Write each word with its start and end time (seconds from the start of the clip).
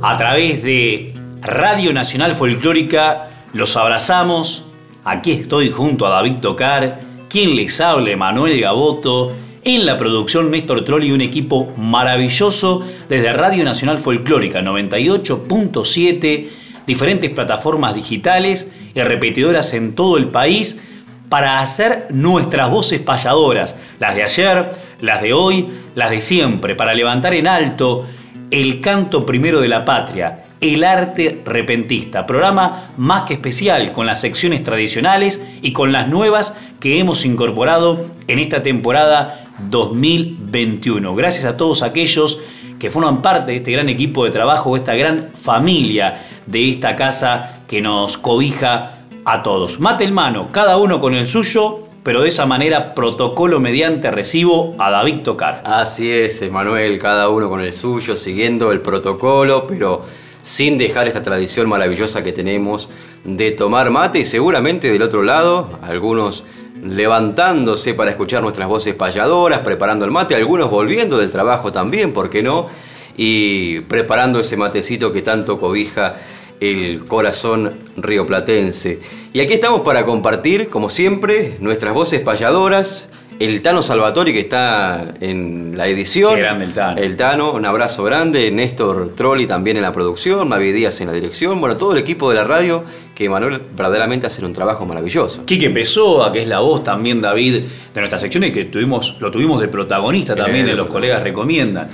A 0.00 0.16
través 0.16 0.62
de 0.62 1.12
Radio 1.40 1.92
Nacional 1.92 2.36
Folclórica 2.36 3.30
los 3.52 3.76
abrazamos. 3.76 4.64
Aquí 5.04 5.32
estoy 5.32 5.70
junto 5.70 6.06
a 6.06 6.10
David 6.10 6.34
Tocar, 6.34 7.00
quien 7.28 7.56
les 7.56 7.80
habla 7.80 8.16
Manuel 8.16 8.60
Gaboto, 8.60 9.34
en 9.64 9.84
la 9.84 9.96
producción 9.96 10.52
Néstor 10.52 10.84
Troll 10.84 11.02
y 11.02 11.10
un 11.10 11.20
equipo 11.20 11.72
maravilloso 11.76 12.84
desde 13.08 13.32
Radio 13.32 13.64
Nacional 13.64 13.98
Folclórica 13.98 14.60
98.7, 14.60 16.48
diferentes 16.86 17.30
plataformas 17.30 17.96
digitales 17.96 18.72
y 18.94 19.00
repetidoras 19.00 19.74
en 19.74 19.96
todo 19.96 20.16
el 20.16 20.28
país 20.28 20.80
para 21.28 21.58
hacer 21.58 22.06
nuestras 22.10 22.70
voces 22.70 23.00
payadoras, 23.00 23.74
las 23.98 24.14
de 24.14 24.22
ayer, 24.22 24.66
las 25.00 25.20
de 25.22 25.32
hoy, 25.32 25.66
las 25.96 26.10
de 26.10 26.20
siempre, 26.20 26.76
para 26.76 26.94
levantar 26.94 27.34
en 27.34 27.48
alto 27.48 28.06
el 28.50 28.80
canto 28.80 29.26
primero 29.26 29.60
de 29.60 29.68
la 29.68 29.84
patria, 29.84 30.44
el 30.60 30.84
arte 30.84 31.42
repentista, 31.44 32.26
programa 32.26 32.90
más 32.96 33.22
que 33.22 33.34
especial 33.34 33.92
con 33.92 34.06
las 34.06 34.20
secciones 34.20 34.64
tradicionales 34.64 35.42
y 35.62 35.72
con 35.72 35.92
las 35.92 36.08
nuevas 36.08 36.56
que 36.80 36.98
hemos 36.98 37.24
incorporado 37.24 38.06
en 38.26 38.38
esta 38.38 38.62
temporada 38.62 39.46
2021. 39.70 41.14
Gracias 41.14 41.44
a 41.44 41.56
todos 41.56 41.82
aquellos 41.82 42.40
que 42.78 42.90
forman 42.90 43.22
parte 43.22 43.52
de 43.52 43.58
este 43.58 43.72
gran 43.72 43.88
equipo 43.88 44.24
de 44.24 44.30
trabajo, 44.30 44.76
esta 44.76 44.94
gran 44.94 45.30
familia 45.34 46.22
de 46.46 46.70
esta 46.70 46.96
casa 46.96 47.62
que 47.66 47.80
nos 47.80 48.16
cobija 48.18 48.98
a 49.24 49.42
todos. 49.42 49.80
Mate 49.80 50.04
el 50.04 50.12
mano, 50.12 50.48
cada 50.52 50.76
uno 50.76 51.00
con 51.00 51.14
el 51.14 51.28
suyo, 51.28 51.87
pero 52.08 52.22
de 52.22 52.30
esa 52.30 52.46
manera 52.46 52.94
protocolo 52.94 53.60
mediante 53.60 54.10
recibo 54.10 54.74
a 54.78 54.90
David 54.90 55.16
Tocar. 55.24 55.60
Así 55.66 56.10
es, 56.10 56.40
Emanuel, 56.40 56.98
cada 56.98 57.28
uno 57.28 57.50
con 57.50 57.60
el 57.60 57.74
suyo, 57.74 58.16
siguiendo 58.16 58.72
el 58.72 58.80
protocolo, 58.80 59.66
pero 59.66 60.06
sin 60.40 60.78
dejar 60.78 61.06
esta 61.06 61.22
tradición 61.22 61.68
maravillosa 61.68 62.24
que 62.24 62.32
tenemos 62.32 62.88
de 63.24 63.50
tomar 63.50 63.90
mate 63.90 64.20
y 64.20 64.24
seguramente 64.24 64.90
del 64.90 65.02
otro 65.02 65.22
lado, 65.22 65.68
algunos 65.82 66.44
levantándose 66.82 67.92
para 67.92 68.10
escuchar 68.10 68.40
nuestras 68.40 68.68
voces 68.68 68.94
payadoras, 68.94 69.58
preparando 69.58 70.06
el 70.06 70.10
mate, 70.10 70.34
algunos 70.34 70.70
volviendo 70.70 71.18
del 71.18 71.30
trabajo 71.30 71.72
también, 71.72 72.14
¿por 72.14 72.30
qué 72.30 72.42
no? 72.42 72.70
Y 73.18 73.80
preparando 73.80 74.40
ese 74.40 74.56
matecito 74.56 75.12
que 75.12 75.20
tanto 75.20 75.58
cobija 75.58 76.16
el 76.60 77.04
corazón 77.04 77.72
rioplatense. 77.96 79.00
Y 79.32 79.40
aquí 79.40 79.54
estamos 79.54 79.82
para 79.82 80.04
compartir, 80.04 80.68
como 80.68 80.90
siempre, 80.90 81.56
nuestras 81.60 81.94
voces 81.94 82.20
payadoras. 82.20 83.08
El 83.38 83.62
Tano 83.62 83.84
Salvatori 83.84 84.32
que 84.32 84.40
está 84.40 85.14
en 85.20 85.76
la 85.76 85.86
edición. 85.86 86.34
Qué 86.34 86.40
grande 86.40 86.64
el 86.64 86.74
Tano. 86.74 86.98
El 87.00 87.16
Tano, 87.16 87.52
un 87.52 87.64
abrazo 87.64 88.02
grande. 88.02 88.50
Néstor 88.50 89.14
Trolli 89.14 89.46
también 89.46 89.76
en 89.76 89.84
la 89.84 89.92
producción. 89.92 90.48
Mavi 90.48 90.72
Díaz 90.72 91.00
en 91.00 91.06
la 91.06 91.12
dirección. 91.12 91.60
Bueno, 91.60 91.76
todo 91.76 91.92
el 91.92 91.98
equipo 91.98 92.28
de 92.30 92.34
la 92.34 92.42
radio 92.42 92.82
que 93.14 93.28
Manuel 93.28 93.60
verdaderamente 93.76 94.26
hace 94.26 94.44
un 94.44 94.52
trabajo 94.52 94.84
maravilloso. 94.86 95.44
Quique 95.44 95.70
Pessoa, 95.70 96.32
que 96.32 96.40
es 96.40 96.48
la 96.48 96.58
voz 96.58 96.82
también, 96.82 97.20
David, 97.20 97.64
de 97.94 98.00
nuestra 98.00 98.18
sección 98.18 98.42
y 98.42 98.50
que 98.50 98.64
tuvimos, 98.64 99.16
lo 99.20 99.30
tuvimos 99.30 99.60
de 99.60 99.68
protagonista 99.68 100.34
también 100.34 100.68
en 100.68 100.76
Los 100.76 100.88
Colegas 100.88 101.22
Recomiendan. 101.22 101.90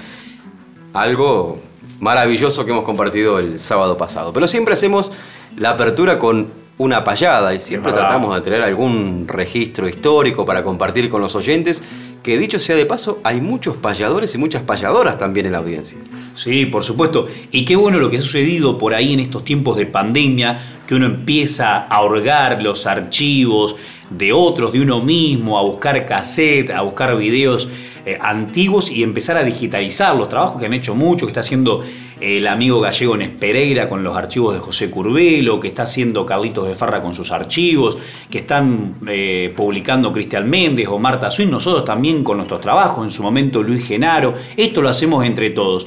Algo 0.94 1.60
maravilloso 2.04 2.66
que 2.66 2.70
hemos 2.70 2.84
compartido 2.84 3.38
el 3.38 3.58
sábado 3.58 3.96
pasado. 3.96 4.30
Pero 4.32 4.46
siempre 4.46 4.74
hacemos 4.74 5.10
la 5.56 5.70
apertura 5.70 6.18
con 6.18 6.48
una 6.76 7.02
payada 7.02 7.54
y 7.54 7.60
siempre 7.60 7.92
tratamos 7.92 8.34
de 8.34 8.42
tener 8.42 8.60
algún 8.60 9.26
registro 9.26 9.88
histórico 9.88 10.44
para 10.44 10.62
compartir 10.62 11.08
con 11.08 11.22
los 11.22 11.34
oyentes, 11.34 11.82
que 12.22 12.36
dicho 12.36 12.58
sea 12.58 12.76
de 12.76 12.84
paso, 12.84 13.20
hay 13.24 13.40
muchos 13.40 13.78
payadores 13.78 14.34
y 14.34 14.38
muchas 14.38 14.62
payadoras 14.62 15.18
también 15.18 15.46
en 15.46 15.52
la 15.52 15.58
audiencia. 15.58 15.98
Sí, 16.36 16.66
por 16.66 16.84
supuesto. 16.84 17.26
Y 17.50 17.64
qué 17.64 17.74
bueno 17.74 17.98
lo 17.98 18.10
que 18.10 18.18
ha 18.18 18.22
sucedido 18.22 18.76
por 18.76 18.92
ahí 18.92 19.14
en 19.14 19.20
estos 19.20 19.42
tiempos 19.42 19.78
de 19.78 19.86
pandemia, 19.86 20.60
que 20.86 20.94
uno 20.94 21.06
empieza 21.06 21.86
a 21.86 22.00
orgar 22.02 22.60
los 22.60 22.86
archivos 22.86 23.76
de 24.10 24.32
otros, 24.32 24.72
de 24.72 24.82
uno 24.82 25.00
mismo, 25.00 25.58
a 25.58 25.62
buscar 25.62 26.04
cassette, 26.04 26.70
a 26.70 26.82
buscar 26.82 27.16
videos 27.16 27.66
eh, 28.06 28.18
antiguos 28.20 28.90
y 28.90 29.02
empezar 29.02 29.38
a 29.38 29.42
digitalizar 29.42 30.14
los 30.14 30.28
trabajos 30.28 30.60
que 30.60 30.66
han 30.66 30.74
hecho 30.74 30.94
mucho, 30.94 31.24
que 31.24 31.30
está 31.30 31.40
haciendo 31.40 31.82
eh, 32.20 32.36
el 32.36 32.46
amigo 32.46 32.78
gallego 32.80 33.16
Nes 33.16 33.30
Pereira 33.30 33.88
con 33.88 34.04
los 34.04 34.14
archivos 34.14 34.52
de 34.52 34.60
José 34.60 34.90
Curbelo, 34.90 35.58
que 35.58 35.68
está 35.68 35.84
haciendo 35.84 36.26
Carlitos 36.26 36.68
de 36.68 36.74
Farra 36.74 37.00
con 37.00 37.14
sus 37.14 37.32
archivos, 37.32 37.96
que 38.28 38.38
están 38.38 38.96
eh, 39.06 39.54
publicando 39.56 40.12
Cristian 40.12 40.50
Méndez 40.50 40.86
o 40.88 40.98
Marta 40.98 41.30
Swin, 41.30 41.50
nosotros 41.50 41.84
también 41.84 42.22
con 42.22 42.36
nuestros 42.36 42.60
trabajos, 42.60 43.02
en 43.04 43.10
su 43.10 43.22
momento 43.22 43.62
Luis 43.62 43.86
Genaro, 43.86 44.34
esto 44.56 44.82
lo 44.82 44.90
hacemos 44.90 45.24
entre 45.24 45.48
todos. 45.50 45.86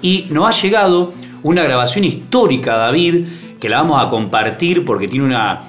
Y 0.00 0.26
nos 0.30 0.46
ha 0.46 0.62
llegado 0.62 1.12
una 1.42 1.62
grabación 1.64 2.04
histórica, 2.04 2.76
David, 2.76 3.26
que 3.60 3.68
la 3.68 3.82
vamos 3.82 4.02
a 4.02 4.08
compartir 4.08 4.86
porque 4.86 5.06
tiene 5.06 5.26
una, 5.26 5.64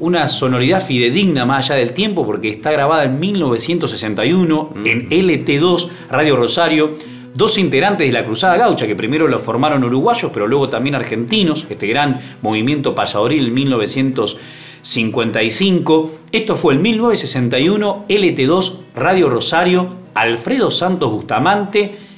una 0.00 0.26
sonoridad 0.28 0.84
fidedigna 0.84 1.44
más 1.44 1.70
allá 1.70 1.78
del 1.78 1.92
tiempo 1.92 2.26
porque 2.26 2.48
está 2.48 2.72
grabada 2.72 3.04
en 3.04 3.20
1961 3.20 4.70
en 4.84 5.08
LT2 5.10 5.88
Radio 6.10 6.34
Rosario. 6.36 6.96
Dos 7.34 7.58
integrantes 7.58 8.08
de 8.08 8.12
la 8.12 8.24
Cruzada 8.24 8.56
Gaucha, 8.56 8.88
que 8.88 8.96
primero 8.96 9.28
lo 9.28 9.38
formaron 9.38 9.84
uruguayos, 9.84 10.32
pero 10.32 10.48
luego 10.48 10.68
también 10.68 10.96
argentinos, 10.96 11.64
este 11.70 11.86
gran 11.86 12.20
movimiento 12.42 12.92
payadoril 12.94 13.46
en 13.46 13.54
1955. 13.54 16.10
Esto 16.32 16.56
fue 16.56 16.74
en 16.74 16.82
1961, 16.82 18.06
LT2 18.08 18.74
Radio 18.96 19.30
Rosario, 19.30 19.94
Alfredo 20.14 20.72
Santos 20.72 21.12
Bustamante 21.12 22.09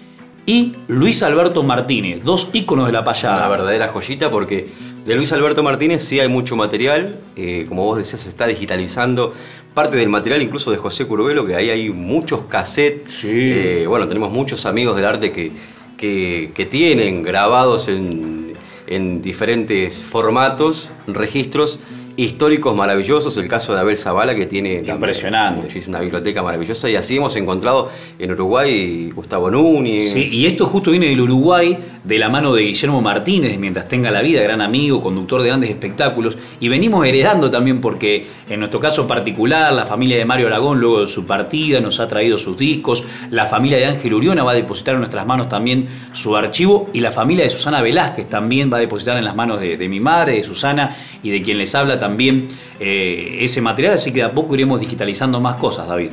y 0.47 0.73
Luis 0.89 1.23
Alberto 1.23 1.63
Martínez, 1.63 2.23
dos 2.25 2.49
íconos 2.53 2.87
de 2.87 2.93
la 2.93 3.05
payada. 3.05 3.39
Una 3.39 3.49
verdadera 3.49 3.89
joyita 3.89 4.31
porque 4.31 4.69
de 5.05 5.15
Luis 5.15 5.33
Alberto 5.33 5.63
Martínez 5.63 6.03
sí 6.03 6.21
hay 6.21 6.29
mucho 6.29 6.57
material, 6.57 7.19
eh, 7.37 7.67
como 7.69 7.85
vos 7.85 7.99
decías, 7.99 8.21
se 8.21 8.29
está 8.29 8.47
digitalizando 8.47 9.35
parte 9.75 9.97
del 9.97 10.09
material 10.09 10.43
incluso 10.43 10.71
de 10.71 10.77
José 10.77 11.07
Curbelo, 11.07 11.47
que 11.47 11.55
ahí 11.55 11.71
hay 11.71 11.91
muchos 11.91 12.43
cassettes. 12.43 13.23
Eh, 13.25 13.85
bueno, 13.89 14.07
tenemos 14.07 14.31
muchos 14.31 14.67
amigos 14.67 14.97
del 14.97 15.07
arte 15.07 15.33
que, 15.33 15.53
que, 15.97 16.67
tienen 16.71 17.23
grabados 17.23 17.89
en, 17.89 18.53
en 18.87 19.23
diferentes 19.23 20.03
formatos, 20.03 20.91
registros 21.07 21.79
históricos 22.17 22.75
maravillosos, 22.77 23.37
el 23.37 23.49
caso 23.49 23.75
de 23.75 23.81
Abel 23.81 23.97
Zavala 23.97 24.35
que 24.35 24.47
tiene 24.47 24.83
impresionante 24.87 25.83
una 25.89 26.01
biblioteca 26.01 26.43
maravillosa 26.43 26.89
y 26.91 26.97
así 26.97 27.17
hemos 27.17 27.35
encontrado 27.37 27.91
en 28.19 28.31
Uruguay 28.33 29.11
Gustavo 29.15 29.51
Núñez. 29.51 30.13
Sí, 30.13 30.29
y 30.31 30.47
esto 30.47 30.67
justo 30.67 30.91
viene 30.91 31.07
del 31.07 31.21
Uruguay 31.21 31.79
de 32.05 32.19
la 32.19 32.29
mano 32.29 32.53
de 32.53 32.63
Guillermo 32.63 33.01
Martínez, 33.01 33.59
mientras 33.59 33.89
tenga 33.89 34.11
la 34.11 34.23
vida, 34.23 34.43
gran 34.43 34.61
amigo, 34.61 35.01
conductor 35.01 35.41
de 35.43 35.49
grandes 35.49 35.71
espectáculos 35.71 36.37
y 36.61 36.69
venimos 36.69 37.07
heredando 37.07 37.51
también 37.51 37.81
porque 37.81 38.27
en 38.49 38.59
nuestro 38.59 38.81
caso 38.81 39.07
particular 39.07 39.73
la 39.73 39.85
familia 39.85 40.17
de 40.17 40.25
Mario 40.25 40.49
Aragón 40.49 40.81
luego 40.81 41.01
de 41.01 41.07
su 41.07 41.27
partida 41.27 41.81
nos 41.81 42.01
ha 42.01 42.09
traído 42.09 42.39
sus 42.39 42.59
discos, 42.59 43.05
la 43.31 43.47
familia 43.47 43.79
de 43.79 43.87
Ángel 43.87 44.15
Uriona 44.15 44.43
va 44.43 44.53
a 44.53 44.57
depositar 44.57 44.95
en 44.95 45.01
nuestras 45.01 45.27
manos 45.27 45.49
también 45.49 45.89
su 46.13 46.37
archivo 46.37 46.91
y 46.93 47.01
la 47.01 47.13
familia 47.13 47.45
de 47.45 47.51
Susana 47.51 47.81
Velázquez 47.81 48.29
también 48.29 48.73
va 48.73 48.79
a 48.79 48.81
depositar 48.81 49.17
en 49.17 49.25
las 49.25 49.37
manos 49.37 49.61
de, 49.61 49.77
de 49.77 49.89
mi 49.89 50.01
madre, 50.01 50.35
de 50.35 50.43
Susana 50.43 50.97
y 51.23 51.31
de 51.31 51.43
quien 51.43 51.59
les 51.59 51.75
habla 51.75 51.99
también 52.03 52.49
eh, 52.81 53.39
ese 53.43 53.61
material, 53.61 53.95
así 53.95 54.11
que 54.11 54.19
de 54.19 54.25
a 54.25 54.33
poco 54.33 54.57
iremos 54.57 54.81
digitalizando 54.81 55.39
más 55.39 55.55
cosas, 55.55 55.87
David. 55.87 56.11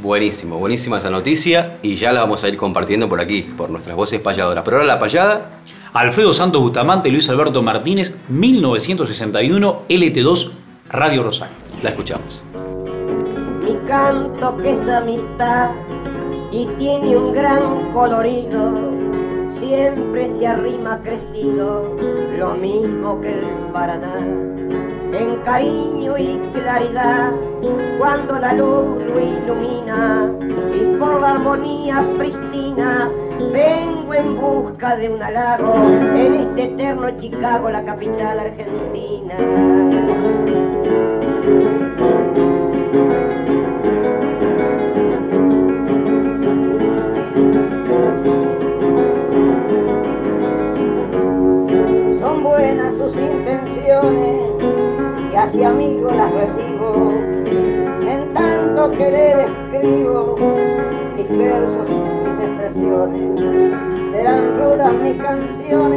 Buenísimo, 0.00 0.58
buenísima 0.60 0.98
esa 0.98 1.10
noticia 1.10 1.78
y 1.82 1.96
ya 1.96 2.12
la 2.12 2.20
vamos 2.20 2.44
a 2.44 2.48
ir 2.48 2.56
compartiendo 2.56 3.08
por 3.08 3.20
aquí, 3.20 3.42
por 3.42 3.68
nuestras 3.68 3.96
voces 3.96 4.20
payadoras. 4.20 4.62
Pero 4.62 4.76
ahora 4.76 4.86
la 4.86 5.00
payada. 5.00 5.58
Alfredo 5.92 6.32
Santos 6.32 6.62
Bustamante 6.62 7.08
y 7.08 7.12
Luis 7.12 7.28
Alberto 7.30 7.62
Martínez, 7.62 8.14
1961, 8.28 9.82
LT2, 9.88 10.50
Radio 10.90 11.24
Rosario. 11.24 11.56
La 11.82 11.90
escuchamos. 11.90 12.42
canto 13.88 14.56
que 14.58 14.70
es 14.70 14.88
amistad 14.88 15.70
y 16.52 16.66
tiene 16.78 17.16
un 17.16 17.32
gran 17.32 17.92
colorido, 17.92 18.70
siempre 19.58 20.30
se 20.38 20.46
arrima 20.46 21.00
crecido, 21.02 21.96
lo 22.38 22.54
mismo 22.54 23.20
que 23.20 23.32
el 23.32 23.46
Paraná. 23.72 24.14
En 25.12 25.36
cariño 25.44 26.18
y 26.18 26.38
claridad, 26.52 27.32
cuando 27.98 28.38
la 28.38 28.52
luz 28.52 29.02
lo 29.06 29.20
ilumina, 29.20 30.30
y 30.74 30.96
por 30.98 31.20
la 31.20 31.30
armonía 31.32 32.04
pristina, 32.18 33.10
vengo 33.52 34.14
en 34.14 34.40
busca 34.40 34.96
de 34.96 35.08
un 35.08 35.22
halago 35.22 35.74
en 36.14 36.34
este 36.34 36.64
eterno 36.64 37.10
Chicago, 37.20 37.70
la 37.70 37.84
capital 37.84 38.38
argentina. 38.38 39.34
Serán 64.12 64.58
rudas 64.58 64.92
mis 65.02 65.16
canciones, 65.16 65.87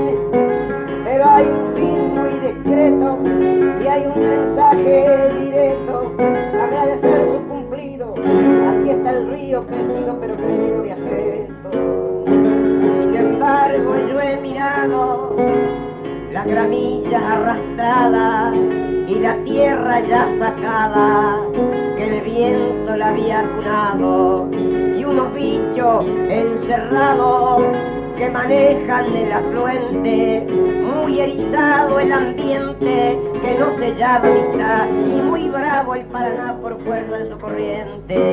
manejan 29.01 29.15
el 29.15 29.31
afluente, 29.31 30.48
muy 30.95 31.19
erizado 31.19 32.00
el 32.00 32.12
ambiente, 32.12 33.18
que 33.42 33.56
no 33.57 33.77
se 33.77 33.95
llama 33.95 34.27
amistad, 34.27 34.88
y 34.89 35.21
muy 35.21 35.50
bravo 35.50 35.95
el 35.95 36.06
Paraná 36.06 36.57
por 36.62 36.83
fuerza 36.83 37.18
de 37.18 37.30
su 37.30 37.38
corriente. 37.39 38.31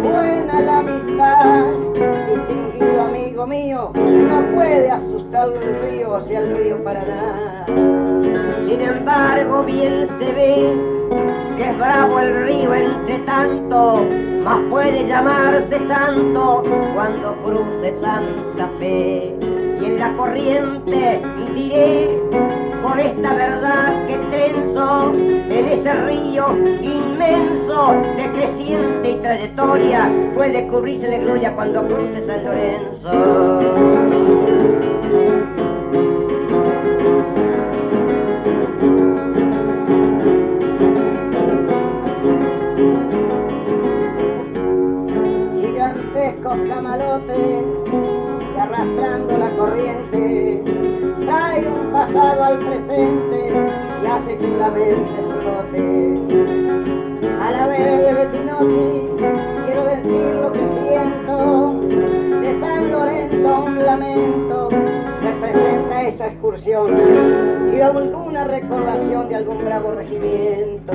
Buena 0.00 0.60
la 0.60 0.78
amistad, 0.78 1.64
distinguido 2.28 3.02
amigo 3.02 3.46
mío, 3.46 3.90
no 3.94 4.54
puede 4.54 4.90
asustar 4.90 5.48
el 5.52 5.82
río 5.82 6.16
hacia 6.16 6.40
el 6.40 6.56
río 6.56 6.82
Paraná. 6.82 7.64
Sin 7.66 8.80
embargo, 8.80 9.64
bien 9.64 10.08
se 10.18 10.32
ve 10.32 11.00
que 11.56 11.70
es 11.70 11.78
bravo 11.78 12.20
el 12.20 12.44
río 12.44 12.74
entre 12.74 13.18
tanto, 13.20 14.06
más 14.44 14.60
puede 14.70 15.06
llamarse 15.06 15.78
santo 15.88 16.62
cuando 16.94 17.36
cruce 17.42 17.94
Santa 18.00 18.68
Fe. 18.78 19.34
Y 19.80 19.84
en 19.84 19.98
la 19.98 20.12
corriente 20.14 21.22
diré 21.54 22.69
por 22.82 22.98
esta 22.98 23.34
verdad 23.34 24.06
que 24.06 24.16
tenso 24.30 25.12
en 25.12 25.68
ese 25.68 25.92
río 25.92 26.56
inmenso 26.82 27.92
de 28.16 28.30
creciente 28.32 29.10
y 29.10 29.14
trayectoria 29.16 30.10
puede 30.34 30.66
cubrirse 30.68 31.06
de 31.06 31.18
gloria 31.20 31.52
cuando 31.54 31.86
cruce 31.86 32.26
San 32.26 32.44
Lorenzo. 32.44 33.10
gigantescos 45.60 46.58
camalotes 46.68 47.64
que 48.54 48.60
arrastrando 48.60 49.38
la 49.38 49.50
corriente 49.56 50.09
pasado 52.12 52.44
al 52.44 52.58
presente 52.58 53.52
y 54.02 54.06
hace 54.06 54.36
que 54.36 54.48
la 54.48 54.70
mente 54.70 55.22
flote. 55.40 56.20
A 57.40 57.50
la 57.52 57.66
vez 57.66 58.06
de 58.06 58.14
Bettinotti 58.14 59.08
quiero 59.66 59.84
decir 59.84 60.34
lo 60.42 60.52
que 60.52 60.60
siento, 60.82 61.80
de 62.40 62.60
San 62.60 62.92
Lorenzo 62.92 63.64
un 63.64 63.84
lamento 63.84 64.68
representa 65.22 66.02
esa 66.02 66.26
excursión 66.28 67.72
y 67.74 67.80
alguna 67.80 68.44
recordación 68.44 69.28
de 69.28 69.36
algún 69.36 69.64
bravo 69.64 69.92
regimiento. 69.92 70.92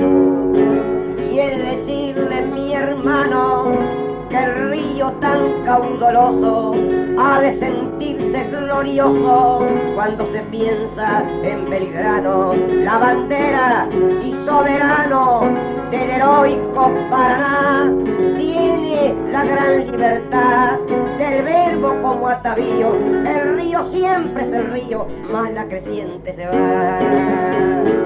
Y 1.30 1.36
decirle 1.36 2.46
mi 2.46 2.74
hermano 2.74 4.05
que 4.28 4.36
el 4.36 4.70
río 4.70 5.12
tan 5.20 5.64
caudaloso 5.64 6.74
ha 7.18 7.40
de 7.40 7.58
sentirse 7.58 8.44
glorioso 8.50 9.66
cuando 9.94 10.26
se 10.32 10.40
piensa 10.50 11.22
en 11.42 11.68
Belgrano, 11.70 12.54
la 12.54 12.98
bandera 12.98 13.88
y 14.22 14.32
soberano 14.46 15.42
del 15.90 16.10
heroico 16.10 16.92
Paraná 17.10 17.92
tiene 18.36 19.14
la 19.30 19.44
gran 19.44 19.86
libertad 19.86 20.78
del 21.18 21.42
verbo 21.44 21.94
como 22.02 22.28
atavío. 22.28 22.94
El 22.94 23.56
río 23.56 23.90
siempre 23.92 24.44
es 24.44 24.52
el 24.52 24.70
río, 24.72 25.06
más 25.32 25.52
la 25.52 25.64
creciente 25.66 26.34
se 26.34 26.46
va. 26.46 28.05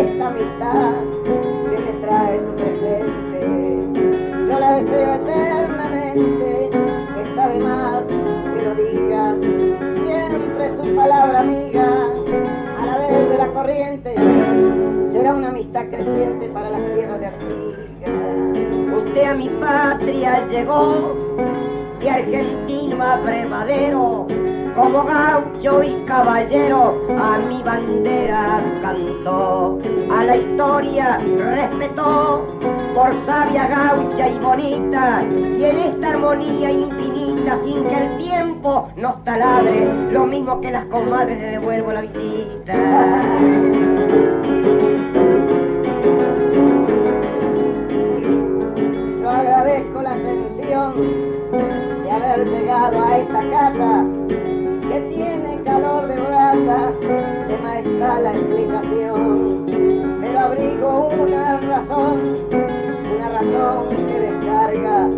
Esta 0.00 0.28
amistad 0.28 0.92
que 1.24 1.78
me 1.78 1.92
trae 2.06 2.40
su 2.40 2.48
presente. 2.54 3.38
Yo 4.48 4.60
la 4.60 4.80
deseo 4.80 5.14
eternamente, 5.14 6.70
está 7.24 7.48
de 7.48 7.60
más 7.60 8.06
que 8.06 8.62
lo 8.62 8.74
diga, 8.74 9.34
siempre 10.04 10.76
su 10.76 10.94
palabra 10.94 11.40
amiga, 11.40 11.86
a 12.78 12.86
la 12.86 12.98
vez 12.98 13.28
de 13.30 13.38
la 13.38 13.48
corriente, 13.48 14.14
será 15.12 15.34
una 15.34 15.48
amistad 15.48 15.86
creciente 15.86 16.48
para 16.48 16.70
las 16.70 16.94
tierras 16.94 17.20
de 17.20 17.26
Artigas. 17.26 18.10
Usted 18.98 19.24
a 19.24 19.34
mi 19.34 19.48
patria 19.48 20.46
llegó 20.50 21.14
de 22.00 22.10
argentino 22.10 23.02
a 23.02 23.16
brevadero, 23.16 24.26
como 24.76 25.04
gaucho 25.04 25.82
y 25.82 26.04
caballero, 26.04 27.00
a 27.18 27.38
mi 27.38 27.62
bandera 27.62 28.62
cantó, 28.82 29.78
a 30.12 30.24
la 30.24 30.36
historia 30.36 31.18
respetó, 31.54 32.46
por 32.94 33.14
sabia 33.24 33.68
gaucha 33.68 34.28
y 34.28 34.38
bonita, 34.38 35.22
y 35.24 35.64
en 35.64 35.78
esta 35.78 36.10
armonía 36.10 36.70
infinita, 36.70 37.58
sin 37.64 37.84
que 37.84 37.94
el 37.94 38.18
tiempo 38.18 38.88
nos 38.96 39.24
taladre, 39.24 40.12
lo 40.12 40.26
mismo 40.26 40.60
que 40.60 40.70
las 40.70 40.84
comadres 40.86 41.38
le 41.38 41.46
devuelvo 41.52 41.92
la 41.92 42.02
visita. 42.02 42.74
Yo 49.22 49.30
agradezco 49.30 50.02
la 50.02 50.12
atención 50.12 50.94
de 52.04 52.10
haber 52.10 52.46
llegado 52.46 53.02
a 53.02 53.18
esta 53.18 53.50
casa 53.50 54.15
que 54.96 55.14
tiene 55.14 55.60
calor 55.62 56.06
de 56.08 56.16
brasa, 56.16 56.90
de 57.48 57.58
maestra 57.58 58.20
la 58.20 58.32
explicación. 58.32 59.66
Pero 60.22 60.38
abrigo 60.38 61.08
una 61.08 61.60
razón, 61.60 62.38
una 63.14 63.28
razón 63.28 63.88
que 63.90 64.20
descarga, 64.20 65.08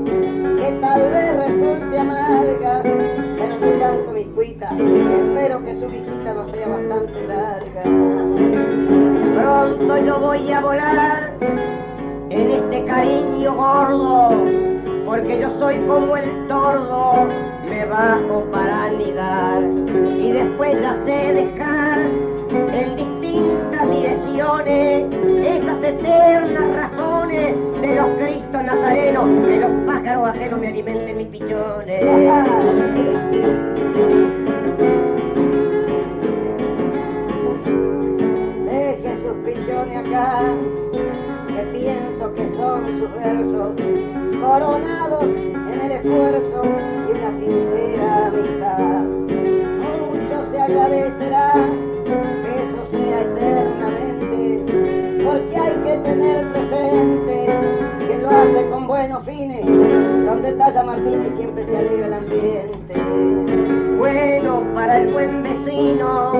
que 0.57 0.73
tal 0.81 1.01
vez 1.11 1.37
resulte 1.47 1.99
amarga, 1.99 2.83
pero 2.83 3.59
nunca 3.61 4.13
visita. 4.15 4.69
Espero 4.75 5.65
que 5.65 5.81
su 5.81 5.87
visita 5.87 6.35
no 6.35 6.49
sea 6.49 6.69
bastante 6.69 7.27
larga. 7.29 7.83
Pronto 9.41 9.99
yo 9.99 10.19
voy 10.19 10.53
a 10.53 10.61
volar 10.61 11.33
en 12.31 12.51
este 12.51 12.85
cariño 12.85 13.55
gordo, 13.55 14.68
porque 15.09 15.41
yo 15.41 15.49
soy 15.59 15.79
como 15.87 16.19
el 16.19 16.49
tordo, 16.49 17.29
me 17.67 17.87
bajo 17.87 18.45
para 18.53 18.85
anidar 18.85 19.62
y 20.19 20.33
después 20.33 20.79
ya 20.83 20.95
sé 21.07 21.33
dejar 21.33 22.00
en 22.75 22.97
distintas 22.97 23.91
direcciones 23.91 25.07
esas 25.47 25.83
eternas 25.83 26.77
razones 26.77 27.57
de 27.81 27.95
los 27.97 28.07
cristos 28.19 28.65
nazarenos, 28.65 29.47
de 29.47 29.57
los 29.61 29.71
pájaros 29.87 30.29
ajenos 30.29 30.61
me 30.61 30.69
alimenten 30.69 31.17
mis 31.17 31.29
pichones. 31.29 32.00
Deje 38.67 39.17
sus 39.23 39.37
pichones 39.47 40.07
acá, 40.07 40.43
que 41.49 41.62
pienso 41.79 42.35
que 42.35 42.49
son 42.57 42.87
sus 43.00 43.15
versos, 43.15 44.28
coronados 44.40 45.25
en 45.25 45.80
el 45.80 45.92
esfuerzo 45.92 46.62
y 46.64 47.11
una 47.11 47.30
sincera 47.33 48.26
amistad. 48.26 49.02
Mucho 49.80 50.50
se 50.50 50.61
agradecerá 50.61 51.54
que 52.04 52.50
eso 52.62 52.87
sea 52.90 53.23
eternamente, 53.23 54.62
porque 55.25 55.57
hay 55.57 55.76
que 55.83 55.97
tener 55.99 56.52
presente 56.52 57.37
que 58.07 58.18
lo 58.18 58.30
hace 58.30 58.71
con 58.71 58.87
buenos 58.87 59.25
fines, 59.25 59.66
donde 59.66 60.52
talla 60.52 60.83
Martínez 60.85 61.35
siempre 61.37 61.64
se 61.64 61.76
alegra 61.76 62.07
el 62.07 62.14
ambiente. 62.14 62.95
Bueno 63.99 64.62
para 64.75 64.99
el 64.99 65.12
buen 65.12 65.42
vecino, 65.42 66.33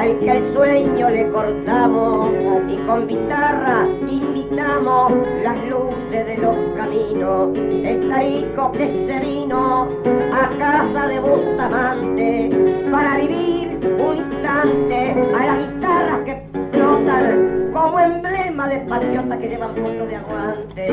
al 0.00 0.18
que 0.20 0.30
el 0.30 0.54
sueño 0.54 1.10
le 1.10 1.28
cortamos 1.28 2.30
y 2.68 2.76
con 2.86 3.06
guitarra 3.06 3.86
invitamos 4.08 5.12
las 5.42 5.62
luces 5.68 6.26
de 6.26 6.38
los 6.38 6.56
caminos. 6.74 7.50
El 7.58 8.08
taico 8.08 8.72
que 8.72 8.88
se 8.88 9.20
vino 9.20 9.88
a 10.32 10.48
casa 10.58 11.06
de 11.06 11.20
Bustamante 11.20 12.50
para 12.90 13.18
vivir 13.18 13.78
un 13.98 14.16
instante 14.16 15.14
a 15.38 15.46
las 15.46 15.58
guitarras 15.68 16.20
que 16.24 16.42
flotan 16.72 17.70
como 17.74 18.00
emblema 18.00 18.68
de 18.68 18.78
patriota 18.78 19.38
que 19.38 19.48
llevan 19.48 19.74
mucho 19.74 20.06
de 20.06 20.16
aguante. 20.16 20.88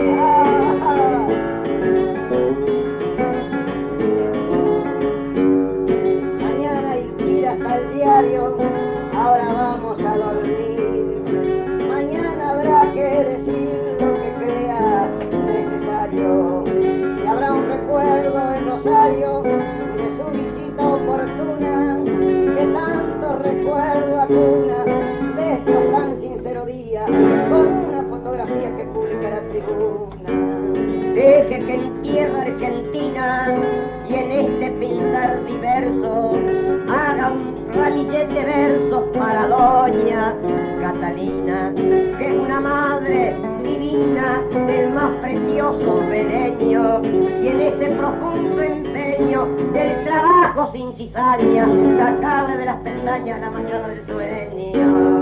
Que 41.17 42.27
es 42.27 42.33
una 42.35 42.59
madre 42.59 43.35
divina 43.63 44.39
del 44.67 44.91
más 44.91 45.09
precioso 45.23 46.03
beleño 46.07 47.01
y 47.03 47.47
en 47.47 47.59
ese 47.59 47.87
profundo 47.95 48.61
empeño 48.61 49.47
del 49.73 50.03
trabajo 50.03 50.71
sin 50.73 50.93
cizaña, 50.93 51.65
sacarle 51.97 52.57
de 52.57 52.65
las 52.65 52.77
pestañas 52.81 53.41
la 53.41 53.49
manchada 53.49 53.87
del 53.87 54.05
sueño. 54.05 55.19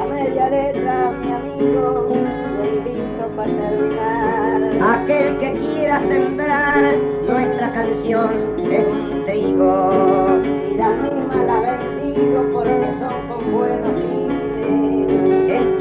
A 0.00 0.06
media 0.06 0.48
letra, 0.48 1.10
mi 1.10 1.32
amigo, 1.32 2.08
le 2.60 2.68
invito 2.76 3.28
para 3.34 3.56
terminar. 3.56 4.22
Aquel 4.82 5.38
que 5.38 5.52
quiera 5.54 6.00
sembrar 6.06 6.82
nuestra 7.26 7.72
canción 7.72 8.31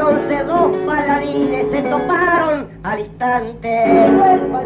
Entonces 0.01 0.47
dos 0.47 0.75
paladines 0.87 1.69
se 1.69 1.83
toparon 1.83 2.81
al 2.83 3.01
instante. 3.01 3.83
Alberto 3.83 4.63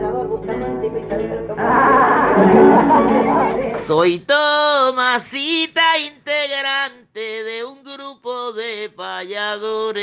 Soy 3.86 4.20
Tomasita, 4.20 6.00
integrante 6.00 7.44
de 7.44 7.66
un 7.66 7.84
grupo 7.84 8.54
de 8.54 8.90
payadores. 8.96 10.00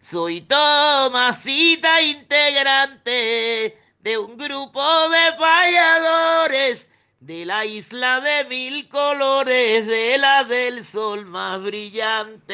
Soy 0.00 0.42
Tomasita, 0.42 2.02
integrante 2.02 3.76
de 3.98 4.16
un 4.16 4.36
grupo 4.36 4.80
de 5.08 5.32
payadores 5.36 6.93
de 7.24 7.44
la 7.46 7.64
isla 7.64 8.20
de 8.20 8.44
mil 8.50 8.86
colores, 8.90 9.86
de 9.86 10.18
la 10.18 10.44
del 10.44 10.84
sol 10.84 11.24
más 11.24 11.62
brillante. 11.62 12.52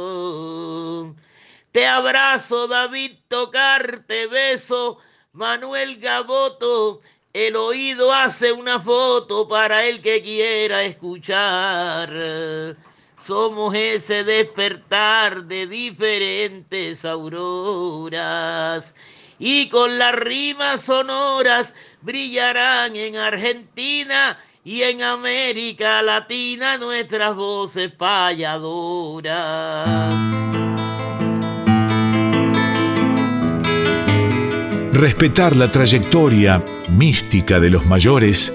Te 1.71 1.87
abrazo, 1.87 2.67
David 2.67 3.12
Tocar, 3.28 4.02
te 4.09 4.26
beso, 4.26 4.99
Manuel 5.33 6.00
Gaboto. 6.00 7.00
El 7.33 7.55
oído 7.55 8.12
hace 8.12 8.50
una 8.50 8.81
foto 8.81 9.47
para 9.47 9.85
el 9.85 10.02
que 10.02 10.21
quiera 10.21 10.83
escuchar. 10.83 12.76
Somos 13.21 13.76
ese 13.76 14.25
despertar 14.25 15.45
de 15.45 15.69
diferentes 15.69 17.05
auroras. 17.05 18.97
Y 19.38 19.69
con 19.69 19.97
las 19.97 20.17
rimas 20.17 20.81
sonoras 20.83 21.73
brillarán 22.02 22.97
en 22.97 23.14
Argentina 23.14 24.37
y 24.69 24.83
en 24.83 25.03
América 25.03 26.03
Latina 26.03 26.77
nuestras 26.77 27.35
voces 27.35 27.91
payadoras. 27.91 29.35
Respetar 34.93 35.57
la 35.57 35.73
trayectoria 35.73 36.63
mística 36.91 37.59
de 37.61 37.71
los 37.71 37.87
mayores 37.87 38.55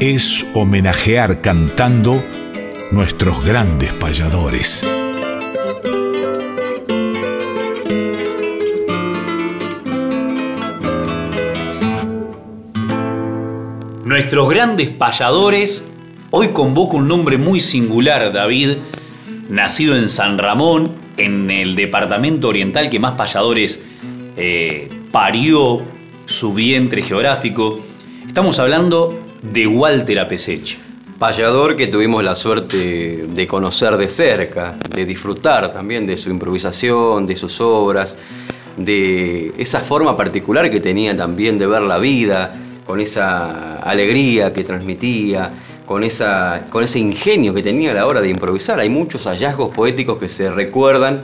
es 0.00 0.42
homenajear 0.54 1.42
cantando 1.42 2.24
nuestros 2.90 3.44
grandes 3.44 3.92
payadores. 3.92 5.01
Nuestros 14.12 14.50
grandes 14.50 14.90
payadores, 14.90 15.82
hoy 16.32 16.48
convoco 16.48 16.98
un 16.98 17.08
nombre 17.08 17.38
muy 17.38 17.60
singular, 17.60 18.30
David, 18.30 18.76
nacido 19.48 19.96
en 19.96 20.10
San 20.10 20.36
Ramón, 20.36 20.92
en 21.16 21.50
el 21.50 21.74
departamento 21.74 22.48
oriental 22.48 22.90
que 22.90 22.98
más 22.98 23.12
payadores 23.12 23.80
eh, 24.36 24.90
parió 25.10 25.80
su 26.26 26.52
vientre 26.52 27.00
geográfico. 27.00 27.80
Estamos 28.26 28.58
hablando 28.58 29.18
de 29.40 29.66
Walter 29.66 30.18
Apesech. 30.18 30.76
Payador 31.18 31.74
que 31.74 31.86
tuvimos 31.86 32.22
la 32.22 32.34
suerte 32.34 33.24
de 33.26 33.46
conocer 33.46 33.96
de 33.96 34.10
cerca, 34.10 34.76
de 34.94 35.06
disfrutar 35.06 35.72
también 35.72 36.04
de 36.04 36.18
su 36.18 36.28
improvisación, 36.28 37.24
de 37.24 37.34
sus 37.34 37.62
obras. 37.62 38.18
de 38.76 39.54
esa 39.56 39.80
forma 39.80 40.18
particular 40.18 40.70
que 40.70 40.80
tenía 40.80 41.16
también 41.16 41.56
de 41.58 41.66
ver 41.66 41.80
la 41.80 41.98
vida, 41.98 42.54
con 42.86 43.00
esa 43.00 43.76
alegría 43.78 44.52
que 44.52 44.64
transmitía, 44.64 45.50
con, 45.86 46.04
esa, 46.04 46.66
con 46.70 46.84
ese 46.84 46.98
ingenio 46.98 47.54
que 47.54 47.62
tenía 47.62 47.92
a 47.92 47.94
la 47.94 48.06
hora 48.06 48.20
de 48.20 48.28
improvisar. 48.28 48.80
Hay 48.80 48.88
muchos 48.88 49.24
hallazgos 49.26 49.74
poéticos 49.74 50.18
que 50.18 50.28
se 50.28 50.50
recuerdan 50.50 51.22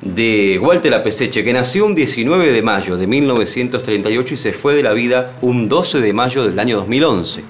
de 0.00 0.58
Walter 0.60 0.92
Apeseche, 0.94 1.42
que 1.42 1.52
nació 1.52 1.86
un 1.86 1.94
19 1.94 2.52
de 2.52 2.62
mayo 2.62 2.96
de 2.96 3.06
1938 3.06 4.34
y 4.34 4.36
se 4.36 4.52
fue 4.52 4.74
de 4.74 4.82
la 4.82 4.92
vida 4.92 5.32
un 5.40 5.68
12 5.68 6.00
de 6.00 6.12
mayo 6.12 6.46
del 6.46 6.58
año 6.58 6.76
2011 6.76 7.42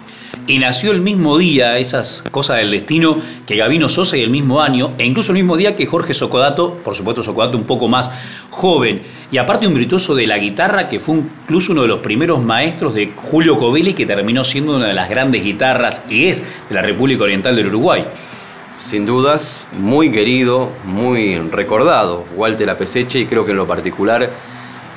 y 0.47 0.59
nació 0.59 0.93
el 0.93 1.01
mismo 1.01 1.39
día, 1.39 1.79
esas 1.79 2.25
cosas 2.31 2.59
del 2.59 2.71
destino, 2.71 3.17
que 3.47 3.57
Gavino 3.57 3.89
Sosa 3.89 4.17
y 4.17 4.23
el 4.23 4.31
mismo 4.31 4.61
año, 4.61 4.93
e 4.99 5.07
incluso 5.07 5.33
el 5.33 5.39
mismo 5.39 5.57
día 5.57 5.75
que 5.75 5.87
Jorge 5.87 6.13
Socodato, 6.13 6.75
por 6.85 6.95
supuesto 6.95 7.23
Socodato 7.23 7.57
un 7.57 7.65
poco 7.65 7.89
más 7.89 8.11
joven, 8.51 9.03
y 9.31 9.39
aparte 9.39 9.67
un 9.67 9.75
virtuoso 9.75 10.15
de 10.15 10.27
la 10.27 10.39
guitarra 10.39 10.89
que 10.89 11.01
fue 11.01 11.17
incluso 11.17 11.73
uno 11.73 11.83
de 11.83 11.89
los 11.89 12.01
primeros 12.01 12.43
maestros 12.43 12.95
de 12.95 13.13
Julio 13.17 13.57
Covelli, 13.57 13.95
que 13.95 14.07
terminó 14.07 14.45
siendo 14.45 14.77
una 14.77 14.89
de 14.89 14.95
las 14.95 15.09
grandes 15.09 15.43
guitarras 15.43 16.03
y 16.09 16.27
es 16.27 16.43
de 16.69 16.75
la 16.75 16.83
República 16.83 17.25
Oriental 17.25 17.57
del 17.57 17.69
Uruguay. 17.69 18.05
Sin 18.77 19.07
dudas, 19.07 19.69
muy 19.79 20.11
querido, 20.11 20.71
muy 20.85 21.39
recordado, 21.39 22.25
Walter 22.37 22.69
Apeseche, 22.71 23.21
y 23.21 23.27
creo 23.27 23.45
que 23.45 23.53
en 23.53 23.57
lo 23.57 23.67
particular 23.67 24.31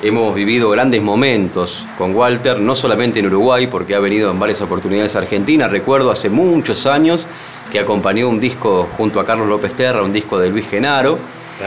Hemos 0.00 0.32
vivido 0.32 0.70
grandes 0.70 1.02
momentos 1.02 1.84
con 1.98 2.14
Walter, 2.14 2.60
no 2.60 2.76
solamente 2.76 3.18
en 3.18 3.26
Uruguay, 3.26 3.66
porque 3.66 3.96
ha 3.96 3.98
venido 3.98 4.30
en 4.30 4.38
varias 4.38 4.60
oportunidades 4.60 5.16
a 5.16 5.18
Argentina. 5.18 5.66
Recuerdo 5.66 6.12
hace 6.12 6.30
muchos 6.30 6.86
años 6.86 7.26
que 7.72 7.80
acompañó 7.80 8.28
un 8.28 8.38
disco 8.38 8.88
junto 8.96 9.18
a 9.18 9.26
Carlos 9.26 9.48
López 9.48 9.72
Terra, 9.74 10.02
un 10.02 10.12
disco 10.12 10.38
de 10.38 10.50
Luis 10.50 10.68
Genaro. 10.68 11.18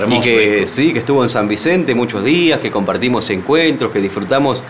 y 0.07 0.21
que 0.21 0.65
sí, 0.65 0.93
que 0.93 0.99
estuvo 0.99 1.21
en 1.23 1.29
San 1.29 1.49
Vicente 1.49 1.93
muchos 1.93 2.23
días, 2.23 2.61
que 2.61 2.71
compartimos 2.71 3.29
encuentros, 3.29 3.91
que 3.91 3.99
disfrutamos 3.99 4.63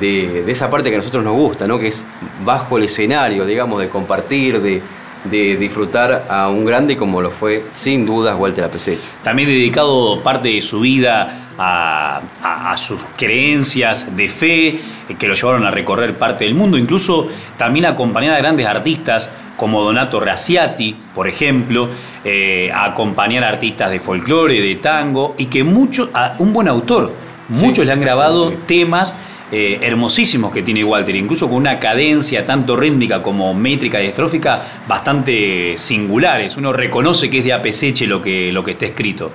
de, 0.00 0.50
esa 0.50 0.70
parte 0.70 0.88
que 0.88 0.96
a 0.96 0.98
nosotros 0.98 1.22
nos 1.22 1.34
gusta, 1.34 1.66
¿no? 1.66 1.78
que 1.78 1.88
es 1.88 2.02
bajo 2.42 2.78
el 2.78 2.84
escenario, 2.84 3.44
digamos, 3.44 3.82
de 3.82 3.90
compartir, 3.90 4.62
de, 4.62 4.80
de 5.24 5.56
disfrutar 5.56 6.26
a 6.28 6.48
un 6.48 6.64
grande 6.64 6.96
como 6.96 7.20
lo 7.20 7.30
fue 7.30 7.64
sin 7.72 8.04
dudas 8.06 8.36
Walter 8.38 8.64
Apesech. 8.64 9.00
También 9.22 9.48
dedicado 9.48 10.22
parte 10.22 10.48
de 10.48 10.62
su 10.62 10.80
vida 10.80 11.44
a, 11.58 12.74
sus 12.76 13.00
creencias 13.16 14.16
de 14.16 14.28
fe 14.28 14.68
eh, 14.68 14.80
que 15.18 15.28
lo 15.28 15.34
llevaron 15.34 15.64
a 15.64 15.70
recorrer 15.70 16.18
parte 16.18 16.44
del 16.44 16.54
mundo, 16.54 16.76
incluso 16.76 17.28
también 17.56 17.86
acompañar 17.86 18.34
a 18.34 18.38
grandes 18.38 18.66
artistas 18.66 19.30
como 19.56 19.82
Donato 19.82 20.18
Raciati, 20.18 20.96
por 21.14 21.28
ejemplo, 21.28 21.88
eh, 22.24 22.70
a 22.74 22.86
acompañar 22.86 23.44
a 23.44 23.48
artistas 23.48 23.90
de 23.90 24.00
folclore, 24.00 24.60
de 24.60 24.74
tango, 24.76 25.36
y 25.38 25.46
que 25.46 25.62
muchos, 25.62 26.08
un 26.38 26.52
buen 26.52 26.66
autor, 26.66 27.12
muchos 27.48 27.86
le 27.86 27.92
han 27.92 28.00
grabado 28.00 28.52
temas 28.66 29.14
eh, 29.56 29.78
hermosísimos 29.82 30.52
que 30.52 30.62
tiene 30.62 30.82
Walter, 30.82 31.14
incluso 31.14 31.46
con 31.46 31.58
una 31.58 31.78
cadencia 31.78 32.44
tanto 32.44 32.74
rítmica 32.74 33.22
como 33.22 33.54
métrica 33.54 34.02
y 34.02 34.06
estrófica 34.08 34.60
bastante 34.88 35.74
singulares. 35.76 36.56
Uno 36.56 36.72
reconoce 36.72 37.30
que 37.30 37.38
es 37.38 37.44
de 37.44 37.52
Apeseche 37.52 38.08
lo 38.08 38.20
que, 38.20 38.50
lo 38.50 38.64
que 38.64 38.72
está 38.72 38.86
escrito. 38.86 39.30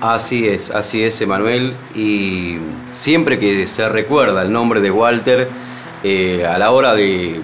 Así 0.00 0.48
es, 0.48 0.70
así 0.70 1.02
es, 1.02 1.20
Emanuel. 1.20 1.74
Y 1.94 2.56
siempre 2.92 3.38
que 3.38 3.66
se 3.66 3.86
recuerda 3.90 4.40
el 4.40 4.50
nombre 4.50 4.80
de 4.80 4.90
Walter, 4.90 5.48
eh, 6.02 6.46
a 6.48 6.56
la 6.56 6.70
hora 6.70 6.94
de 6.94 7.42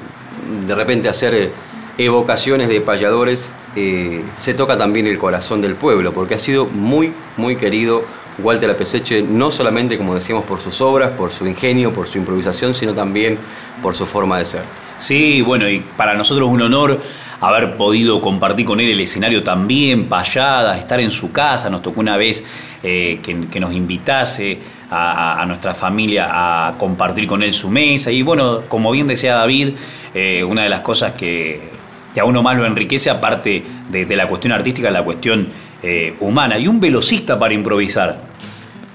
de 0.67 0.75
repente 0.75 1.11
hacer 1.11 1.51
evocaciones 1.99 2.71
de 2.71 2.81
payadores, 2.81 3.51
eh, 3.77 4.23
se 4.35 4.55
toca 4.55 4.79
también 4.79 5.07
el 5.07 5.19
corazón 5.19 5.61
del 5.61 5.75
pueblo, 5.75 6.15
porque 6.15 6.35
ha 6.35 6.39
sido 6.39 6.65
muy, 6.65 7.13
muy 7.37 7.57
querido 7.57 8.03
Walter 8.39 8.71
Apeseche, 8.71 9.23
no 9.23 9.51
solamente, 9.51 9.97
como 9.97 10.15
decíamos, 10.15 10.45
por 10.45 10.61
sus 10.61 10.81
obras, 10.81 11.11
por 11.11 11.31
su 11.31 11.47
ingenio, 11.47 11.93
por 11.93 12.07
su 12.07 12.19
improvisación, 12.19 12.75
sino 12.75 12.95
también 12.95 13.39
por 13.83 13.95
su 13.95 14.07
forma 14.07 14.39
de 14.39 14.47
ser. 14.47 14.63
Sí, 14.99 15.41
bueno, 15.43 15.69
y 15.69 15.81
para 15.81 16.15
nosotros 16.15 16.49
un 16.49 16.63
honor 16.63 17.01
haber 17.41 17.77
podido 17.77 18.21
compartir 18.21 18.65
con 18.65 18.81
él 18.81 18.91
el 18.91 19.01
escenario 19.01 19.43
también, 19.43 20.07
payadas, 20.07 20.79
estar 20.79 21.01
en 21.01 21.11
su 21.11 21.33
casa. 21.33 21.69
Nos 21.69 21.83
tocó 21.83 22.01
una 22.01 22.17
vez 22.17 22.43
eh, 22.83 23.21
que, 23.23 23.61
nos 23.61 23.73
invitase 23.75 24.59
a, 24.91 25.45
nuestra 25.47 25.75
familia 25.75 26.29
a 26.31 26.79
compartir 26.79 27.27
con 27.27 27.43
él 27.43 27.53
su 27.53 27.69
mesa. 27.69 28.11
Y 28.11 28.23
bueno, 28.23 28.63
como 28.69 28.91
bien 28.91 29.07
decía 29.07 29.35
David, 29.35 29.71
eh, 30.15 30.45
una 30.45 30.63
de 30.63 30.69
las 30.69 30.81
cosas 30.81 31.13
que, 31.13 31.71
a 32.19 32.25
uno 32.25 32.43
más 32.43 32.57
lo 32.57 32.65
enriquece, 32.65 33.11
aparte 33.11 33.63
de, 33.91 34.17
la 34.17 34.29
cuestión 34.29 34.53
artística, 34.53 34.91
la 34.91 35.03
cuestión 35.03 35.49
eh, 35.85 36.15
humana. 36.21 36.59
Y 36.59 36.67
un 36.67 36.81
velocista 36.81 37.39
para 37.39 37.55
improvisar. 37.55 38.35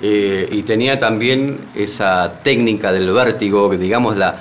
y 0.02 0.64
tenía 0.64 0.98
también 0.98 1.60
esa 1.76 2.42
técnica 2.42 2.94
del 2.94 3.12
vértigo, 3.12 3.70
que 3.70 3.78
digamos 3.78 4.16
la 4.16 4.40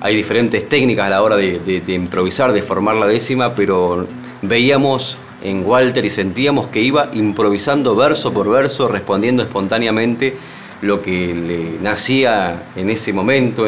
hay 0.00 0.14
diferentes 0.14 0.68
técnicas 0.68 1.06
a 1.06 1.10
la 1.10 1.22
hora 1.22 1.36
de, 1.36 1.82
improvisar, 1.88 2.52
de 2.52 2.62
formar 2.62 2.96
la 2.96 3.06
décima, 3.06 3.54
pero 3.54 4.06
veíamos 4.42 5.18
en 5.42 5.64
Walter 5.64 6.04
y 6.04 6.10
sentíamos 6.10 6.68
que 6.68 6.80
iba 6.80 7.10
improvisando 7.12 7.96
verso 7.96 8.32
por 8.32 8.50
verso, 8.50 8.88
respondiendo 8.88 9.42
espontáneamente 9.42 10.36
lo 10.82 11.02
que 11.02 11.34
le 11.34 11.82
nacía 11.82 12.64
en 12.76 12.90
ese 12.90 13.12
momento. 13.12 13.66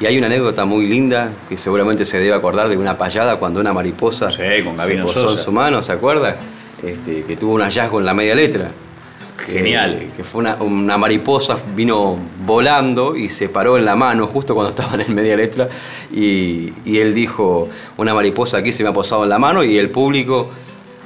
y 0.00 0.06
hay 0.06 0.18
una 0.18 0.26
anécdota 0.26 0.64
muy 0.64 0.86
linda 0.86 1.30
que 1.48 1.56
seguramente 1.56 2.04
se 2.04 2.18
debe 2.18 2.34
acordar 2.34 2.68
de 2.68 2.76
una 2.76 2.98
payada 2.98 3.36
cuando 3.36 3.60
una 3.60 3.72
mariposa 3.72 4.30
se 4.30 4.62
posó 5.02 5.32
en 5.32 5.38
su 5.38 5.52
mano, 5.52 5.82
¿se 5.82 5.92
acuerda? 5.92 6.36
Este, 6.82 7.24
que 7.24 7.36
tuvo 7.36 7.54
un 7.54 7.60
hallazgo 7.60 8.00
en 8.00 8.06
la 8.06 8.14
media 8.14 8.34
letra. 8.34 8.70
Genial. 9.46 10.12
que 10.16 10.22
fue 10.22 10.44
una, 10.60 10.98
mariposa, 10.98 11.56
vino 11.74 12.18
volando 12.44 13.16
y 13.16 13.30
se 13.30 13.48
paró 13.48 13.78
en 13.78 13.84
la 13.84 13.96
mano 13.96 14.26
justo 14.26 14.54
cuando 14.54 14.70
estaba 14.78 15.02
en 15.02 15.14
media 15.14 15.36
letra 15.36 15.68
y, 16.12 16.72
él 16.86 17.14
dijo, 17.14 17.68
una 17.96 18.14
mariposa 18.14 18.58
aquí 18.58 18.70
se 18.72 18.82
me 18.82 18.90
ha 18.90 18.92
posado 18.92 19.24
en 19.24 19.30
la 19.30 19.38
mano 19.38 19.64
y 19.64 19.78
el 19.78 19.90
público 19.90 20.50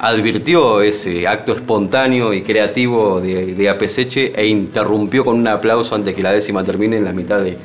advirtió 0.00 0.82
ese 0.82 1.26
acto 1.26 1.52
espontáneo 1.52 2.34
y 2.34 2.42
creativo 2.42 3.20
de, 3.20 3.54
de 3.54 3.68
Apeseche 3.68 4.32
e 4.34 4.46
interrumpió 4.46 5.24
con 5.24 5.38
un 5.38 5.46
aplauso 5.46 5.94
antes 5.94 6.14
que 6.14 6.22
la 6.22 6.32
décima 6.32 6.64
termine 6.64 6.96
en 6.96 7.04
la 7.04 7.12
mitad 7.12 7.40
de, 7.40 7.56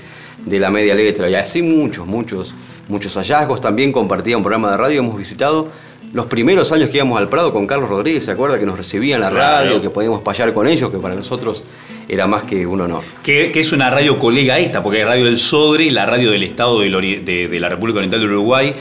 de 0.46 0.60
la 0.60 0.70
media 0.70 0.96
letra. 0.96 1.30
Y 1.30 1.36
así 1.36 1.62
muchos, 1.62 2.08
muchos, 2.08 2.54
muchos 2.88 3.16
hallazgos. 3.16 3.60
También 3.60 3.92
compartía 3.92 4.38
un 4.38 4.44
programa 4.44 4.72
de 4.72 4.78
radio, 4.78 5.00
hemos 5.00 5.18
visitado 5.18 5.68
los 6.14 6.26
primeros 6.26 6.72
años 6.72 6.90
que 6.90 6.98
íbamos 6.98 7.20
al 7.20 7.30
Prado 7.30 7.54
con 7.54 7.68
Carlos 7.68 7.90
Rodríguez, 7.90 8.26
¿se 8.26 8.32
acuerda? 8.32 8.60
Que 8.60 8.66
nos 8.66 8.78
recibían 8.78 9.22
la 9.22 9.30
radio, 9.30 9.82
que 9.82 9.90
podíamos 9.90 10.22
payar 10.22 10.54
con 10.54 10.68
ellos, 10.68 10.90
que 10.90 10.98
para 10.98 11.16
nosotros 11.16 11.64
era 12.08 12.26
más 12.26 12.44
que 12.44 12.66
un 12.66 12.82
honor. 12.82 13.04
Que, 13.22 13.52
es 13.54 13.72
una 13.72 13.90
radio 13.92 14.18
colega 14.18 14.58
esta, 14.58 14.82
porque 14.82 15.02
es 15.02 15.08
Radio 15.08 15.26
del 15.26 15.38
Sodre, 15.38 15.92
la 15.92 16.06
radio 16.06 16.32
del 16.32 16.44
Estado 16.44 16.80
de, 16.80 17.60
la 17.60 17.70
República 17.70 18.00
Oriental 18.00 18.20
del 18.20 18.32
Uruguay. 18.32 18.74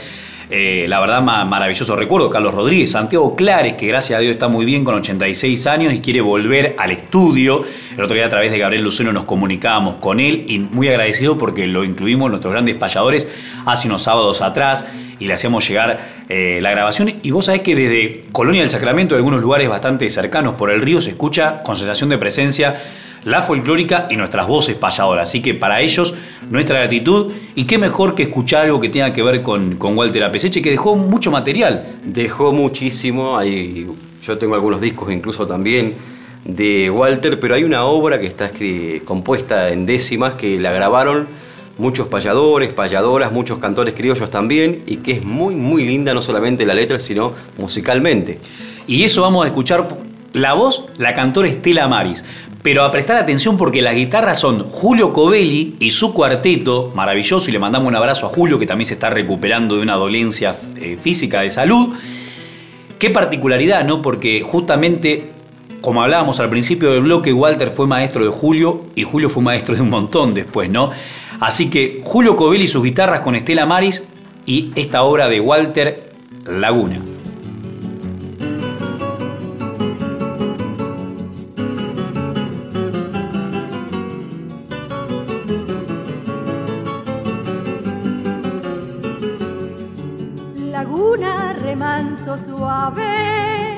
Eh, 0.51 0.87
la 0.89 0.99
verdad, 0.99 1.21
maravilloso 1.21 1.95
recuerdo. 1.95 2.27
Carlos 2.31 2.55
Rodríguez, 2.55 2.89
Santiago 2.89 3.35
Clares, 3.35 3.75
que 3.75 3.85
gracias 3.85 4.17
a 4.17 4.19
Dios 4.19 4.31
está 4.33 4.47
muy 4.47 4.65
bien 4.65 4.83
con 4.83 4.95
86 4.95 5.67
años 5.67 5.93
y 5.93 5.99
quiere 5.99 6.21
volver 6.21 6.73
al 6.79 6.89
estudio. 6.89 7.63
El 7.95 8.03
otro 8.03 8.15
día 8.15 8.25
a 8.25 8.29
través 8.29 8.49
de 8.49 8.57
Gabriel 8.57 8.83
Luceno 8.83 9.13
nos 9.13 9.25
comunicábamos 9.25 9.95
con 9.95 10.19
él 10.19 10.45
y 10.47 10.57
muy 10.57 10.87
agradecido 10.87 11.37
porque 11.37 11.67
lo 11.67 11.83
incluimos 11.83 12.25
en 12.25 12.31
nuestros 12.31 12.51
grandes 12.51 12.75
payadores 12.77 13.27
hace 13.67 13.87
unos 13.87 14.01
sábados 14.01 14.41
atrás 14.41 14.85
y 15.19 15.27
le 15.27 15.33
hacíamos 15.33 15.67
llegar 15.67 15.99
eh, 16.29 16.59
la 16.61 16.71
grabación. 16.71 17.13
Y 17.21 17.31
vos 17.31 17.45
sabés 17.45 17.61
que 17.61 17.75
desde 17.75 18.23
Colonia 18.31 18.61
del 18.61 18.69
Sacramento, 18.69 19.15
de 19.15 19.19
algunos 19.19 19.41
lugares 19.41 19.69
bastante 19.69 20.09
cercanos 20.09 20.55
por 20.55 20.71
el 20.71 20.81
río, 20.81 21.01
se 21.01 21.11
escucha 21.11 21.61
con 21.63 21.75
sensación 21.75 22.09
de 22.09 22.17
presencia 22.17 22.81
la 23.25 23.41
folclórica 23.41 24.07
y 24.09 24.15
nuestras 24.15 24.47
voces 24.47 24.75
payadoras. 24.77 25.29
Así 25.29 25.41
que 25.41 25.53
para 25.53 25.81
ellos, 25.81 26.13
nuestra 26.49 26.79
gratitud. 26.79 27.33
Y 27.55 27.65
qué 27.65 27.77
mejor 27.77 28.15
que 28.15 28.23
escuchar 28.23 28.65
algo 28.65 28.79
que 28.79 28.89
tenga 28.89 29.11
que 29.11 29.21
ver 29.21 29.41
con, 29.41 29.75
con 29.75 29.97
Walter 29.97 30.23
Apeseche, 30.23 30.61
que 30.61 30.71
dejó 30.71 30.95
mucho 30.95 31.31
material. 31.31 31.83
Dejó 32.05 32.53
muchísimo. 32.53 33.37
Hay, 33.37 33.87
yo 34.23 34.37
tengo 34.37 34.55
algunos 34.55 34.79
discos 34.79 35.11
incluso 35.11 35.45
también 35.45 35.95
de 36.45 36.89
Walter, 36.89 37.39
pero 37.39 37.55
hay 37.55 37.63
una 37.63 37.83
obra 37.83 38.19
que 38.19 38.27
está 38.27 38.51
compuesta 39.05 39.69
en 39.69 39.85
décimas 39.85 40.35
que 40.35 40.59
la 40.59 40.71
grabaron 40.71 41.27
muchos 41.79 42.07
payadores, 42.07 42.71
payadoras, 42.73 43.31
muchos 43.31 43.57
cantores 43.57 43.95
criollos 43.95 44.29
también, 44.29 44.83
y 44.85 44.97
que 44.97 45.13
es 45.13 45.23
muy, 45.23 45.55
muy 45.55 45.85
linda 45.85 46.13
no 46.13 46.21
solamente 46.21 46.65
la 46.65 46.75
letra, 46.75 46.99
sino 46.99 47.33
musicalmente. 47.57 48.37
Y 48.85 49.03
eso 49.03 49.21
vamos 49.21 49.45
a 49.45 49.47
escuchar 49.47 49.87
la 50.33 50.53
voz, 50.53 50.85
la 50.97 51.13
cantora 51.13 51.47
Estela 51.47 51.87
Maris. 51.87 52.23
Pero 52.61 52.83
a 52.83 52.91
prestar 52.91 53.15
atención 53.15 53.55
porque 53.55 53.81
las 53.81 53.95
guitarras 53.95 54.37
son 54.39 54.63
Julio 54.63 55.13
Covelli 55.13 55.75
y 55.79 55.91
su 55.91 56.13
cuarteto, 56.13 56.91
maravilloso, 56.93 57.49
y 57.49 57.53
le 57.53 57.59
mandamos 57.59 57.87
un 57.87 57.95
abrazo 57.95 58.25
a 58.25 58.29
Julio 58.29 58.59
que 58.59 58.67
también 58.67 58.85
se 58.85 58.95
está 58.95 59.09
recuperando 59.09 59.77
de 59.77 59.81
una 59.81 59.95
dolencia 59.95 60.55
eh, 60.75 60.97
física 61.01 61.41
de 61.41 61.51
salud. 61.51 61.95
Qué 62.99 63.09
particularidad, 63.09 63.85
¿no? 63.85 64.01
Porque 64.01 64.41
justamente, 64.41 65.31
como 65.79 66.03
hablábamos 66.03 66.41
al 66.41 66.49
principio 66.49 66.91
del 66.91 67.03
bloque, 67.03 67.31
Walter 67.31 67.71
fue 67.71 67.87
maestro 67.87 68.25
de 68.25 68.29
Julio 68.29 68.81
y 68.93 69.03
Julio 69.03 69.29
fue 69.29 69.41
maestro 69.41 69.73
de 69.73 69.81
un 69.81 69.89
montón 69.89 70.33
después, 70.33 70.69
¿no? 70.69 70.91
Así 71.39 71.69
que 71.69 72.01
Julio 72.03 72.35
Covelli 72.35 72.65
y 72.65 72.67
sus 72.67 72.83
guitarras 72.83 73.21
con 73.21 73.33
Estela 73.33 73.65
Maris 73.65 74.03
y 74.45 74.71
esta 74.75 75.03
obra 75.03 75.29
de 75.29 75.39
Walter 75.39 76.11
Laguna. 76.45 76.99
Laguna, 90.71 91.53
remanso 91.53 92.37
suave 92.37 93.77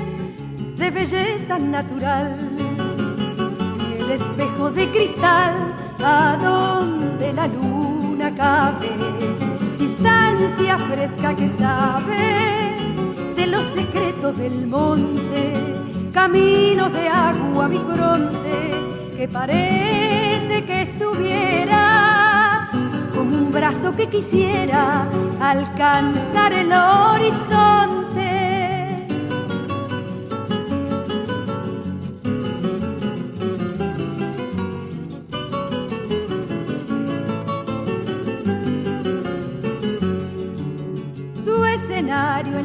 de 0.78 0.90
belleza 0.90 1.60
natural, 1.60 2.38
el 4.00 4.12
espejo 4.12 4.72
de 4.72 4.88
cristal 4.88 5.81
a 6.04 6.38
donde 6.38 7.34
la 7.34 7.48
luna 7.48 8.34
cabe, 8.36 8.90
distancia 9.78 10.78
fresca 10.78 11.36
que 11.36 11.50
sabe 11.60 12.76
de 13.36 13.48
los 13.48 13.64
secretos 13.64 14.38
del 14.38 14.68
monte, 14.68 15.54
caminos 16.14 16.92
de 16.94 17.08
agua 17.08 17.68
mi 17.68 17.78
fronte 17.78 18.72
que 19.16 19.28
parece 19.28 20.66
que 20.66 20.82
estuviera 20.82 22.70
como 23.14 23.36
un 23.36 23.52
brazo 23.52 23.96
que 23.96 24.08
quisiera 24.08 25.08
alcanzar 25.40 26.54
el 26.54 26.72
horizonte. 26.74 28.01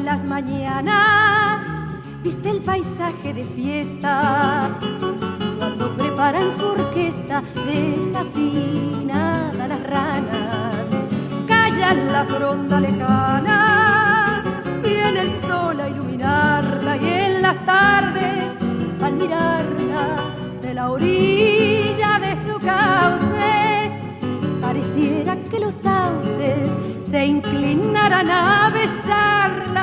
Las 0.07 0.23
mañanas, 0.23 1.61
viste 2.23 2.49
el 2.49 2.61
paisaje 2.61 3.33
de 3.33 3.43
fiesta 3.43 4.79
cuando 5.59 5.93
preparan 5.97 6.57
su 6.57 6.65
orquesta 6.65 7.43
desafinada 7.65 9.67
las 9.67 9.83
ranas, 9.83 10.85
callan 11.45 12.13
la 12.13 12.23
fronda 12.23 12.79
lejana, 12.79 14.43
viene 14.81 15.23
el 15.23 15.41
sol 15.41 15.81
a 15.81 15.89
iluminarla 15.89 16.95
y 16.95 17.09
en 17.09 17.41
las 17.41 17.65
tardes 17.65 18.45
al 19.01 19.13
mirarla 19.13 20.15
de 20.61 20.73
la 20.73 20.89
orilla 20.89 22.17
de 22.17 22.37
su 22.45 22.57
cauce, 22.59 23.91
pareciera 24.61 25.35
que 25.49 25.59
los 25.59 25.73
sauces 25.73 26.69
se 27.11 27.25
inclinaran 27.25 28.31
a 28.31 28.69
besarla. 28.69 29.76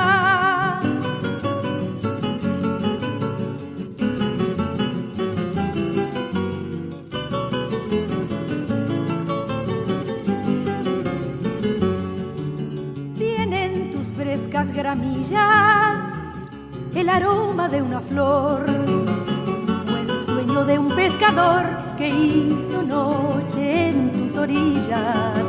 Gramillas 14.63 15.99
el 16.95 17.09
aroma 17.09 17.69
de 17.69 17.83
una 17.83 18.01
flor 18.01 18.65
o 18.65 19.97
el 19.97 20.25
sueño 20.25 20.65
de 20.65 20.79
un 20.79 20.89
pescador 20.95 21.65
que 21.99 22.09
hizo 22.09 22.83
noche 22.83 23.89
en 23.89 24.13
tus 24.13 24.37
orillas. 24.37 25.43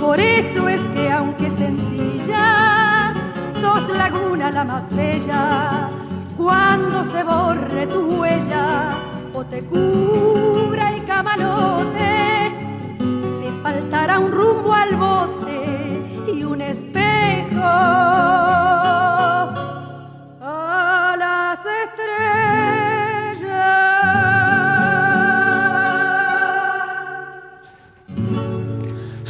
Por 0.00 0.18
eso 0.18 0.70
es 0.70 0.80
que 0.94 1.12
aunque 1.12 1.50
sencilla, 1.50 3.12
sos 3.60 3.94
laguna 3.94 4.50
la 4.50 4.64
más 4.64 4.88
bella. 4.96 5.90
Cuando 6.38 7.04
se 7.04 7.22
borre 7.24 7.86
tu 7.86 8.20
huella 8.20 8.90
o 9.34 9.44
te 9.44 9.62
cubra 9.64 10.94
el 10.94 11.04
camalote, 11.04 12.52
le 12.98 13.50
faltará 13.62 14.18
un 14.18 14.32
rumbo 14.32 14.72
al 14.72 14.96
bote 14.96 15.45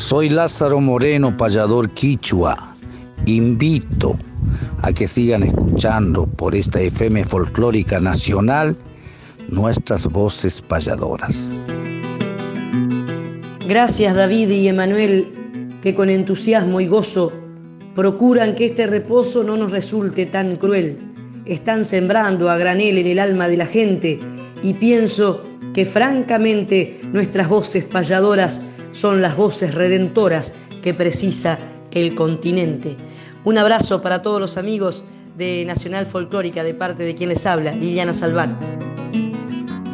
Soy 0.07 0.29
Lázaro 0.29 0.81
Moreno, 0.81 1.37
payador 1.37 1.90
quichua. 1.90 2.77
Invito 3.25 4.16
a 4.83 4.92
que 4.92 5.05
sigan 5.05 5.42
escuchando 5.42 6.27
por 6.27 6.55
esta 6.55 6.81
FM 6.81 7.25
folclórica 7.25 7.99
nacional 7.99 8.77
nuestras 9.49 10.07
voces 10.07 10.62
payadoras. 10.62 11.53
Gracias 13.66 14.14
David 14.14 14.49
y 14.51 14.69
Emanuel, 14.69 15.27
que 15.83 15.92
con 15.92 16.09
entusiasmo 16.09 16.81
y 16.81 16.87
gozo 16.87 17.33
procuran 17.97 18.55
que 18.55 18.66
este 18.66 18.87
reposo 18.87 19.42
no 19.42 19.57
nos 19.57 19.73
resulte 19.73 20.25
tan 20.27 20.55
cruel. 20.55 20.97
Están 21.47 21.85
sembrando 21.85 22.49
a 22.49 22.57
granel 22.57 22.99
en 22.99 23.09
el 23.09 23.19
alma 23.19 23.49
de 23.49 23.57
la 23.57 23.66
gente 23.66 24.21
y 24.62 24.73
pienso 24.75 25.42
que 25.75 25.85
francamente 25.85 27.01
nuestras 27.12 27.49
voces 27.49 27.85
payadoras 27.87 28.65
son 28.96 29.20
las 29.20 29.37
voces 29.37 29.74
redentoras 29.74 30.54
que 30.82 30.94
precisa 30.94 31.59
el 31.90 32.14
continente. 32.14 32.96
Un 33.44 33.59
abrazo 33.59 34.00
para 34.00 34.22
todos 34.22 34.40
los 34.40 34.56
amigos 34.56 35.04
de 35.37 35.64
Nacional 35.66 36.06
Folclórica 36.06 36.64
de 36.64 36.72
parte 36.72 37.02
de 37.02 37.14
quien 37.14 37.28
les 37.28 37.46
habla, 37.46 37.72
Liliana 37.72 38.14
Salvat. 38.14 38.48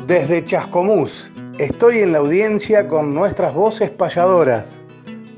Desde 0.06 0.44
Chascomús, 0.44 1.24
estoy 1.58 1.98
en 1.98 2.12
la 2.12 2.18
audiencia 2.18 2.86
con 2.86 3.12
nuestras 3.12 3.52
voces 3.54 3.90
payadoras. 3.90 4.78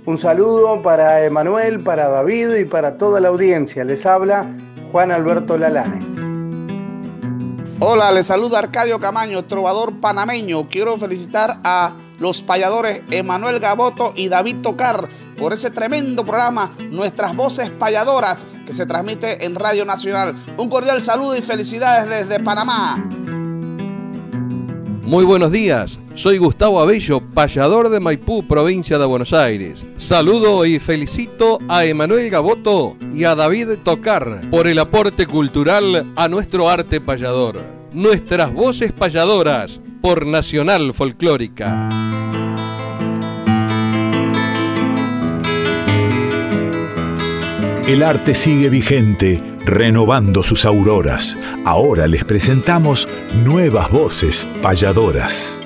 Un 0.05 0.18
saludo 0.18 0.83
para 0.83 1.24
Emanuel, 1.24 1.83
para 1.83 2.09
David 2.09 2.57
y 2.57 2.64
para 2.66 2.98
toda 2.98 3.18
la 3.18 3.29
audiencia. 3.29 3.83
Les 3.85 4.05
habla 4.05 4.46
Juan 4.92 5.11
Alberto 5.11 5.57
Lalane. 5.57 6.05
Hola, 7.81 8.12
les 8.12 8.27
saluda 8.27 8.59
Arcadio 8.59 9.00
Camaño, 9.00 9.42
trovador 9.44 10.00
panameño. 10.00 10.68
Quiero 10.68 10.98
felicitar 10.98 11.61
a 11.64 11.94
los 12.25 12.41
payadores 12.41 13.03
Emanuel 13.11 13.61
Gaboto 13.61 14.15
y 14.17 14.29
David 14.29 14.63
Tocar 14.63 15.11
por 15.37 15.53
ese 15.53 15.71
tremendo 15.71 16.25
programa 16.25 16.73
Nuestras 16.91 17.37
Voces 17.37 17.69
Payadoras 17.69 18.39
que 18.65 18.75
se 18.75 18.87
transmite 18.87 19.45
en 19.45 19.55
Radio 19.55 19.85
Nacional. 19.85 20.35
Un 20.57 20.71
cordial 20.71 21.03
saludo 21.03 21.37
y 21.37 21.43
felicidades 21.43 22.09
desde 22.09 22.43
Panamá. 22.43 22.97
Muy 25.03 25.27
buenos 25.27 25.53
días, 25.53 26.01
soy 26.15 26.39
Gustavo 26.39 26.81
Abello, 26.81 27.21
payador 27.21 27.91
de 27.91 28.01
Maipú, 28.01 28.43
provincia 28.49 28.99
de 28.99 29.05
Buenos 29.05 29.35
Aires. 29.35 29.85
Saludo 29.99 30.65
y 30.65 30.79
felicito 30.79 31.59
a 31.69 31.85
Emanuel 31.85 32.31
Gaboto 32.31 32.97
y 33.15 33.25
a 33.25 33.35
David 33.35 33.81
Tocar 33.85 34.41
por 34.51 34.67
el 34.67 34.79
aporte 34.79 35.27
cultural 35.27 36.11
a 36.17 36.29
nuestro 36.29 36.71
arte 36.71 37.03
payador. 37.03 37.84
Nuestras 37.94 38.52
voces 38.52 38.92
payadoras 38.92 39.80
por 40.02 40.26
Nacional 40.26 40.92
Folclórica. 40.92 41.88
El 47.87 48.02
arte 48.02 48.35
sigue 48.35 48.68
vigente, 48.68 49.40
renovando 49.64 50.42
sus 50.42 50.64
auroras. 50.64 51.38
Ahora 51.64 52.09
les 52.09 52.24
presentamos 52.24 53.09
nuevas 53.44 53.88
voces 53.92 54.48
payadoras. 54.61 55.61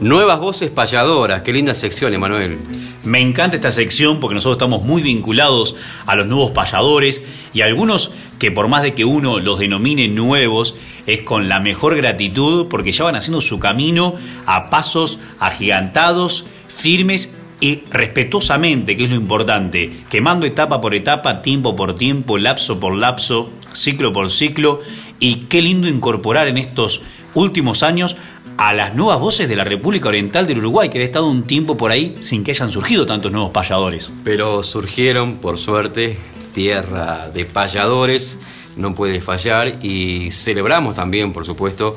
Nuevas 0.00 0.40
voces 0.40 0.70
payadoras, 0.70 1.42
qué 1.42 1.52
linda 1.52 1.76
sección, 1.76 2.12
Emanuel. 2.12 2.77
Me 3.08 3.22
encanta 3.22 3.56
esta 3.56 3.72
sección 3.72 4.20
porque 4.20 4.34
nosotros 4.34 4.56
estamos 4.56 4.82
muy 4.82 5.00
vinculados 5.00 5.76
a 6.04 6.14
los 6.14 6.26
nuevos 6.26 6.50
payadores 6.50 7.22
y 7.54 7.62
algunos 7.62 8.12
que 8.38 8.50
por 8.50 8.68
más 8.68 8.82
de 8.82 8.92
que 8.92 9.06
uno 9.06 9.40
los 9.40 9.58
denomine 9.58 10.08
nuevos, 10.08 10.76
es 11.06 11.22
con 11.22 11.48
la 11.48 11.58
mejor 11.58 11.96
gratitud 11.96 12.66
porque 12.68 12.92
ya 12.92 13.04
van 13.04 13.16
haciendo 13.16 13.40
su 13.40 13.58
camino 13.58 14.14
a 14.44 14.68
pasos 14.68 15.20
agigantados, 15.38 16.48
firmes 16.68 17.34
y 17.62 17.76
respetuosamente, 17.90 18.94
que 18.94 19.04
es 19.04 19.10
lo 19.10 19.16
importante, 19.16 19.90
quemando 20.10 20.44
etapa 20.44 20.82
por 20.82 20.94
etapa, 20.94 21.40
tiempo 21.40 21.74
por 21.74 21.94
tiempo, 21.94 22.36
lapso 22.36 22.78
por 22.78 22.94
lapso, 22.94 23.50
ciclo 23.72 24.12
por 24.12 24.30
ciclo, 24.30 24.82
y 25.18 25.46
qué 25.46 25.62
lindo 25.62 25.88
incorporar 25.88 26.46
en 26.46 26.58
estos 26.58 27.00
últimos 27.32 27.82
años 27.82 28.16
a 28.58 28.72
las 28.72 28.94
nuevas 28.94 29.20
voces 29.20 29.48
de 29.48 29.54
la 29.54 29.62
República 29.62 30.08
Oriental 30.08 30.46
del 30.46 30.58
Uruguay, 30.58 30.88
que 30.88 30.98
había 30.98 31.06
estado 31.06 31.28
un 31.28 31.44
tiempo 31.44 31.76
por 31.76 31.92
ahí 31.92 32.16
sin 32.18 32.42
que 32.42 32.50
hayan 32.50 32.72
surgido 32.72 33.06
tantos 33.06 33.30
nuevos 33.30 33.52
payadores. 33.52 34.10
Pero 34.24 34.64
surgieron, 34.64 35.36
por 35.36 35.58
suerte, 35.58 36.18
tierra 36.52 37.30
de 37.32 37.44
payadores, 37.44 38.40
no 38.76 38.96
puede 38.96 39.20
fallar, 39.20 39.76
y 39.80 40.32
celebramos 40.32 40.96
también, 40.96 41.32
por 41.32 41.46
supuesto, 41.46 41.96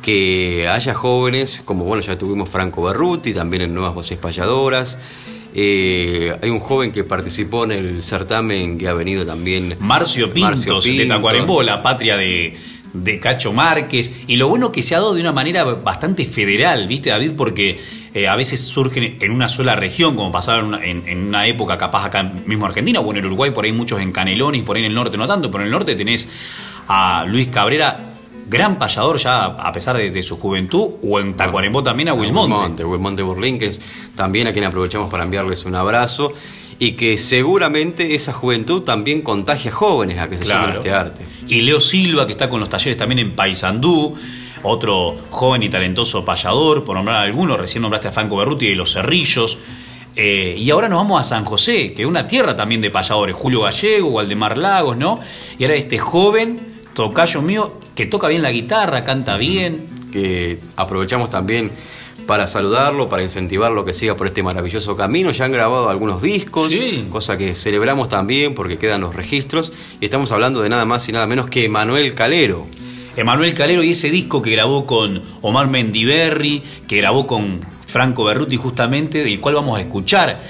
que 0.00 0.66
haya 0.68 0.94
jóvenes, 0.94 1.60
como 1.66 1.84
bueno, 1.84 2.02
ya 2.02 2.16
tuvimos 2.16 2.48
Franco 2.48 2.82
Berruti, 2.82 3.34
también 3.34 3.62
en 3.62 3.74
Nuevas 3.74 3.94
Voces 3.94 4.16
Payadoras. 4.16 4.98
Eh, 5.52 6.34
hay 6.40 6.48
un 6.48 6.60
joven 6.60 6.92
que 6.92 7.04
participó 7.04 7.64
en 7.64 7.72
el 7.72 8.02
certamen 8.02 8.78
que 8.78 8.88
ha 8.88 8.94
venido 8.94 9.26
también. 9.26 9.76
Marcio 9.80 10.32
Pintos, 10.32 10.66
Marcio 10.66 10.80
de. 10.80 11.06
Tacuarembó, 11.06 11.62
la 11.62 11.82
patria 11.82 12.16
de, 12.16 12.56
de 12.92 13.20
Cacho 13.20 13.52
Márquez 13.52 14.24
y 14.26 14.36
lo 14.36 14.48
bueno 14.48 14.72
que 14.72 14.82
se 14.82 14.94
ha 14.94 14.98
dado 14.98 15.14
de 15.14 15.20
una 15.20 15.32
manera 15.32 15.64
bastante 15.64 16.24
federal, 16.24 16.86
¿viste 16.88 17.10
David? 17.10 17.32
Porque 17.36 17.80
eh, 18.12 18.26
a 18.26 18.34
veces 18.36 18.60
surgen 18.60 19.16
en 19.20 19.30
una 19.30 19.48
sola 19.48 19.74
región, 19.74 20.16
como 20.16 20.32
pasaba 20.32 20.58
en 20.82 21.28
una, 21.28 21.46
época 21.46 21.78
capaz 21.78 22.06
acá 22.06 22.22
mismo 22.22 22.66
Argentina 22.66 23.00
o 23.00 23.10
en 23.10 23.18
el 23.18 23.26
Uruguay, 23.26 23.50
por 23.50 23.64
ahí 23.64 23.72
muchos 23.72 24.00
en 24.00 24.10
Canelones, 24.10 24.62
por 24.62 24.76
ahí 24.76 24.82
en 24.82 24.88
el 24.90 24.94
norte 24.94 25.16
no 25.16 25.26
tanto, 25.26 25.50
pero 25.50 25.62
en 25.62 25.68
el 25.68 25.72
norte 25.72 25.94
tenés 25.94 26.28
a 26.88 27.24
Luis 27.26 27.48
Cabrera, 27.48 27.98
gran 28.48 28.78
payador 28.78 29.16
ya 29.18 29.44
a 29.44 29.72
pesar 29.72 29.96
de, 29.96 30.22
su 30.22 30.36
juventud, 30.36 30.90
o 31.02 31.20
en 31.20 31.34
Tacuarembó 31.36 31.82
también 31.82 32.08
a 32.08 32.14
Wilmonte. 32.14 32.84
Wilmonte, 32.84 33.22
Wilmonte 33.22 33.70
también 34.16 34.48
a 34.48 34.52
quien 34.52 34.64
aprovechamos 34.64 35.08
para 35.08 35.22
enviarles 35.22 35.64
un 35.64 35.76
abrazo 35.76 36.32
y 36.82 36.92
que 36.92 37.18
seguramente 37.18 38.14
esa 38.14 38.32
juventud 38.32 38.82
también 38.82 39.20
contagia 39.20 39.70
a 39.70 39.74
jóvenes 39.74 40.18
a 40.18 40.28
que 40.28 40.38
se 40.38 40.44
claro. 40.44 40.78
este 40.78 40.90
arte. 40.90 41.26
Y 41.46 41.60
Leo 41.60 41.78
Silva, 41.78 42.26
que 42.26 42.32
está 42.32 42.48
con 42.48 42.58
los 42.58 42.70
talleres 42.70 42.96
también 42.96 43.18
en 43.18 43.32
Paysandú, 43.32 44.16
otro 44.62 45.14
joven 45.28 45.62
y 45.62 45.68
talentoso 45.68 46.24
payador, 46.24 46.82
por 46.82 46.96
nombrar 46.96 47.18
alguno, 47.18 47.58
recién 47.58 47.82
nombraste 47.82 48.08
a 48.08 48.12
Franco 48.12 48.38
Berruti 48.38 48.66
y 48.66 48.74
Los 48.74 48.94
Cerrillos. 48.94 49.58
Eh, 50.16 50.56
y 50.58 50.70
ahora 50.70 50.88
nos 50.88 50.96
vamos 50.96 51.20
a 51.20 51.24
San 51.24 51.44
José, 51.44 51.92
que 51.92 52.02
es 52.02 52.08
una 52.08 52.26
tierra 52.26 52.56
también 52.56 52.80
de 52.80 52.90
payadores, 52.90 53.36
Julio 53.36 53.60
Gallego, 53.60 54.08
Waldemar 54.08 54.56
Lagos, 54.56 54.96
¿no? 54.96 55.20
Y 55.58 55.64
ahora 55.64 55.76
este 55.76 55.98
joven, 55.98 56.60
tocayo 56.94 57.42
mío, 57.42 57.74
que 57.94 58.06
toca 58.06 58.26
bien 58.28 58.40
la 58.40 58.50
guitarra, 58.50 59.04
canta 59.04 59.36
bien. 59.36 60.00
Que 60.10 60.58
aprovechamos 60.76 61.30
también 61.30 61.70
para 62.30 62.46
saludarlo, 62.46 63.08
para 63.08 63.24
incentivarlo 63.24 63.84
que 63.84 63.92
siga 63.92 64.14
por 64.14 64.28
este 64.28 64.40
maravilloso 64.44 64.96
camino. 64.96 65.32
Ya 65.32 65.46
han 65.46 65.50
grabado 65.50 65.88
algunos 65.88 66.22
discos, 66.22 66.72
cosa 67.10 67.36
que 67.36 67.56
celebramos 67.56 68.08
también 68.08 68.54
porque 68.54 68.78
quedan 68.78 69.00
los 69.00 69.16
registros. 69.16 69.72
Y 70.00 70.04
estamos 70.04 70.30
hablando 70.30 70.62
de 70.62 70.68
nada 70.68 70.84
más 70.84 71.08
y 71.08 71.12
nada 71.12 71.26
menos 71.26 71.50
que 71.50 71.64
Emanuel 71.64 72.14
Calero. 72.14 72.68
Emanuel 73.16 73.52
Calero 73.52 73.82
y 73.82 73.90
ese 73.90 74.10
disco 74.10 74.40
que 74.42 74.52
grabó 74.52 74.86
con 74.86 75.20
Omar 75.42 75.66
Mendiberri, 75.66 76.62
que 76.86 76.98
grabó 76.98 77.26
con 77.26 77.58
Franco 77.84 78.22
Berruti 78.22 78.56
justamente, 78.56 79.24
del 79.24 79.40
cual 79.40 79.56
vamos 79.56 79.76
a 79.76 79.80
escuchar 79.80 80.40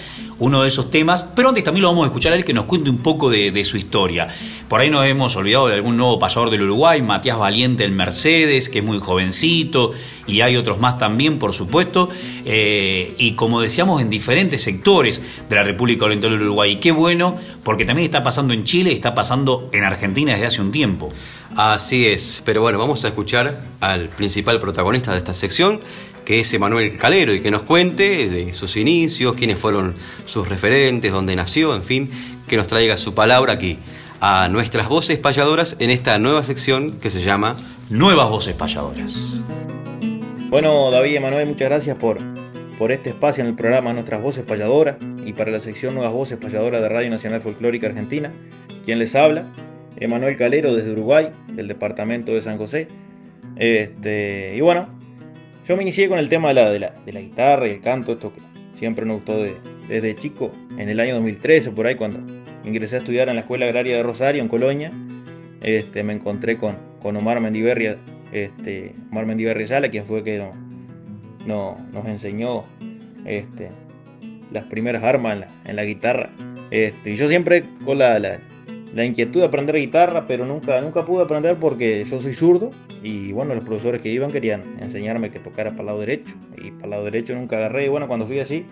uno 0.40 0.62
de 0.62 0.68
esos 0.68 0.90
temas, 0.90 1.22
pero 1.37 1.50
antes 1.50 1.62
también 1.62 1.83
lo 1.83 1.88
vamos 1.88 2.05
a 2.05 2.07
escuchar 2.09 2.33
a 2.33 2.37
él 2.37 2.44
que 2.44 2.53
nos 2.53 2.64
cuente 2.64 2.90
un 2.90 2.98
poco 2.98 3.31
de, 3.31 3.61
su 3.64 3.76
historia. 3.76 4.26
Por 4.68 4.81
ahí 4.81 4.90
nos 4.90 5.07
hemos 5.07 5.37
olvidado 5.37 5.68
de 5.68 5.74
algún 5.74 5.96
nuevo 5.96 6.18
pasador 6.18 6.50
del 6.50 6.62
Uruguay, 6.62 7.03
Matías 7.03 7.38
Valiente 7.38 7.85
el 7.85 7.92
Mercedes, 7.92 8.68
que 8.68 8.79
es 8.79 8.85
muy 8.85 8.98
jovencito, 8.98 9.92
y 10.26 10.40
hay 10.40 10.57
otros 10.57 10.81
más 10.81 10.98
también, 10.98 11.38
por 11.38 11.53
supuesto, 11.53 12.09
eh, 12.44 13.14
y 13.18 13.33
como 13.33 13.61
decíamos, 13.61 14.00
en 14.00 14.09
diferentes 14.09 14.62
sectores 14.62 15.20
de 15.48 15.57
la 15.57 15.62
República 15.62 16.07
Oriental 16.07 16.31
del 16.31 16.42
Uruguay. 16.42 16.72
Y 16.72 16.76
qué 16.76 16.92
bueno, 16.92 17.37
porque 17.62 17.85
también 17.85 18.07
está 18.07 18.22
pasando 18.22 18.55
en 18.55 18.64
Chile 18.64 18.92
y 18.92 18.94
está 18.94 19.14
pasando 19.14 19.68
en 19.72 19.85
Argentina 19.85 20.33
desde 20.33 20.46
hace 20.46 20.62
un 20.62 20.72
tiempo. 20.72 21.12
Así 21.57 22.07
es, 22.07 22.42
pero 22.46 22.61
bueno, 22.62 22.79
vamos 22.79 23.05
a 23.05 23.09
escuchar 23.09 23.61
al 23.81 24.09
principal 24.09 24.61
protagonista 24.61 25.11
de 25.11 25.18
esta 25.18 25.35
sección, 25.35 25.81
que 26.31 26.38
es 26.38 26.55
Emanuel 26.55 26.97
Calero, 26.97 27.35
y 27.35 27.40
que 27.40 27.51
nos 27.51 27.62
cuente 27.62 28.29
de 28.29 28.53
sus 28.53 28.77
inicios, 28.77 29.35
quiénes 29.35 29.59
fueron 29.59 29.97
sus 30.27 30.49
referentes, 30.49 31.11
dónde 31.11 31.35
nació, 31.35 31.75
en 31.75 31.83
fin, 31.83 32.09
que 32.47 32.57
nos 32.57 32.69
traiga 32.69 32.97
su 32.97 33.14
palabra 33.14 33.55
aquí 33.55 33.79
a 34.21 34.47
nuestras 34.49 34.88
voces 34.88 35.19
payadoras 35.19 35.75
en 35.81 35.90
esta 35.90 36.21
nueva 36.21 36.45
sección 36.45 37.01
que 37.01 37.11
se 37.11 37.21
llama 37.21 37.57
Nuevas 37.88 38.29
Voces 38.29 38.55
Payadoras. 38.55 39.40
Bueno, 40.51 40.93
David 40.93 41.11
y 41.11 41.16
Emanuel, 41.16 41.49
muchas 41.49 41.69
gracias 41.69 41.99
por, 41.99 42.19
por 42.79 42.93
este 42.93 43.11
espacio 43.11 43.43
en 43.43 43.51
el 43.51 43.57
programa 43.57 43.93
Nuestras 43.93 44.23
Voces 44.23 44.45
Payadoras 44.45 44.99
y 45.27 45.33
para 45.33 45.51
la 45.51 45.59
sección 45.59 45.95
Nuevas 45.97 46.12
Voces 46.12 46.38
Payadoras 46.38 46.81
de 46.81 46.88
Radio 46.88 47.11
Nacional 47.11 47.40
Folclórica 47.40 47.88
Argentina. 47.88 48.33
Quien 48.85 49.01
les 49.01 49.16
habla, 49.16 49.51
Emanuel 49.97 50.37
Calero 50.37 50.77
desde 50.77 50.93
Uruguay, 50.93 51.31
del 51.49 51.66
departamento 51.66 52.31
de 52.31 52.40
San 52.40 52.57
José. 52.57 52.87
Este, 53.57 54.55
y 54.57 54.61
bueno, 54.61 55.00
yo 55.66 55.77
me 55.77 55.83
inicié 55.83 56.09
con 56.09 56.18
el 56.18 56.29
tema 56.29 56.49
de 56.49 56.55
la, 56.55 56.90
de 56.90 57.12
la, 57.12 57.20
guitarra 57.20 57.68
y 57.68 57.73
el 57.73 57.81
canto, 57.81 58.12
esto 58.12 58.33
que 58.33 58.40
siempre 58.75 59.05
me 59.05 59.14
gustó 59.14 59.42
desde 59.88 60.14
chico, 60.14 60.53
en 60.77 60.88
el 60.88 61.01
año 61.01 61.14
2013, 61.14 61.70
por 61.73 61.87
ahí, 61.87 61.94
cuando 61.94 62.20
ingresé 62.64 62.96
a 62.96 62.99
estudiar 62.99 63.29
en 63.29 63.37
la 63.37 63.42
Escuela 63.42 63.66
Agraria 63.66 63.96
de 63.96 64.03
Rosario, 64.03 64.42
en 64.42 64.49
Colonia, 64.49 64.90
este, 65.62 66.03
me 66.03 66.12
encontré 66.14 66.57
con, 66.57 66.77
con 67.03 67.16
Omar 67.16 67.40
Mendiverri, 67.40 67.96
este, 68.33 68.94
Omar 69.11 69.27
Mendiverri 69.27 69.66
Sala, 69.66 69.90
quien 69.90 70.07
fue 70.07 70.25
que 70.25 70.42
no, 71.46 71.77
nos 71.92 72.07
enseñó 72.07 72.64
este, 73.25 73.68
las 74.53 74.64
primeras 74.64 75.03
armas 75.03 75.44
en 75.64 75.77
la, 75.77 75.85
guitarra. 75.85 76.31
Y 76.70 77.16
yo 77.16 77.29
siempre 77.29 77.64
con 77.85 77.99
la, 77.99 78.18
la 78.18 78.38
inquietud 78.98 79.40
de 79.40 79.46
aprender 79.46 79.76
guitarra, 79.76 80.24
pero 80.26 80.44
nunca, 80.44 80.81
nunca 80.81 81.05
pude 81.05 81.22
aprender 81.22 81.57
porque 81.57 82.05
yo 82.05 82.20
soy 82.20 82.35
zurdo 82.35 82.70
y 83.03 83.33
bueno, 83.33 83.55
los 83.55 83.64
profesores 83.64 84.00
que 84.00 84.09
iban 84.09 84.31
querían 84.31 84.62
enseñarme 84.81 85.31
que 85.31 85.38
tocara 85.38 85.70
para 85.70 85.83
el 85.83 85.87
lado 85.87 86.00
derecho 86.00 86.35
y 86.57 86.70
para 86.72 86.85
el 86.85 86.90
lado 86.90 87.05
derecho 87.05 87.35
nunca 87.35 87.57
agarré 87.57 87.87
y 87.87 87.88
bueno, 87.88 88.09
cuando 88.09 88.26
fui 88.26 88.40
así, 88.40 88.66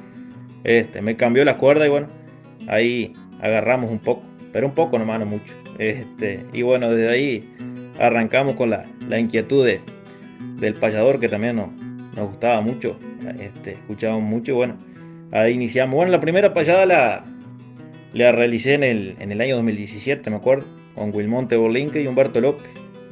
este, 0.65 1.03
me 1.03 1.17
cambió 1.17 1.45
la 1.45 1.57
cuerda 1.57 1.87
y 1.87 1.89
bueno, 1.89 2.09
ahí 2.67 3.13
agarramos 3.41 3.91
un 3.91 4.01
poco, 4.01 4.23
pero 4.53 4.67
un 4.67 4.75
poco 4.75 4.99
nomás, 4.99 5.21
no 5.21 5.27
mucho. 5.27 5.55
Este, 5.79 6.45
y 6.53 6.63
bueno, 6.63 6.91
desde 6.91 7.09
ahí 7.09 7.49
arrancamos 8.01 8.57
con 8.57 8.71
la, 8.71 8.85
la 9.09 9.21
inquietud 9.21 9.65
de, 9.65 9.81
del 10.59 10.75
payador 10.75 11.21
que 11.21 11.29
también 11.29 11.57
nos, 11.57 11.71
nos 12.17 12.29
gustaba 12.29 12.61
mucho, 12.61 12.99
este, 13.39 13.73
escuchábamos 13.73 14.25
mucho 14.25 14.53
y 14.53 14.55
bueno, 14.57 14.77
ahí 15.31 15.55
iniciamos. 15.55 15.95
Bueno, 15.95 16.11
la 16.11 16.21
primera 16.21 16.53
payada 16.53 16.87
la 16.87 17.25
la 18.13 18.33
realicé 18.33 18.75
en 18.75 18.85
el, 18.85 19.17
en 19.19 19.33
el 19.33 19.41
año 19.41 19.57
2017, 19.57 20.31
me 20.31 20.37
acuerdo, 20.37 20.67
con 20.95 21.15
Wilmonte 21.15 21.57
Borlinque 21.57 22.03
y 22.03 22.07
Humberto 22.07 22.41
López, 22.41 22.67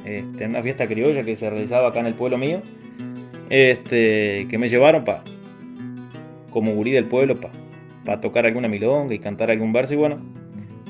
este, 0.04 0.44
en 0.44 0.50
una 0.50 0.62
fiesta 0.62 0.86
criolla 0.86 1.22
que 1.22 1.36
se 1.36 1.48
realizaba 1.50 1.88
acá 1.88 2.00
en 2.00 2.06
el 2.06 2.14
pueblo 2.14 2.38
mío, 2.38 2.60
este, 3.50 4.46
que 4.48 4.58
me 4.58 4.68
llevaron 4.68 5.04
para, 5.04 5.22
como 6.50 6.72
gurí 6.74 6.90
del 6.90 7.04
pueblo, 7.04 7.36
para 8.04 8.20
tocar 8.20 8.46
alguna 8.46 8.68
milonga 8.68 9.14
y 9.14 9.18
cantar 9.18 9.50
algún 9.50 9.72
verso. 9.72 9.94
Y 9.94 9.96
bueno, 9.96 10.18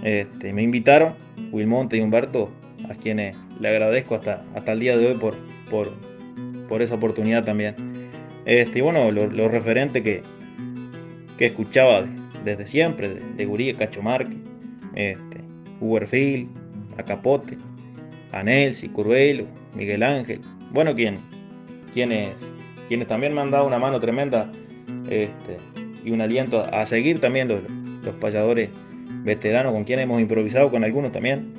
este, 0.03 0.53
me 0.53 0.63
invitaron, 0.63 1.15
Wilmonte 1.51 1.97
y 1.97 2.01
Humberto, 2.01 2.51
a 2.89 2.95
quienes 2.95 3.37
le 3.61 3.69
agradezco 3.69 4.15
hasta, 4.15 4.45
hasta 4.55 4.73
el 4.73 4.81
día 4.81 4.97
de 4.97 5.09
hoy 5.09 5.17
por, 5.17 5.35
por, 5.71 5.91
por 6.69 6.83
esa 6.83 6.95
oportunidad 6.95 7.45
también. 7.45 7.75
Este, 8.45 8.79
y 8.79 8.83
bueno, 8.83 9.11
los 9.11 9.51
referentes 9.51 10.03
que, 10.03 10.23
que 11.37 11.47
escuchaba 11.47 12.03
de, 12.03 12.26
desde 12.47 12.67
siempre, 12.67 13.09
de, 13.09 13.21
de 13.21 13.45
Gurí, 13.45 13.75
Cacho 13.75 14.03
Marque, 14.03 14.37
este, 14.95 15.41
Uberfield, 15.81 16.49
a 16.97 17.03
Capote, 17.03 17.59
a 18.33 18.43
Nelsi, 18.43 18.89
Curvelo, 18.89 19.45
Miguel 19.75 20.03
Ángel, 20.03 20.41
bueno, 20.73 20.95
quien, 20.95 21.19
quienes, 21.93 22.35
también 23.07 23.35
me 23.35 23.41
han 23.41 23.51
dado 23.51 23.67
una 23.67 23.79
mano 23.79 24.01
tremenda 24.01 24.51
este, 25.11 25.57
y 26.05 26.11
un 26.13 26.21
aliento 26.21 26.61
a, 26.61 26.87
seguir 26.87 27.21
también 27.21 27.49
los, 27.49 27.61
los, 28.05 28.15
payadores 28.17 28.71
veteranos 29.25 29.73
con 29.73 29.85
quienes 29.85 30.05
hemos 30.05 30.21
improvisado 30.21 30.71
con 30.71 30.85
algunos 30.85 31.13
también, 31.13 31.53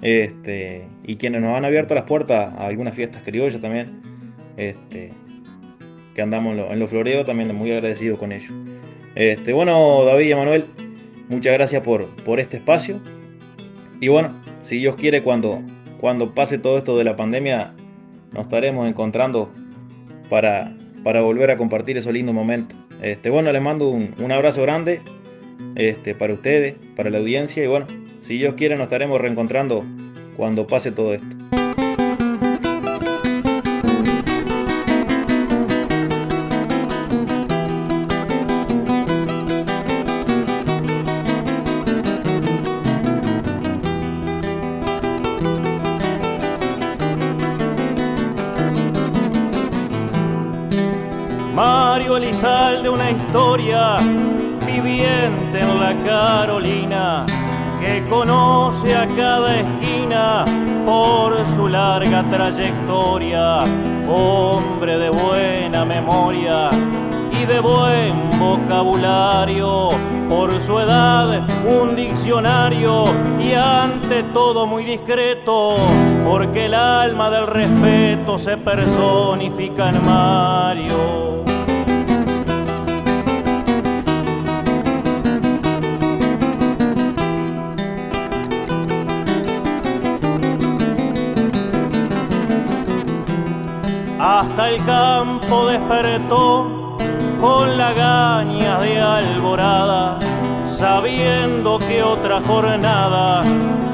este, 0.00 0.86
y 1.04 1.16
quienes 1.16 1.42
nos 1.42 1.56
han 1.56 1.64
abierto 1.64 1.94
las 1.94 2.04
puertas 2.04 2.54
a 2.54 2.66
algunas 2.66 2.94
fiestas 2.94 3.22
criollas 3.24 3.60
también, 3.60 4.00
este, 4.56 5.10
que 6.14 6.22
andamos 6.22 6.56
en, 6.56 6.72
en 6.72 6.78
los 6.78 6.90
floreos, 6.90 7.26
también 7.26 7.54
muy 7.54 7.72
agradecido 7.72 8.16
con 8.16 8.32
ellos. 8.32 8.52
Este, 9.18 9.52
bueno, 9.52 10.04
David 10.04 10.30
y 10.30 10.34
Manuel, 10.36 10.64
muchas 11.28 11.52
gracias 11.52 11.82
por, 11.82 12.06
por 12.24 12.38
este 12.38 12.58
espacio. 12.58 13.00
Y 14.00 14.06
bueno, 14.06 14.40
si 14.62 14.76
Dios 14.76 14.94
quiere, 14.94 15.24
cuando, 15.24 15.60
cuando 16.00 16.34
pase 16.34 16.56
todo 16.56 16.78
esto 16.78 16.96
de 16.96 17.02
la 17.02 17.16
pandemia, 17.16 17.74
nos 18.30 18.44
estaremos 18.44 18.86
encontrando 18.86 19.50
para, 20.30 20.72
para 21.02 21.20
volver 21.20 21.50
a 21.50 21.56
compartir 21.56 21.98
esos 21.98 22.12
lindos 22.12 22.32
momentos. 22.32 22.78
Este, 23.02 23.28
bueno, 23.28 23.50
les 23.50 23.60
mando 23.60 23.88
un, 23.88 24.14
un 24.20 24.30
abrazo 24.30 24.62
grande 24.62 25.00
este, 25.74 26.14
para 26.14 26.32
ustedes, 26.32 26.76
para 26.94 27.10
la 27.10 27.18
audiencia. 27.18 27.64
Y 27.64 27.66
bueno, 27.66 27.86
si 28.20 28.38
Dios 28.38 28.54
quiere, 28.54 28.76
nos 28.76 28.84
estaremos 28.84 29.20
reencontrando 29.20 29.84
cuando 30.36 30.68
pase 30.68 30.92
todo 30.92 31.14
esto. 31.14 31.57
De 51.58 52.88
una 52.88 53.10
historia 53.10 53.96
viviente 54.64 55.58
en 55.58 55.80
la 55.80 55.92
Carolina 56.06 57.26
que 57.80 58.04
conoce 58.08 58.94
a 58.94 59.08
cada 59.08 59.56
esquina 59.56 60.44
por 60.86 61.44
su 61.56 61.66
larga 61.66 62.22
trayectoria, 62.22 63.64
hombre 64.08 64.98
de 64.98 65.10
buena 65.10 65.84
memoria 65.84 66.70
y 67.32 67.44
de 67.44 67.58
buen 67.58 68.30
vocabulario, 68.38 69.90
por 70.28 70.60
su 70.60 70.78
edad 70.78 71.44
un 71.66 71.96
diccionario 71.96 73.04
y 73.40 73.54
ante 73.54 74.22
todo 74.32 74.64
muy 74.64 74.84
discreto, 74.84 75.76
porque 76.24 76.66
el 76.66 76.74
alma 76.74 77.30
del 77.30 77.48
respeto 77.48 78.38
se 78.38 78.56
personifica 78.58 79.88
en 79.88 80.06
Mario. 80.06 81.27
Hasta 94.58 94.70
el 94.70 94.84
campo 94.84 95.66
despertó 95.68 96.96
con 97.40 97.78
la 97.78 97.92
gaña 97.92 98.80
de 98.80 99.00
alborada, 99.00 100.18
sabiendo 100.76 101.78
que 101.78 102.02
otra 102.02 102.40
jornada 102.40 103.42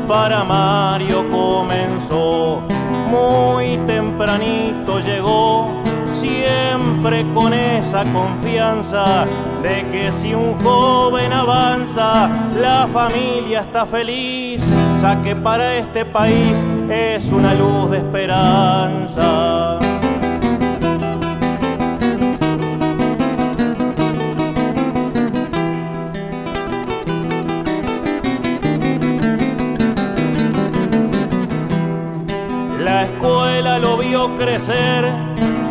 para 0.08 0.42
Mario 0.42 1.28
comenzó. 1.28 2.62
Muy 3.10 3.76
tempranito 3.86 5.00
llegó, 5.00 5.68
siempre 6.14 7.26
con 7.34 7.52
esa 7.52 8.02
confianza 8.04 9.26
de 9.62 9.82
que 9.82 10.12
si 10.12 10.32
un 10.32 10.58
joven 10.64 11.30
avanza, 11.34 12.30
la 12.58 12.88
familia 12.90 13.60
está 13.60 13.84
feliz, 13.84 14.62
ya 15.02 15.20
que 15.20 15.36
para 15.36 15.76
este 15.76 16.06
país 16.06 16.56
es 16.88 17.30
una 17.32 17.52
luz 17.52 17.90
de 17.90 17.98
esperanza. 17.98 19.83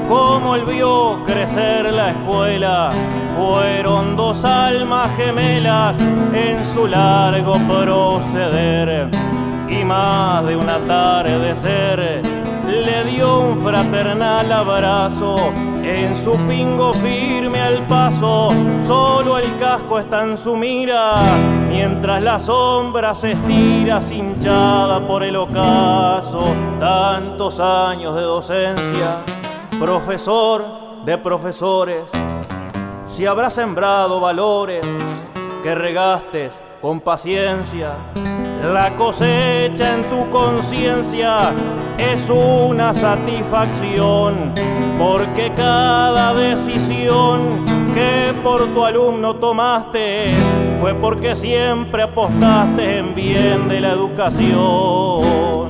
Como 0.08 0.56
él 0.56 0.66
vio 0.66 1.24
crecer 1.26 1.92
la 1.92 2.12
escuela. 2.12 2.92
Fueron 3.36 4.16
dos 4.16 4.46
almas 4.46 5.10
gemelas 5.18 5.98
en 6.34 6.64
su 6.74 6.86
largo 6.88 7.56
proceder 7.68 9.10
y 9.68 9.84
más 9.84 10.46
de 10.46 10.56
de 11.40 11.56
ser 11.56 12.22
le 12.68 13.04
dio 13.06 13.40
un 13.40 13.64
fraternal 13.64 14.52
abrazo 14.52 15.52
en 15.84 16.16
su 16.16 16.32
pingo 16.48 16.94
firme 16.94 17.60
al 17.62 17.86
paso, 17.88 18.50
solo 18.86 19.38
el 19.38 19.58
casco 19.60 20.00
está 20.00 20.24
en 20.24 20.38
su 20.38 20.56
mira, 20.56 21.22
mientras 21.70 22.22
la 22.22 22.40
sombra 22.40 23.14
se 23.14 23.34
estira 23.34 24.02
cinchada 24.02 25.06
por 25.06 25.24
el 25.24 25.36
ocaso. 25.36 26.46
Tantos 26.80 27.60
años 27.60 28.16
de 28.16 28.22
docencia, 28.22 29.24
profesor 29.80 31.04
de 31.06 31.18
profesores, 31.18 32.10
si 33.06 33.26
habrá 33.26 33.50
sembrado 33.50 34.20
valores 34.20 34.86
que 35.62 35.76
regastes 35.76 36.62
con 36.82 37.02
paciencia 37.02 37.98
la 38.64 38.96
cosecha 38.96 39.96
en 39.96 40.04
tu 40.10 40.30
conciencia 40.30 41.54
es 41.98 42.30
una 42.30 42.94
satisfacción, 42.94 44.54
porque 44.98 45.52
cada 45.56 46.34
decisión 46.34 47.66
que 47.94 48.34
por 48.42 48.66
tu 48.74 48.86
alumno 48.86 49.36
tomaste 49.36 50.32
fue 50.80 50.94
porque 50.96 51.36
siempre 51.36 52.04
apostaste 52.04 53.00
en 53.00 53.14
bien 53.14 53.68
de 53.68 53.82
la 53.82 53.92
educación. 53.92 55.63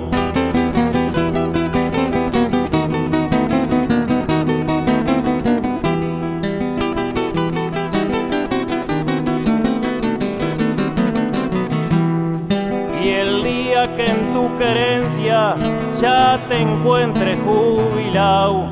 Querencia 14.57 15.55
ya 15.99 16.37
te 16.49 16.61
encuentre 16.61 17.37
jubilado. 17.37 18.69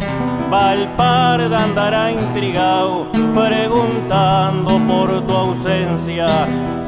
Valparda 0.49 1.63
andará 1.63 2.11
intrigado, 2.11 3.07
preguntando 3.33 4.79
por 4.85 5.21
tu 5.25 5.33
ausencia. 5.33 6.27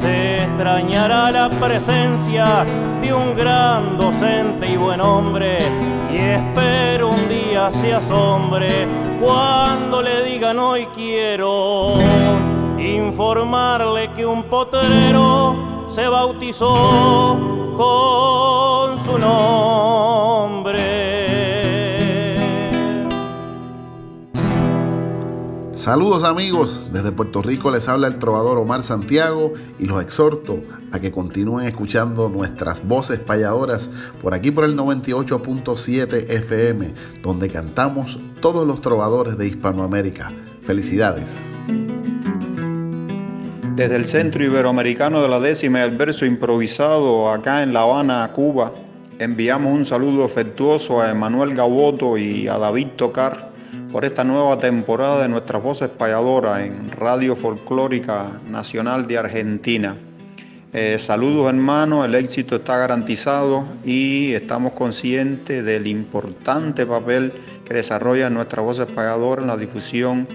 Se 0.00 0.44
extrañará 0.44 1.30
la 1.30 1.48
presencia 1.48 2.66
de 3.00 3.14
un 3.14 3.34
gran 3.34 3.96
docente 3.96 4.70
y 4.70 4.76
buen 4.76 5.00
hombre. 5.00 5.58
Y 6.12 6.16
espero 6.18 7.08
un 7.08 7.28
día 7.28 7.70
se 7.70 7.94
asombre 7.94 8.86
cuando 9.20 10.02
le 10.02 10.24
digan 10.24 10.58
hoy 10.58 10.86
quiero 10.94 11.94
informarle 12.78 14.12
que 14.12 14.26
un 14.26 14.44
potrero 14.44 15.86
se 15.88 16.06
bautizó 16.06 17.38
con 17.76 18.73
su 19.04 19.18
nombre. 19.18 20.94
Saludos 25.74 26.24
amigos, 26.24 26.86
desde 26.92 27.12
Puerto 27.12 27.42
Rico 27.42 27.70
les 27.70 27.88
habla 27.88 28.06
el 28.06 28.18
trovador 28.18 28.56
Omar 28.56 28.82
Santiago 28.82 29.52
y 29.78 29.84
los 29.84 30.02
exhorto 30.02 30.62
a 30.92 31.00
que 31.00 31.12
continúen 31.12 31.66
escuchando 31.66 32.30
nuestras 32.30 32.88
voces 32.88 33.18
payadoras 33.18 33.90
por 34.22 34.32
aquí 34.32 34.50
por 34.50 34.64
el 34.64 34.78
98.7 34.78 36.30
FM, 36.30 36.94
donde 37.22 37.50
cantamos 37.50 38.18
todos 38.40 38.66
los 38.66 38.80
trovadores 38.80 39.36
de 39.36 39.48
Hispanoamérica. 39.48 40.32
Felicidades. 40.62 41.54
Desde 43.74 43.96
el 43.96 44.06
Centro 44.06 44.42
Iberoamericano 44.42 45.20
de 45.20 45.28
la 45.28 45.40
Décima 45.40 45.80
y 45.80 45.82
el 45.82 45.96
verso 45.98 46.24
improvisado 46.24 47.28
acá 47.30 47.62
en 47.62 47.74
La 47.74 47.80
Habana, 47.80 48.30
Cuba, 48.32 48.72
enviamos 49.24 49.72
un 49.72 49.86
saludo 49.86 50.22
afectuoso 50.24 51.00
a 51.00 51.10
Emanuel 51.10 51.54
Gaboto 51.54 52.18
y 52.18 52.46
a 52.46 52.58
David 52.58 52.88
Tocar 52.96 53.50
por 53.90 54.04
esta 54.04 54.22
nueva 54.22 54.58
temporada 54.58 55.22
de 55.22 55.28
nuestras 55.28 55.62
voces 55.62 55.88
payadoras 55.88 56.60
en 56.60 56.90
Radio 56.90 57.34
Folclórica 57.34 58.38
Nacional 58.50 59.06
de 59.06 59.16
Argentina. 59.16 59.96
Eh, 60.74 60.98
saludos 60.98 61.48
hermanos, 61.48 62.04
el 62.04 62.14
éxito 62.16 62.56
está 62.56 62.76
garantizado 62.76 63.64
y 63.82 64.32
estamos 64.34 64.74
conscientes 64.74 65.64
del 65.64 65.86
importante 65.86 66.84
papel 66.84 67.32
que 67.64 67.74
desarrollan 67.74 68.34
nuestras 68.34 68.62
voces 68.62 68.86
payadoras 68.86 69.44
en 69.44 69.48
la 69.48 69.56
difusión 69.56 70.26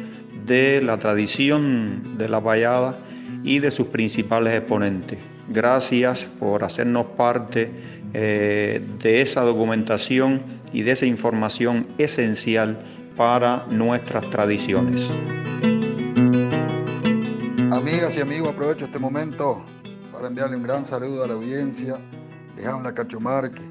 de 0.48 0.82
la 0.82 0.98
tradición 0.98 2.18
de 2.18 2.28
la 2.28 2.42
payada 2.42 2.96
y 3.44 3.60
de 3.60 3.70
sus 3.70 3.88
principales 3.88 4.54
exponentes. 4.54 5.20
Gracias 5.50 6.28
por 6.40 6.64
hacernos 6.64 7.06
parte 7.18 7.99
eh, 8.14 8.86
de 9.00 9.22
esa 9.22 9.42
documentación 9.42 10.42
y 10.74 10.82
de 10.84 10.92
esa 10.92 11.06
información 11.06 11.88
esencial 11.98 12.80
para 13.16 13.66
nuestras 13.70 14.30
tradiciones. 14.30 15.06
Amigas 17.72 18.18
y 18.18 18.22
amigos, 18.22 18.54
aprovecho 18.54 18.86
este 18.86 19.00
momento 19.00 19.64
para 20.12 20.28
enviarle 20.28 20.58
un 20.58 20.64
gran 20.64 20.86
saludo 20.86 21.24
a 21.24 21.28
la 21.28 21.34
audiencia. 21.34 21.96
Les 22.56 22.66
habla 22.66 22.94
Cacho 22.94 23.20
Marque, 23.20 23.62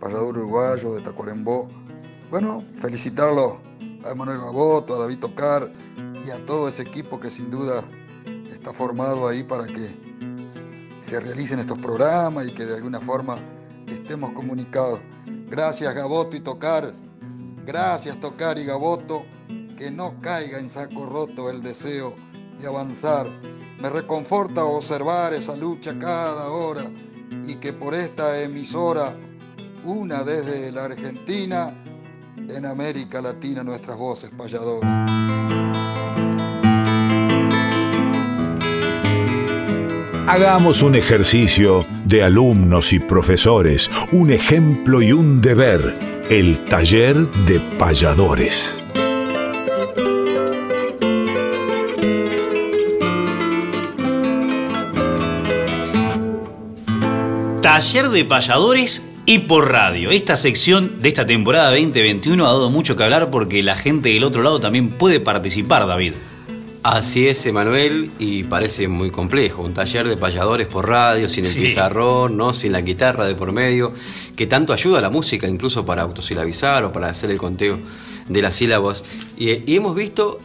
payador 0.00 0.36
uruguayo 0.36 0.94
de 0.94 1.02
Tacuarembó. 1.02 1.68
Bueno, 2.30 2.64
felicitarlo 2.74 3.60
a 4.04 4.10
Emanuel 4.10 4.38
Gaboto, 4.38 4.94
a 4.94 4.98
David 5.00 5.18
Tocar 5.18 5.72
y 6.26 6.30
a 6.30 6.44
todo 6.44 6.68
ese 6.68 6.82
equipo 6.82 7.20
que 7.20 7.30
sin 7.30 7.50
duda 7.50 7.82
está 8.50 8.72
formado 8.72 9.28
ahí 9.28 9.44
para 9.44 9.66
que 9.66 10.02
se 11.00 11.20
realicen 11.20 11.58
estos 11.58 11.78
programas 11.78 12.46
y 12.46 12.52
que 12.52 12.64
de 12.64 12.76
alguna 12.76 13.00
forma 13.00 13.36
estemos 13.88 14.30
comunicados. 14.30 15.00
Gracias 15.48 15.94
Gaboto 15.94 16.36
y 16.36 16.40
Tocar, 16.40 16.94
gracias 17.66 18.18
Tocar 18.20 18.58
y 18.58 18.64
Gaboto, 18.64 19.24
que 19.76 19.90
no 19.90 20.18
caiga 20.20 20.58
en 20.58 20.68
saco 20.68 21.06
roto 21.06 21.50
el 21.50 21.62
deseo 21.62 22.14
de 22.58 22.66
avanzar. 22.66 23.26
Me 23.80 23.90
reconforta 23.90 24.64
observar 24.64 25.34
esa 25.34 25.56
lucha 25.56 25.98
cada 25.98 26.48
hora 26.48 26.84
y 27.44 27.56
que 27.56 27.72
por 27.72 27.94
esta 27.94 28.42
emisora, 28.42 29.16
una 29.84 30.22
desde 30.22 30.70
la 30.72 30.84
Argentina, 30.84 31.76
en 32.36 32.66
América 32.66 33.20
Latina 33.20 33.62
nuestras 33.62 33.96
voces 33.96 34.30
payadoras. 34.36 35.51
Hagamos 40.26 40.84
un 40.84 40.94
ejercicio 40.94 41.84
de 42.04 42.22
alumnos 42.22 42.92
y 42.92 43.00
profesores, 43.00 43.90
un 44.12 44.30
ejemplo 44.30 45.02
y 45.02 45.10
un 45.10 45.40
deber, 45.40 45.98
el 46.30 46.64
taller 46.64 47.16
de 47.16 47.58
payadores. 47.76 48.84
Taller 57.60 58.08
de 58.10 58.24
payadores 58.24 59.02
y 59.26 59.40
por 59.40 59.72
radio. 59.72 60.12
Esta 60.12 60.36
sección 60.36 61.02
de 61.02 61.08
esta 61.08 61.26
temporada 61.26 61.70
2021 61.70 62.46
ha 62.46 62.48
dado 62.48 62.70
mucho 62.70 62.96
que 62.96 63.02
hablar 63.02 63.30
porque 63.30 63.60
la 63.64 63.74
gente 63.74 64.10
del 64.10 64.22
otro 64.22 64.44
lado 64.44 64.60
también 64.60 64.90
puede 64.90 65.18
participar, 65.18 65.88
David. 65.88 66.12
Así 66.82 67.28
es, 67.28 67.46
Emanuel, 67.46 68.10
y 68.18 68.42
parece 68.42 68.88
muy 68.88 69.10
complejo. 69.12 69.62
Un 69.62 69.72
taller 69.72 70.08
de 70.08 70.16
payadores 70.16 70.66
por 70.66 70.88
radio, 70.88 71.28
sin 71.28 71.44
el 71.44 71.50
Sí. 71.52 71.60
pizarrón, 71.60 72.36
¿no? 72.36 72.52
sin 72.54 72.72
la 72.72 72.80
guitarra 72.80 73.24
de 73.24 73.36
por 73.36 73.52
medio, 73.52 73.92
que 74.34 74.48
tanto 74.48 74.72
ayuda 74.72 74.98
a 74.98 75.00
la 75.00 75.10
música, 75.10 75.46
incluso 75.46 75.86
para 75.86 76.02
autosilabizar 76.02 76.84
o 76.84 76.90
para 76.92 77.08
hacer 77.08 77.30
el 77.30 77.38
conteo 77.38 77.78
de 78.28 78.42
las 78.42 78.56
sílabas. 78.56 79.04
Y, 79.38 79.50
y 79.70 79.76
hemos 79.76 79.94
visto 79.94 80.40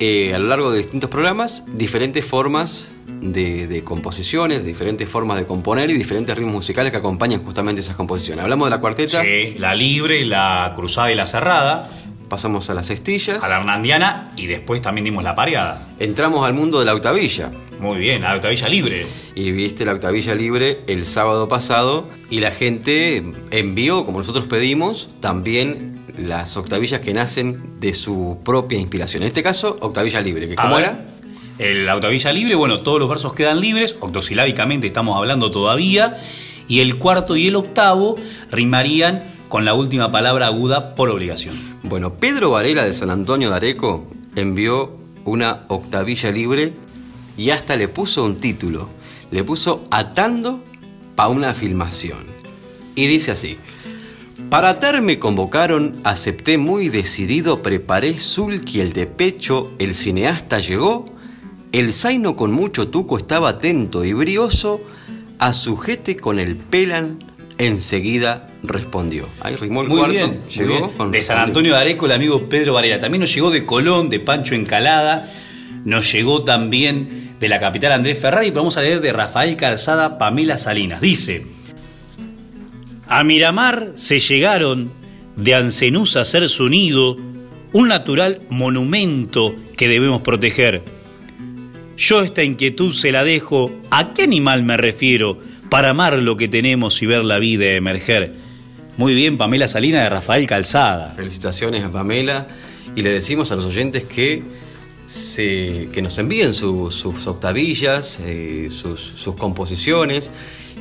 eh, 0.00 0.34
a 0.34 0.40
lo 0.40 0.48
largo 0.48 0.72
de 0.72 0.78
distintos 0.78 1.10
programas 1.10 1.62
diferentes 1.68 2.24
formas 2.24 2.88
de, 3.20 3.68
de 3.68 3.84
composiciones, 3.84 4.64
diferentes 4.64 5.08
formas 5.08 5.38
de 5.38 5.46
componer 5.46 5.90
y 5.90 5.94
diferentes 5.94 6.36
ritmos 6.36 6.54
musicales 6.54 6.90
que 6.90 6.98
acompañan 6.98 7.42
justamente 7.44 7.80
esas 7.82 7.94
composiciones. 7.96 8.42
Hablamos 8.42 8.66
de 8.66 8.70
la 8.70 8.80
cuarteta. 8.80 9.22
Sí, 9.22 9.54
la 9.58 9.74
libre, 9.76 10.24
la 10.24 10.72
cruzada 10.74 11.12
y 11.12 11.14
la 11.14 11.26
cerrada. 11.26 11.90
Pasamos 12.28 12.68
a 12.70 12.74
las 12.74 12.86
cestillas. 12.88 13.42
A 13.42 13.48
la 13.48 13.58
hernandiana 13.60 14.32
y 14.36 14.46
después 14.46 14.82
también 14.82 15.04
dimos 15.04 15.24
la 15.24 15.34
pareada. 15.34 15.88
Entramos 15.98 16.44
al 16.46 16.52
mundo 16.54 16.78
de 16.78 16.84
la 16.84 16.94
octavilla. 16.94 17.50
Muy 17.80 17.98
bien, 17.98 18.22
la 18.22 18.34
octavilla 18.34 18.68
libre. 18.68 19.06
Y 19.34 19.50
viste 19.52 19.84
la 19.84 19.92
octavilla 19.94 20.34
libre 20.34 20.80
el 20.88 21.06
sábado 21.06 21.48
pasado 21.48 22.08
y 22.28 22.40
la 22.40 22.50
gente 22.50 23.22
envió, 23.50 24.04
como 24.04 24.18
nosotros 24.18 24.46
pedimos, 24.46 25.08
también 25.20 26.04
las 26.18 26.56
octavillas 26.56 27.00
que 27.00 27.14
nacen 27.14 27.78
de 27.80 27.94
su 27.94 28.38
propia 28.44 28.78
inspiración. 28.78 29.22
En 29.22 29.28
este 29.28 29.42
caso, 29.42 29.76
octavilla 29.80 30.20
libre, 30.20 30.48
que 30.48 30.54
A 30.58 30.62
¿cómo 30.62 30.78
era? 30.78 30.98
el- 31.58 31.86
La 31.86 31.94
octavilla 31.94 32.32
libre, 32.32 32.54
bueno, 32.56 32.78
todos 32.78 32.98
los 32.98 33.08
versos 33.08 33.32
quedan 33.32 33.60
libres, 33.60 33.96
octosilábicamente 34.00 34.88
estamos 34.88 35.16
hablando 35.16 35.50
todavía, 35.50 36.18
y 36.66 36.80
el 36.80 36.96
cuarto 36.98 37.36
y 37.36 37.46
el 37.46 37.56
octavo 37.56 38.16
rimarían 38.50 39.22
con 39.48 39.64
la 39.64 39.74
última 39.74 40.10
palabra 40.10 40.46
aguda 40.46 40.94
por 40.94 41.08
obligación. 41.10 41.78
Bueno, 41.82 42.14
Pedro 42.14 42.50
Varela 42.50 42.84
de 42.84 42.92
San 42.92 43.10
Antonio 43.10 43.50
de 43.50 43.56
Areco 43.56 44.06
envió 44.36 44.96
una 45.24 45.64
octavilla 45.68 46.30
libre 46.30 46.72
y 47.36 47.50
hasta 47.50 47.76
le 47.76 47.88
puso 47.88 48.24
un 48.24 48.36
título. 48.36 48.88
Le 49.30 49.44
puso 49.44 49.82
Atando 49.90 50.62
pa' 51.14 51.28
una 51.28 51.54
filmación. 51.54 52.26
Y 52.94 53.06
dice 53.06 53.32
así. 53.32 53.58
Para 54.50 54.70
atar 54.70 55.02
me 55.02 55.18
convocaron, 55.18 55.96
acepté 56.04 56.56
muy 56.56 56.88
decidido, 56.88 57.62
preparé 57.62 58.18
sulky 58.18 58.80
el 58.80 58.92
de 58.94 59.06
pecho, 59.06 59.70
el 59.78 59.94
cineasta 59.94 60.58
llegó, 60.58 61.04
el 61.72 61.92
zaino 61.92 62.34
con 62.34 62.52
mucho 62.52 62.88
tuco 62.88 63.18
estaba 63.18 63.50
atento 63.50 64.04
y 64.04 64.14
brioso, 64.14 64.80
a 65.38 65.52
sujete 65.52 66.16
con 66.16 66.38
el 66.38 66.56
pelan, 66.56 67.18
enseguida 67.58 68.46
respondió. 68.62 69.28
Ahí 69.40 69.56
rimó 69.56 69.82
el 69.82 69.88
Muy 69.88 69.98
cuarto, 69.98 70.14
bien, 70.14 70.40
muy 70.44 70.50
llegó 70.54 70.74
bien. 70.86 70.90
con- 70.96 71.10
de 71.10 71.22
San 71.22 71.38
Antonio 71.38 71.74
de 71.74 71.80
Areco 71.80 72.06
el 72.06 72.12
amigo 72.12 72.48
Pedro 72.48 72.74
Varela. 72.74 73.00
También 73.00 73.20
nos 73.20 73.34
llegó 73.34 73.50
de 73.50 73.66
Colón, 73.66 74.08
de 74.10 74.20
Pancho 74.20 74.54
Encalada, 74.54 75.32
nos 75.84 76.10
llegó 76.12 76.44
también 76.44 77.34
de 77.40 77.48
la 77.48 77.60
capital 77.60 77.92
Andrés 77.92 78.18
Ferrari, 78.18 78.48
pero 78.50 78.60
vamos 78.62 78.76
a 78.76 78.82
leer 78.82 79.00
de 79.00 79.12
Rafael 79.12 79.56
Calzada, 79.56 80.18
Pamela 80.18 80.56
Salinas. 80.58 81.00
Dice, 81.00 81.46
a 83.06 83.24
Miramar 83.24 83.92
se 83.96 84.18
llegaron 84.18 84.90
de 85.36 85.54
Ancenús 85.54 86.16
a 86.16 86.24
ser 86.24 86.48
su 86.48 86.68
nido, 86.68 87.16
un 87.72 87.88
natural 87.88 88.40
monumento 88.50 89.54
que 89.76 89.88
debemos 89.88 90.22
proteger. 90.22 90.82
Yo 91.96 92.22
esta 92.22 92.42
inquietud 92.44 92.92
se 92.92 93.10
la 93.12 93.24
dejo, 93.24 93.72
¿a 93.90 94.12
qué 94.12 94.22
animal 94.22 94.62
me 94.62 94.76
refiero? 94.76 95.38
Para 95.70 95.90
amar 95.90 96.14
lo 96.18 96.36
que 96.36 96.48
tenemos 96.48 97.02
y 97.02 97.06
ver 97.06 97.24
la 97.24 97.38
vida 97.38 97.66
emerger. 97.66 98.32
Muy 98.96 99.14
bien, 99.14 99.36
Pamela 99.38 99.68
Salina 99.68 100.02
de 100.02 100.08
Rafael 100.08 100.46
Calzada. 100.46 101.12
Felicitaciones 101.14 101.84
a 101.84 101.92
Pamela 101.92 102.48
y 102.96 103.02
le 103.02 103.10
decimos 103.10 103.52
a 103.52 103.56
los 103.56 103.66
oyentes 103.66 104.04
que, 104.04 104.42
se- 105.06 105.88
que 105.92 106.02
nos 106.02 106.18
envíen 106.18 106.54
su- 106.54 106.90
sus 106.90 107.26
octavillas, 107.26 108.18
eh, 108.24 108.68
sus, 108.70 109.00
sus 109.00 109.36
composiciones 109.36 110.30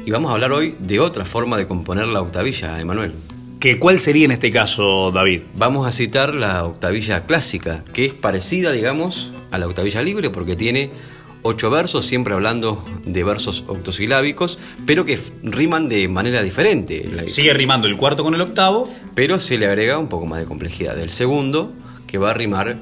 y 0.06 0.12
vamos 0.12 0.32
a 0.32 0.36
hablar 0.36 0.54
hoy 0.54 0.76
de 0.80 1.00
otra 1.00 1.26
forma 1.26 1.58
de 1.58 1.68
componer 1.68 2.08
la 2.08 2.22
octavilla, 2.22 2.80
Emanuel. 2.80 3.12
¿Que 3.60 3.80
¿Cuál 3.80 4.00
sería 4.00 4.26
en 4.26 4.32
este 4.32 4.52
caso, 4.52 5.12
David? 5.12 5.42
Vamos 5.56 5.86
a 5.88 5.92
citar 5.92 6.34
la 6.34 6.64
octavilla 6.64 7.26
clásica, 7.26 7.84
que 7.92 8.06
es 8.06 8.14
parecida, 8.14 8.72
digamos, 8.72 9.32
a 9.52 9.58
la 9.58 9.68
octavilla 9.68 10.02
libre 10.02 10.30
porque 10.30 10.56
tiene 10.56 10.92
ocho 11.48 11.70
versos, 11.70 12.06
siempre 12.06 12.34
hablando 12.34 12.84
de 13.06 13.24
versos 13.24 13.64
octosilábicos, 13.68 14.60
pero 14.86 15.06
que 15.06 15.18
riman 15.44 15.88
de 15.88 16.08
manera 16.08 16.44
diferente. 16.44 17.28
Sigue 17.28 17.54
rimando 17.54 17.88
el 17.88 17.96
cuarto 17.98 18.24
con 18.24 18.36
el 18.36 18.42
octavo. 18.42 18.94
pero 19.16 19.40
se 19.40 19.58
le 19.58 19.66
agrega 19.66 19.98
un 19.98 20.10
poco 20.10 20.26
más 20.26 20.40
de 20.40 20.46
complejidad. 20.46 20.96
Del 20.96 21.12
segundo, 21.12 21.72
que 22.06 22.18
va 22.18 22.32
a 22.32 22.34
rimar 22.34 22.78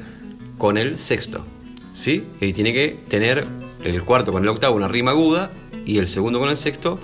con 0.58 0.78
el 0.78 1.00
sexto. 1.00 1.46
¿Sí? 1.94 2.24
Y 2.42 2.52
tiene 2.54 2.74
que 2.74 2.98
tener 3.08 3.46
el 3.84 4.02
cuarto 4.04 4.32
con 4.32 4.44
el 4.44 4.50
octavo 4.50 4.76
una 4.76 4.88
rima 4.88 5.12
aguda 5.12 5.52
y 5.86 6.00
el 6.00 6.08
segundo 6.08 6.40
con 6.40 6.50
el 6.50 6.58
sexto 6.58 7.00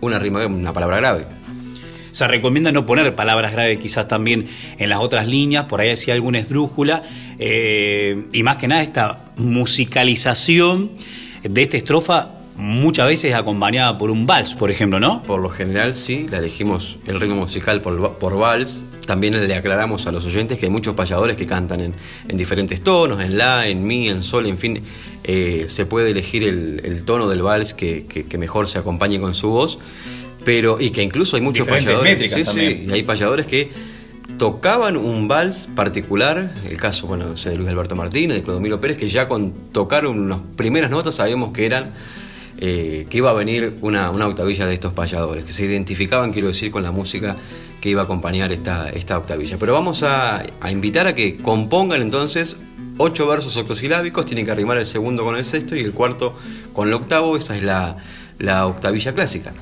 una 0.00 0.18
rima, 0.18 0.44
una 0.46 0.72
palabra 0.72 0.96
grave. 0.98 1.26
Se 2.12 2.26
recomienda 2.26 2.72
no 2.72 2.86
poner 2.86 3.14
palabras 3.14 3.52
graves 3.52 3.78
quizás 3.78 4.08
también 4.08 4.46
en 4.78 4.88
las 4.88 5.00
otras 5.00 5.26
líneas, 5.26 5.66
por 5.66 5.80
ahí 5.80 5.90
hacía 5.90 6.14
alguna 6.14 6.38
esdrújula, 6.38 7.02
eh, 7.38 8.24
y 8.32 8.42
más 8.42 8.56
que 8.56 8.68
nada 8.68 8.82
esta 8.82 9.32
musicalización 9.36 10.90
de 11.42 11.62
esta 11.62 11.76
estrofa 11.76 12.30
muchas 12.56 13.06
veces 13.06 13.34
acompañada 13.34 13.98
por 13.98 14.10
un 14.10 14.24
vals, 14.26 14.54
por 14.54 14.70
ejemplo, 14.70 14.98
¿no? 14.98 15.22
Por 15.22 15.40
lo 15.40 15.50
general 15.50 15.94
sí, 15.94 16.26
la 16.30 16.38
elegimos 16.38 16.96
el 17.06 17.20
ritmo 17.20 17.36
musical 17.36 17.82
por, 17.82 18.16
por 18.18 18.38
vals. 18.38 18.84
También 19.06 19.46
le 19.46 19.54
aclaramos 19.54 20.06
a 20.06 20.12
los 20.12 20.24
oyentes 20.24 20.58
que 20.58 20.66
hay 20.66 20.72
muchos 20.72 20.94
payadores 20.94 21.36
que 21.36 21.46
cantan 21.46 21.80
en, 21.82 21.94
en 22.26 22.36
diferentes 22.36 22.82
tonos, 22.82 23.20
en 23.20 23.36
la, 23.36 23.68
en 23.68 23.86
mi, 23.86 24.08
en 24.08 24.22
sol, 24.22 24.46
en 24.46 24.56
fin. 24.58 24.82
Eh, 25.22 25.66
se 25.68 25.84
puede 25.86 26.10
elegir 26.12 26.42
el, 26.44 26.80
el 26.84 27.04
tono 27.04 27.28
del 27.28 27.42
vals 27.42 27.74
que, 27.74 28.06
que- 28.08 28.24
que 28.24 28.38
mejor 28.38 28.66
se 28.68 28.78
acompañe 28.78 29.20
con 29.20 29.34
su 29.34 29.50
voz. 29.50 29.78
Pero, 30.44 30.78
y 30.80 30.90
que 30.90 31.02
incluso 31.02 31.36
hay 31.36 31.42
muchos 31.42 31.66
Diferentes 31.66 32.30
payadores. 32.30 32.48
sí, 32.48 32.84
sí, 32.86 32.90
hay 32.90 33.02
payadores 33.02 33.46
que 33.46 33.70
tocaban 34.38 34.96
un 34.96 35.28
vals 35.28 35.68
particular, 35.74 36.52
el 36.68 36.76
caso 36.76 37.06
bueno, 37.06 37.34
de 37.34 37.56
Luis 37.56 37.68
Alberto 37.68 37.96
Martínez, 37.96 38.36
de 38.36 38.42
Clodomiro 38.42 38.80
Pérez, 38.80 38.98
que 38.98 39.08
ya 39.08 39.28
con 39.28 39.52
tocar 39.72 40.06
unas 40.06 40.40
primeras 40.56 40.90
notas 40.90 41.16
sabíamos 41.16 41.52
que 41.52 41.66
eran 41.66 41.90
eh, 42.58 43.06
que 43.10 43.18
iba 43.18 43.30
a 43.30 43.34
venir 43.34 43.76
una, 43.82 44.10
una 44.10 44.26
octavilla 44.26 44.66
de 44.66 44.74
estos 44.74 44.92
payadores, 44.92 45.44
que 45.44 45.52
se 45.52 45.64
identificaban, 45.66 46.32
quiero 46.32 46.48
decir, 46.48 46.70
con 46.70 46.82
la 46.82 46.90
música 46.90 47.36
que 47.80 47.90
iba 47.90 48.02
a 48.02 48.04
acompañar 48.04 48.52
esta, 48.52 48.88
esta 48.88 49.18
octavilla. 49.18 49.58
Pero 49.58 49.74
vamos 49.74 50.02
a, 50.02 50.42
a 50.60 50.70
invitar 50.70 51.06
a 51.06 51.14
que 51.14 51.36
compongan 51.36 52.00
entonces 52.00 52.56
ocho 52.98 53.26
versos 53.26 53.56
octosilábicos, 53.56 54.24
tienen 54.24 54.46
que 54.46 54.52
arrimar 54.52 54.78
el 54.78 54.86
segundo 54.86 55.22
con 55.22 55.36
el 55.36 55.44
sexto 55.44 55.76
y 55.76 55.80
el 55.80 55.92
cuarto 55.92 56.34
con 56.72 56.88
el 56.88 56.94
octavo, 56.94 57.36
esa 57.36 57.56
es 57.56 57.62
la, 57.62 57.98
la 58.38 58.66
octavilla 58.66 59.14
clásica. 59.14 59.52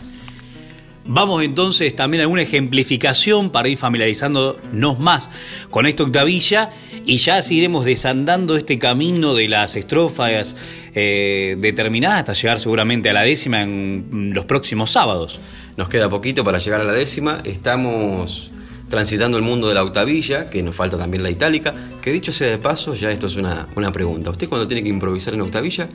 Vamos 1.06 1.44
entonces 1.44 1.94
también 1.94 2.22
a 2.22 2.24
alguna 2.24 2.42
ejemplificación 2.42 3.50
para 3.50 3.68
ir 3.68 3.76
familiarizándonos 3.76 4.98
más 4.98 5.28
con 5.70 5.86
esta 5.86 6.02
octavilla 6.02 6.70
y 7.04 7.18
ya 7.18 7.36
así 7.36 7.58
iremos 7.58 7.84
desandando 7.84 8.56
este 8.56 8.78
camino 8.78 9.34
de 9.34 9.48
las 9.48 9.76
estrofas 9.76 10.56
eh, 10.94 11.56
determinadas 11.58 12.20
hasta 12.20 12.32
llegar 12.32 12.58
seguramente 12.58 13.10
a 13.10 13.12
la 13.12 13.20
décima 13.20 13.62
en 13.62 14.32
los 14.32 14.46
próximos 14.46 14.92
sábados. 14.92 15.40
Nos 15.76 15.90
queda 15.90 16.08
poquito 16.08 16.42
para 16.42 16.58
llegar 16.58 16.80
a 16.80 16.84
la 16.84 16.92
décima, 16.92 17.42
estamos 17.44 18.50
transitando 18.88 19.36
el 19.36 19.42
mundo 19.42 19.68
de 19.68 19.74
la 19.74 19.82
octavilla, 19.82 20.48
que 20.48 20.62
nos 20.62 20.74
falta 20.74 20.96
también 20.96 21.22
la 21.22 21.30
itálica, 21.30 21.74
que 22.00 22.12
dicho 22.12 22.32
sea 22.32 22.48
de 22.48 22.58
paso, 22.58 22.94
ya 22.94 23.10
esto 23.10 23.26
es 23.26 23.36
una, 23.36 23.68
una 23.76 23.92
pregunta. 23.92 24.30
¿Usted 24.30 24.48
cuando 24.48 24.66
tiene 24.66 24.82
que 24.82 24.88
improvisar 24.88 25.34
en 25.34 25.42
octavilla, 25.42 25.86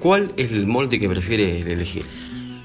cuál 0.00 0.32
es 0.36 0.50
el 0.50 0.66
molde 0.66 0.98
que 0.98 1.08
prefiere 1.08 1.60
elegir? 1.60 2.04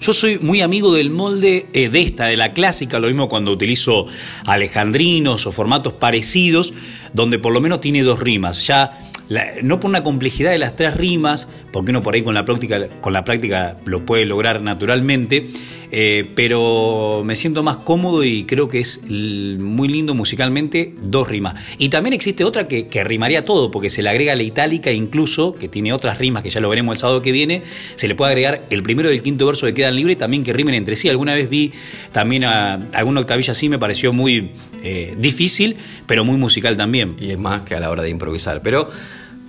Yo 0.04 0.12
soy 0.12 0.38
muy 0.40 0.60
amigo 0.60 0.94
del 0.94 1.10
molde 1.12 1.66
eh, 1.72 1.88
de 1.88 2.02
esta, 2.02 2.26
de 2.26 2.36
la 2.36 2.52
clásica, 2.52 3.00
lo 3.00 3.08
mismo 3.08 3.30
cuando 3.30 3.52
utilizo 3.54 4.06
alejandrinos 4.46 5.48
o 5.48 5.52
formatos 5.54 5.94
parecidos, 5.94 6.74
donde 7.14 7.40
por 7.40 7.54
lo 7.54 7.62
menos 7.62 7.80
tiene 7.80 8.04
dos 8.04 8.20
rimas. 8.20 8.68
Ya 8.68 8.92
la- 9.30 9.46
no 9.62 9.80
por 9.80 9.90
una 9.90 10.04
complejidad 10.04 10.52
de 10.52 10.58
las 10.58 10.76
tres 10.76 10.98
rimas, 10.98 11.48
porque 11.72 11.92
uno 11.92 12.04
por 12.04 12.16
ahí 12.16 12.22
con 12.22 12.34
la 12.34 12.44
práctica, 12.44 12.86
con 13.00 13.14
la 13.14 13.24
práctica 13.24 13.78
lo 13.86 14.06
puede 14.06 14.26
lograr 14.26 14.62
naturalmente, 14.62 15.48
eh, 15.96 16.26
pero 16.34 17.22
me 17.24 17.36
siento 17.36 17.62
más 17.62 17.78
cómodo 17.78 18.24
y 18.24 18.46
creo 18.46 18.68
que 18.68 18.80
es 18.80 19.04
muy 19.08 19.88
lindo 19.88 20.16
musicalmente 20.16 20.92
dos 21.04 21.30
rimas. 21.30 21.54
Y 21.78 21.90
también 21.90 22.14
existe 22.14 22.44
otra 22.44 22.68
que, 22.68 22.88
que 22.88 23.04
rimaría 23.04 23.46
todo, 23.46 23.70
porque 23.70 23.92
se 23.92 24.02
le 24.02 24.10
agrega 24.10 24.36
la 24.36 24.42
itálica 24.42 24.92
incluso, 24.92 25.54
que 25.54 25.70
tiene 25.70 25.94
otras 25.94 26.18
rimas 26.18 26.42
que 26.42 26.50
ya 26.50 26.60
lo 26.62 26.70
veremos 26.70 26.96
el 26.96 27.00
sábado 27.00 27.22
que 27.22 27.32
viene, 27.32 27.62
se 27.94 28.08
le 28.08 28.16
puede 28.16 28.32
agregar 28.32 28.64
el 28.72 28.82
primero 28.82 29.12
y 29.12 29.14
el 29.14 29.22
quinto 29.22 29.46
verso 29.46 29.68
que 29.68 29.76
quedan 29.76 29.96
libres 29.96 30.18
también 30.18 30.44
que 30.44 30.52
rimen 30.52 30.74
entre 30.74 30.96
sí. 30.96 31.10
Alguna 31.10 31.36
vez 31.36 31.48
vi 31.48 31.72
también 32.12 32.44
a, 32.46 32.74
alguna 32.94 33.22
octavilla 33.22 33.52
así, 33.52 33.70
me 33.70 33.78
pareció 33.78 34.14
muy 34.14 34.50
eh, 34.82 35.14
difícil, 35.20 35.78
pero 36.08 36.26
muy 36.26 36.38
musical 36.38 36.76
también. 36.76 37.18
Y 37.20 37.30
es 37.30 37.38
más 37.38 37.62
que 37.62 37.76
a 37.76 37.80
la 37.80 37.92
hora 37.92 38.02
de 38.02 38.10
improvisar. 38.10 38.64
Pero 38.64 38.90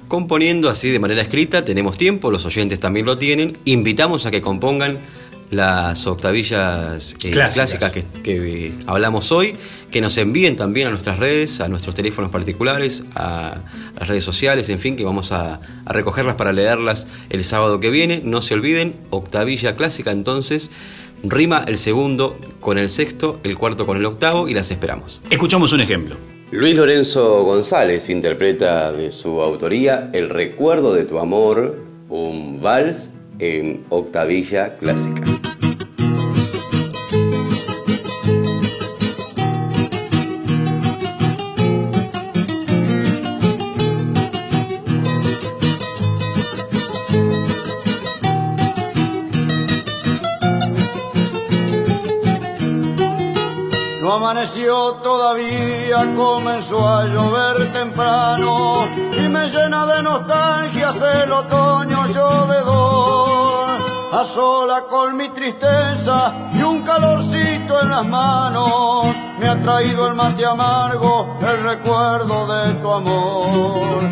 componiendo 0.09 0.69
así 0.69 0.91
de 0.91 0.99
manera 0.99 1.23
escrita, 1.23 1.65
tenemos 1.65 1.97
tiempo, 1.97 2.31
los 2.31 2.45
oyentes 2.45 2.81
también 2.81 3.07
lo 3.07 3.17
tienen. 3.17 3.57
Invitamos 3.65 4.27
a 4.27 4.31
que 4.31 4.43
compongan 4.43 4.99
las 5.55 6.07
octavillas 6.07 7.15
eh, 7.25 7.31
Clásicas. 7.31 7.55
clásicas, 7.55 7.93
que, 7.93 8.05
que 8.23 8.73
hablamos 8.87 9.33
hoy, 9.33 9.55
que 9.91 10.01
nos 10.01 10.19
envíen 10.19 10.57
también 10.57 10.89
a 10.89 10.91
nuestras 10.91 11.19
redes, 11.19 11.61
a 11.61 11.69
nuestros 11.69 11.95
teléfonos 11.95 12.31
particulares, 12.31 13.05
a 13.15 13.57
las 13.99 14.09
redes 14.09 14.25
sociales, 14.25 14.69
en 14.69 14.79
fin, 14.79 14.97
que 14.97 15.05
vamos 15.05 15.33
a, 15.33 15.61
a 15.85 15.93
recogerlas 15.93 16.37
para 16.37 16.53
leerlas 16.53 17.07
el 17.31 17.45
sábado 17.45 17.81
que 17.81 17.91
viene. 17.91 18.21
No 18.25 18.43
se 18.43 18.55
olviden, 18.55 18.95
octavilla 19.11 19.77
clásica 19.77 20.11
entonces. 20.11 20.71
Rima 21.23 21.65
el 21.67 21.79
segundo 21.79 22.39
con 22.61 22.77
el 22.77 22.91
sexto, 22.91 23.41
el 23.45 23.57
cuarto 23.57 23.87
con 23.87 23.97
el 23.97 24.05
octavo 24.05 24.47
y 24.49 24.55
las 24.55 24.71
esperamos. 24.71 25.21
Escuchamos 25.31 25.73
un 25.73 25.81
ejemplo. 25.81 26.17
Luis 26.51 26.77
Lorenzo 26.77 27.43
González 27.45 28.11
interpreta 28.11 28.93
de 28.93 29.11
su 29.11 29.41
autoría 29.41 30.11
El 30.13 30.29
recuerdo 30.29 30.93
de 30.93 31.05
tu 31.05 31.19
amor, 31.19 31.83
un 32.09 32.61
vals 32.61 33.15
en 33.39 33.85
octavilla 33.91 34.77
clásica. 34.77 35.23
Amaneció 54.15 54.95
todavía, 55.03 56.15
comenzó 56.15 56.89
a 56.89 57.05
llover 57.07 57.73
temprano 57.73 58.87
y 59.13 59.29
me 59.29 59.49
llena 59.49 59.87
de 59.87 60.03
nostalgias 60.03 60.97
el 61.25 61.33
otoño 61.33 62.07
llovedor. 62.07 63.69
A 64.13 64.25
sola 64.25 64.85
con 64.89 65.17
mi 65.17 65.29
tristeza 65.31 66.33
y 66.53 66.63
un 66.63 66.83
calorcito 66.83 67.83
en 67.83 67.91
las 67.91 68.07
manos, 68.07 69.07
me 69.39 69.49
ha 69.49 69.61
traído 69.61 70.07
el 70.07 70.15
mate 70.15 70.47
amargo, 70.47 71.37
el 71.41 71.65
recuerdo 71.65 72.47
de 72.47 72.75
tu 72.75 72.93
amor. 72.93 74.05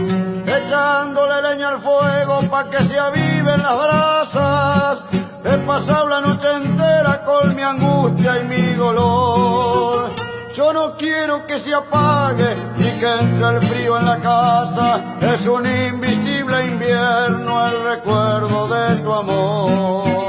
Echándole 0.45 1.43
leña 1.43 1.69
al 1.69 1.79
fuego 1.81 2.41
pa' 2.51 2.69
que 2.69 2.79
se 2.79 2.99
aviven 2.99 3.63
las 3.63 3.79
brasas, 3.79 5.05
He 5.45 5.59
pasado 5.67 6.09
la 6.09 6.21
noche 6.21 6.47
entera 6.55 7.23
con 7.25 7.55
mi 7.55 7.63
angustia 7.63 8.41
y 8.41 8.45
mi 8.45 8.75
dolor. 8.75 10.11
Yo 10.55 10.73
no 10.73 10.93
quiero 10.97 11.47
que 11.47 11.59
se 11.59 11.75
apague 11.75 12.57
ni 12.77 12.91
que 12.99 13.13
entre 13.21 13.49
el 13.49 13.63
frío 13.63 13.99
en 13.99 14.07
la 14.07 14.21
casa. 14.21 15.17
Es 15.21 15.47
un 15.47 15.67
invisible 15.67 16.67
invierno 16.67 17.67
el 17.67 17.85
recuerdo 17.85 18.69
de 18.69 18.97
tu 18.97 19.13
amor. 19.13 20.22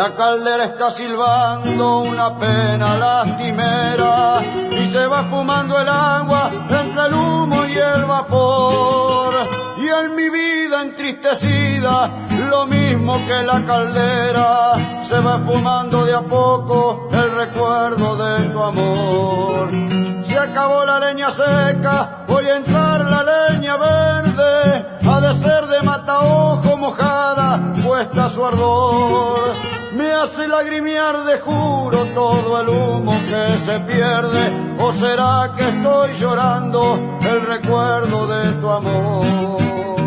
La 0.00 0.14
caldera 0.14 0.64
está 0.64 0.90
silbando 0.90 2.00
una 2.00 2.34
pena 2.38 2.96
lastimera 2.96 4.40
y 4.72 4.86
se 4.86 5.06
va 5.06 5.24
fumando 5.24 5.78
el 5.78 5.86
agua 5.86 6.50
entre 6.70 7.02
el 7.04 7.12
humo 7.12 7.66
y 7.66 7.74
el 7.74 8.06
vapor. 8.06 9.34
Y 9.76 9.88
en 9.88 10.16
mi 10.16 10.30
vida 10.30 10.80
entristecida, 10.80 12.10
lo 12.48 12.66
mismo 12.66 13.14
que 13.26 13.42
la 13.42 13.62
caldera, 13.62 15.02
se 15.02 15.20
va 15.20 15.38
fumando 15.40 16.06
de 16.06 16.14
a 16.14 16.22
poco 16.22 17.10
el 17.12 17.32
recuerdo 17.32 18.16
de 18.16 18.44
tu 18.46 18.58
amor. 18.58 19.68
Se 20.40 20.46
acabó 20.46 20.86
la 20.86 20.98
leña 20.98 21.30
seca, 21.30 22.24
voy 22.26 22.46
a 22.46 22.56
entrar 22.56 23.04
la 23.04 23.22
leña 23.22 23.76
verde, 23.76 24.86
ha 25.06 25.20
de 25.20 25.38
ser 25.38 25.66
de 25.66 25.82
mataojo 25.82 26.78
mojada, 26.78 27.74
puesta 27.84 28.26
su 28.30 28.46
ardor. 28.46 29.52
Me 29.94 30.10
hace 30.10 30.48
lagrimear 30.48 31.24
de 31.24 31.40
juro 31.40 32.06
todo 32.14 32.58
el 32.58 32.70
humo 32.70 33.12
que 33.28 33.58
se 33.58 33.80
pierde, 33.80 34.76
o 34.78 34.94
será 34.94 35.52
que 35.54 35.68
estoy 35.68 36.14
llorando 36.14 37.18
el 37.20 37.42
recuerdo 37.42 38.26
de 38.26 38.52
tu 38.52 38.70
amor. 38.70 39.99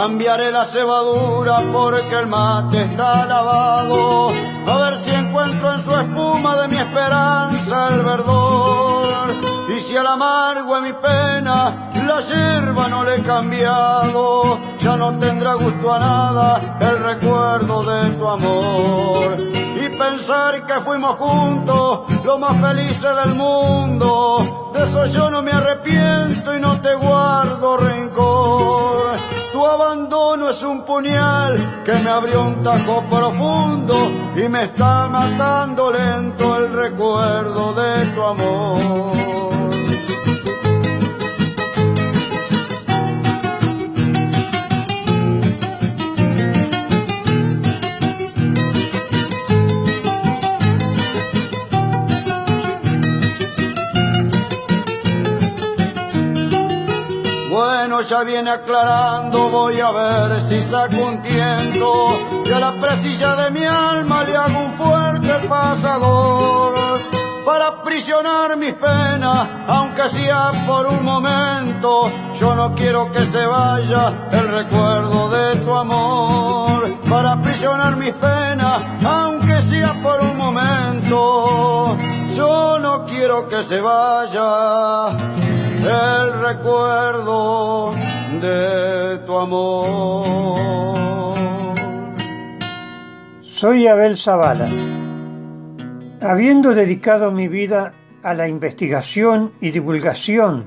Cambiaré 0.00 0.52
la 0.52 0.64
cebadura 0.64 1.58
porque 1.72 2.14
el 2.14 2.28
mate 2.28 2.82
está 2.82 3.26
lavado. 3.26 4.28
A 4.68 4.76
ver 4.76 4.96
si 4.96 5.10
encuentro 5.10 5.72
en 5.72 5.84
su 5.84 5.92
espuma 5.92 6.54
de 6.54 6.68
mi 6.68 6.76
esperanza 6.76 7.88
el 7.88 8.04
verdor. 8.04 9.28
Y 9.76 9.80
si 9.80 9.96
al 9.96 10.06
amargo 10.06 10.76
de 10.76 10.80
mi 10.82 10.92
pena 10.92 11.90
la 12.06 12.20
hierba 12.20 12.86
no 12.86 13.02
le 13.02 13.16
he 13.16 13.22
cambiado, 13.22 14.60
ya 14.80 14.96
no 14.96 15.18
tendrá 15.18 15.54
gusto 15.54 15.92
a 15.92 15.98
nada 15.98 16.60
el 16.78 17.02
recuerdo 17.02 17.82
de 17.82 18.10
tu 18.12 18.28
amor. 18.28 19.36
Y 19.82 19.88
pensar 19.98 20.64
que 20.64 20.74
fuimos 20.74 21.16
juntos 21.16 22.02
los 22.24 22.38
más 22.38 22.56
felices 22.60 23.16
del 23.24 23.34
mundo, 23.34 24.70
de 24.72 24.84
eso 24.84 25.06
yo 25.06 25.28
no 25.28 25.42
me 25.42 25.50
arrepiento 25.50 26.56
y 26.56 26.60
no 26.60 26.80
te 26.80 26.94
guardo 26.94 27.78
rencor. 27.78 29.27
Tu 29.58 29.66
abandono 29.66 30.50
es 30.50 30.62
un 30.62 30.82
puñal 30.82 31.82
que 31.84 31.92
me 31.94 32.10
abrió 32.10 32.44
un 32.44 32.62
tajo 32.62 33.02
profundo 33.10 33.96
y 34.36 34.48
me 34.48 34.62
está 34.62 35.08
matando 35.08 35.90
lento 35.90 36.56
el 36.58 36.72
recuerdo 36.72 37.74
de 37.74 38.06
tu 38.14 38.22
amor. 38.22 39.57
Ya 58.06 58.22
viene 58.22 58.50
aclarando, 58.50 59.50
voy 59.50 59.80
a 59.80 59.90
ver 59.90 60.40
si 60.40 60.62
saco 60.62 60.96
un 61.04 61.20
tiento. 61.20 62.42
Y 62.46 62.52
a 62.52 62.60
la 62.60 62.80
presilla 62.80 63.34
de 63.34 63.50
mi 63.50 63.64
alma 63.64 64.22
le 64.22 64.36
hago 64.36 64.58
un 64.60 64.74
fuerte 64.74 65.48
pasador. 65.48 66.74
Para 67.44 67.66
aprisionar 67.66 68.56
mis 68.56 68.72
penas, 68.74 69.48
aunque 69.66 70.08
sea 70.10 70.52
por 70.66 70.86
un 70.86 71.04
momento. 71.04 72.10
Yo 72.38 72.54
no 72.54 72.72
quiero 72.74 73.10
que 73.10 73.26
se 73.26 73.44
vaya 73.44 74.12
el 74.30 74.48
recuerdo 74.48 75.28
de 75.30 75.56
tu 75.56 75.74
amor. 75.74 76.88
Para 77.10 77.32
aprisionar 77.32 77.96
mis 77.96 78.12
penas, 78.12 78.86
aunque 79.04 79.60
sea 79.60 79.92
por 80.02 80.20
un 80.20 80.36
momento. 80.36 81.96
Yo 82.30 82.78
no 82.78 83.04
quiero 83.06 83.48
que 83.48 83.64
se 83.64 83.80
vaya 83.80 85.57
el 85.88 86.40
recuerdo 86.40 87.94
de 88.40 89.18
tu 89.26 89.38
amor. 89.38 91.34
Soy 93.42 93.86
Abel 93.86 94.16
Zavala. 94.16 94.68
Habiendo 96.20 96.74
dedicado 96.74 97.32
mi 97.32 97.48
vida 97.48 97.94
a 98.22 98.34
la 98.34 98.48
investigación 98.48 99.52
y 99.60 99.70
divulgación 99.70 100.66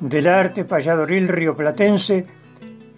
del 0.00 0.26
arte 0.28 0.64
payadoril 0.64 1.28
rioplatense, 1.28 2.26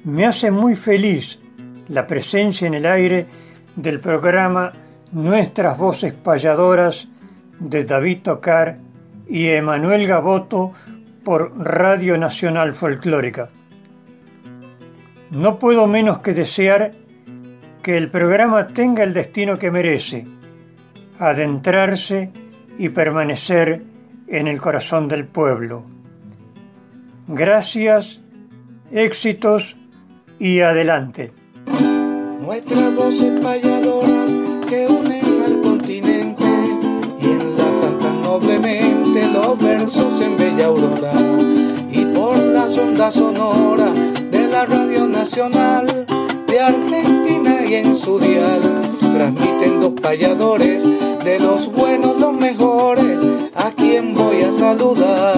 me 0.04 0.26
hace 0.26 0.50
muy 0.50 0.76
feliz 0.76 1.40
la 1.88 2.06
presencia 2.06 2.66
en 2.66 2.74
el 2.74 2.86
aire 2.86 3.26
del 3.74 3.98
programa 4.00 4.72
Nuestras 5.12 5.76
Voces 5.76 6.14
Payadoras 6.14 7.08
de 7.58 7.84
David 7.84 8.18
Tocar 8.22 8.78
y 9.28 9.48
Emanuel 9.48 10.06
Gaboto 10.06 10.72
por 11.24 11.52
Radio 11.58 12.16
Nacional 12.18 12.74
Folclórica. 12.74 13.50
No 15.30 15.58
puedo 15.58 15.86
menos 15.86 16.18
que 16.18 16.32
desear 16.32 16.92
que 17.82 17.96
el 17.96 18.08
programa 18.08 18.68
tenga 18.68 19.02
el 19.02 19.14
destino 19.14 19.58
que 19.58 19.70
merece, 19.70 20.26
adentrarse 21.18 22.30
y 22.78 22.88
permanecer 22.90 23.82
en 24.26 24.48
el 24.48 24.60
corazón 24.60 25.08
del 25.08 25.26
pueblo. 25.26 25.84
Gracias, 27.26 28.20
éxitos 28.92 29.76
y 30.38 30.60
adelante. 30.60 31.32
Nuestras 32.40 32.94
voces 32.94 33.40
payadoras 33.40 34.30
que 34.66 34.86
unen 34.86 35.42
al 35.42 35.60
continente 35.60 36.44
y 37.20 38.02
tan 38.02 38.22
noblemente 38.22 39.28
los 39.28 39.58
versos 39.58 39.97
y 41.90 42.04
por 42.14 42.38
las 42.38 42.78
ondas 42.78 43.14
sonoras 43.14 43.92
de 44.30 44.46
la 44.46 44.64
Radio 44.64 45.08
Nacional 45.08 46.06
de 46.46 46.60
Argentina 46.60 47.64
y 47.66 47.74
en 47.74 47.96
su 47.96 48.18
dial 48.20 48.60
transmiten 49.00 49.80
dos 49.80 49.94
payadores 50.00 50.82
de 51.24 51.40
los 51.40 51.70
buenos, 51.72 52.20
los 52.20 52.32
mejores, 52.32 53.18
a 53.54 53.72
quien 53.72 54.14
voy 54.14 54.42
a 54.42 54.52
saludar. 54.52 55.36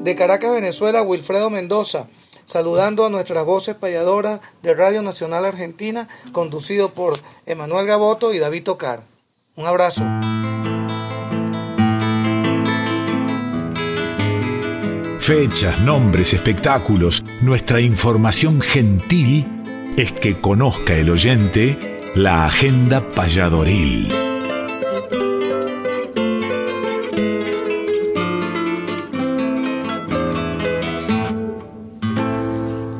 De 0.00 0.14
Caracas, 0.14 0.52
Venezuela, 0.52 1.02
Wilfredo 1.02 1.50
Mendoza, 1.50 2.06
saludando 2.44 3.04
a 3.04 3.10
nuestras 3.10 3.44
voces 3.44 3.74
payadoras 3.74 4.40
de 4.62 4.74
Radio 4.74 5.02
Nacional 5.02 5.44
Argentina, 5.44 6.08
conducido 6.32 6.90
por 6.90 7.18
Emanuel 7.44 7.86
Gaboto 7.86 8.32
y 8.32 8.38
David 8.38 8.62
Tocar. 8.62 9.02
Un 9.56 9.66
abrazo. 9.66 10.04
Fechas, 15.28 15.78
nombres, 15.82 16.32
espectáculos, 16.32 17.22
nuestra 17.42 17.82
información 17.82 18.62
gentil 18.62 19.46
es 19.98 20.10
que 20.10 20.36
conozca 20.36 20.96
el 20.96 21.10
oyente 21.10 22.00
la 22.14 22.46
agenda 22.46 23.06
payadoril. 23.10 24.08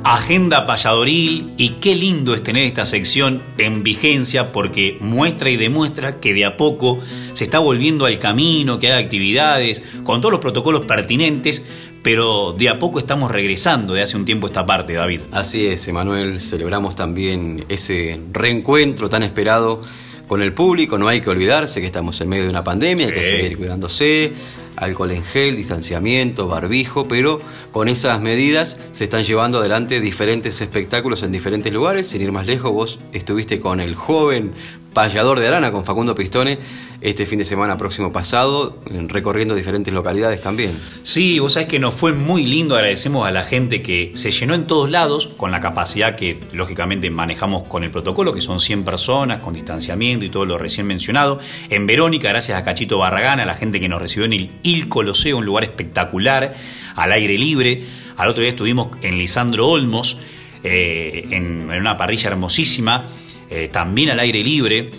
Agenda 0.05 0.67
payadoril 0.67 1.55
y 1.57 1.77
qué 1.81 1.95
lindo 1.95 2.35
es 2.35 2.43
tener 2.43 2.65
esta 2.65 2.85
sección 2.85 3.41
en 3.57 3.83
vigencia 3.83 4.53
porque 4.53 4.99
muestra 5.01 5.49
y 5.49 5.57
demuestra 5.57 6.21
que 6.21 6.35
de 6.35 6.45
a 6.45 6.59
poco 6.59 7.01
se 7.33 7.45
está 7.45 7.61
volviendo 7.61 8.05
al 8.05 8.19
camino, 8.19 8.79
que 8.79 8.93
hay 8.93 9.03
actividades 9.05 9.83
con 10.05 10.21
todos 10.21 10.33
los 10.33 10.41
protocolos 10.41 10.85
pertinentes, 10.85 11.65
pero 12.11 12.55
de 12.57 12.71
a 12.71 12.79
poco 12.79 12.99
estamos 13.01 13.31
regresando 13.31 13.93
de 13.93 14.01
hace 14.01 14.17
un 14.17 14.25
tiempo 14.25 14.47
esta 14.47 14.65
parte, 14.65 14.95
David. 14.95 15.21
Así 15.31 15.67
es, 15.67 15.87
Emanuel, 15.89 16.41
celebramos 16.41 16.97
también 16.97 17.67
ese 17.69 18.19
reencuentro 18.33 19.11
tan 19.11 19.23
esperado 19.23 19.83
con 20.27 20.41
el 20.41 20.55
público, 20.55 20.97
no 20.97 21.07
hay 21.07 21.21
que 21.21 21.29
olvidarse 21.29 21.83
que 21.83 21.87
estamos 21.87 22.19
en 22.23 22.31
medio 22.31 22.45
de 22.45 22.49
una 22.49 22.65
pandemia, 22.65 23.09
hay 23.09 23.13
que 23.13 23.25
seguir 23.25 23.59
cuidándose, 23.59 24.33
alcohol 24.77 25.11
en 25.11 25.23
gel, 25.23 25.57
distanciamiento, 25.57 26.49
barbijo, 26.49 27.07
pero 27.09 27.43
con 27.73 27.89
esas 27.89 28.23
medidas 28.23 28.79
se 28.93 29.05
están 29.05 29.25
llevando 29.25 29.59
adelante 29.59 30.01
diferentes 30.01 30.63
espectáculos 30.63 31.23
en 31.23 31.33
diferentes 31.33 31.71
lugares. 31.71 32.07
Sin 32.07 32.23
ir 32.23 32.33
más 32.33 32.47
lejos, 32.47 32.73
vos 32.73 33.01
estuviste 33.13 33.61
con 33.61 33.81
el 33.81 33.95
joven 33.95 34.55
payador 34.99 35.39
de 35.39 35.47
Arana, 35.47 35.71
con 35.71 35.85
Facundo 35.85 36.13
Pistone, 36.17 36.59
este 37.01 37.25
fin 37.25 37.39
de 37.39 37.45
semana 37.45 37.79
próximo 37.79 38.13
pasado, 38.13 38.79
recorriendo 39.07 39.55
diferentes 39.55 39.95
localidades 39.95 40.41
también. 40.41 40.77
Sí, 41.05 41.39
vos 41.39 41.53
sabés 41.53 41.69
que 41.69 41.79
nos 41.79 41.95
fue 41.95 42.13
muy 42.13 42.45
lindo, 42.45 42.75
agradecemos 42.75 43.25
a 43.25 43.31
la 43.31 43.45
gente 43.45 43.81
que 43.81 44.11
se 44.17 44.33
llenó 44.33 44.55
en 44.55 44.67
todos 44.67 44.91
lados, 44.91 45.29
con 45.37 45.53
la 45.53 45.61
capacidad 45.61 46.17
que 46.17 46.37
lógicamente 46.53 47.11
manejamos 47.11 47.63
con 47.63 47.85
el 47.85 47.93
protocolo, 47.93 48.33
que 48.33 48.41
son 48.41 48.59
100 48.59 48.83
personas, 48.83 49.41
con 49.41 49.55
distanciamiento 49.55 50.25
y 50.25 50.31
todo 50.31 50.47
lo 50.47 50.59
recién 50.59 50.85
mencionado. 50.89 51.39
En 51.71 51.87
Verónica, 51.87 52.31
gracias 52.31 52.61
a 52.61 52.65
Cachito 52.65 52.99
Barragán, 52.99 53.39
a 53.39 53.47
la 53.47 53.55
gente 53.55 53.79
que 53.79 53.89
nos 53.89 54.03
recibió 54.03 54.25
en 54.25 54.33
el 54.33 54.51
Il 54.65 54.89
Coloseo, 54.89 55.39
un 55.39 55.47
lugar 55.47 55.63
espectacular, 55.63 56.57
al 56.97 57.13
aire 57.13 57.39
libre. 57.39 57.85
Al 58.17 58.31
otro 58.31 58.41
día 58.41 58.51
estuvimos 58.51 58.89
en 59.01 59.17
Lisandro 59.17 59.69
Olmos, 59.69 60.19
eh, 60.65 61.23
en, 61.31 61.71
en 61.71 61.81
una 61.81 61.97
parrilla 61.97 62.31
hermosísima, 62.31 63.05
eh, 63.51 63.69
también 63.73 64.11
al 64.11 64.21
aire 64.21 64.43
libre. 64.43 64.91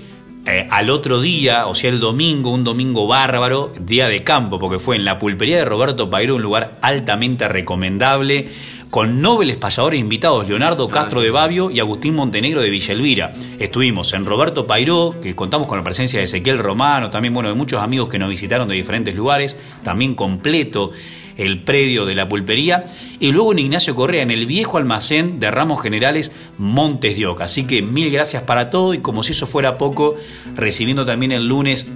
Eh, 0.45 0.67
al 0.71 0.89
otro 0.89 1.21
día, 1.21 1.67
o 1.67 1.75
sea, 1.75 1.89
el 1.89 1.99
domingo, 1.99 2.51
un 2.51 2.63
domingo 2.63 3.05
bárbaro, 3.05 3.71
día 3.81 4.07
de 4.07 4.23
campo, 4.23 4.57
porque 4.57 4.79
fue 4.79 4.95
en 4.95 5.05
la 5.05 5.19
pulpería 5.19 5.57
de 5.57 5.65
Roberto 5.65 6.09
Pairo, 6.09 6.35
un 6.35 6.41
lugar 6.41 6.77
altamente 6.81 7.47
recomendable, 7.47 8.47
con 8.89 9.21
nobles 9.21 9.57
payadores 9.57 9.99
invitados, 9.99 10.47
Leonardo 10.47 10.87
Castro 10.87 11.21
de 11.21 11.29
Babio 11.29 11.69
y 11.69 11.79
Agustín 11.79 12.15
Montenegro 12.15 12.61
de 12.61 12.69
Villa 12.69 12.93
Elvira. 12.93 13.31
Estuvimos 13.59 14.13
en 14.13 14.25
Roberto 14.25 14.65
Pairó, 14.65 15.13
que 15.21 15.35
contamos 15.35 15.67
con 15.67 15.77
la 15.77 15.83
presencia 15.83 16.19
de 16.19 16.25
Ezequiel 16.25 16.57
Romano, 16.57 17.11
también, 17.11 17.33
bueno, 17.33 17.49
de 17.49 17.55
muchos 17.55 17.83
amigos 17.83 18.09
que 18.09 18.17
nos 18.17 18.29
visitaron 18.29 18.67
de 18.67 18.75
diferentes 18.75 19.13
lugares, 19.13 19.59
también 19.83 20.15
completo 20.15 20.91
el 21.39 21.63
predio 21.63 22.05
de 22.05 22.15
la 22.15 22.29
pulpería, 22.29 22.85
y 23.19 23.31
luego 23.31 23.53
en 23.53 23.59
Ignacio 23.59 23.95
Correa, 23.95 24.21
en 24.21 24.31
el 24.31 24.45
viejo 24.45 24.77
almacén 24.77 25.39
de 25.39 25.49
ramos 25.49 25.81
generales 25.81 26.31
Montes 26.57 27.17
de 27.17 27.25
Oca. 27.25 27.45
Así 27.45 27.65
que 27.65 27.81
mil 27.81 28.11
gracias 28.11 28.43
para 28.43 28.69
todo 28.69 28.93
y 28.93 28.99
como 28.99 29.23
si 29.23 29.31
eso 29.31 29.47
fuera 29.47 29.77
poco, 29.77 30.15
recibiendo 30.55 31.05
también 31.05 31.31
el 31.31 31.45
lunes 31.45 31.87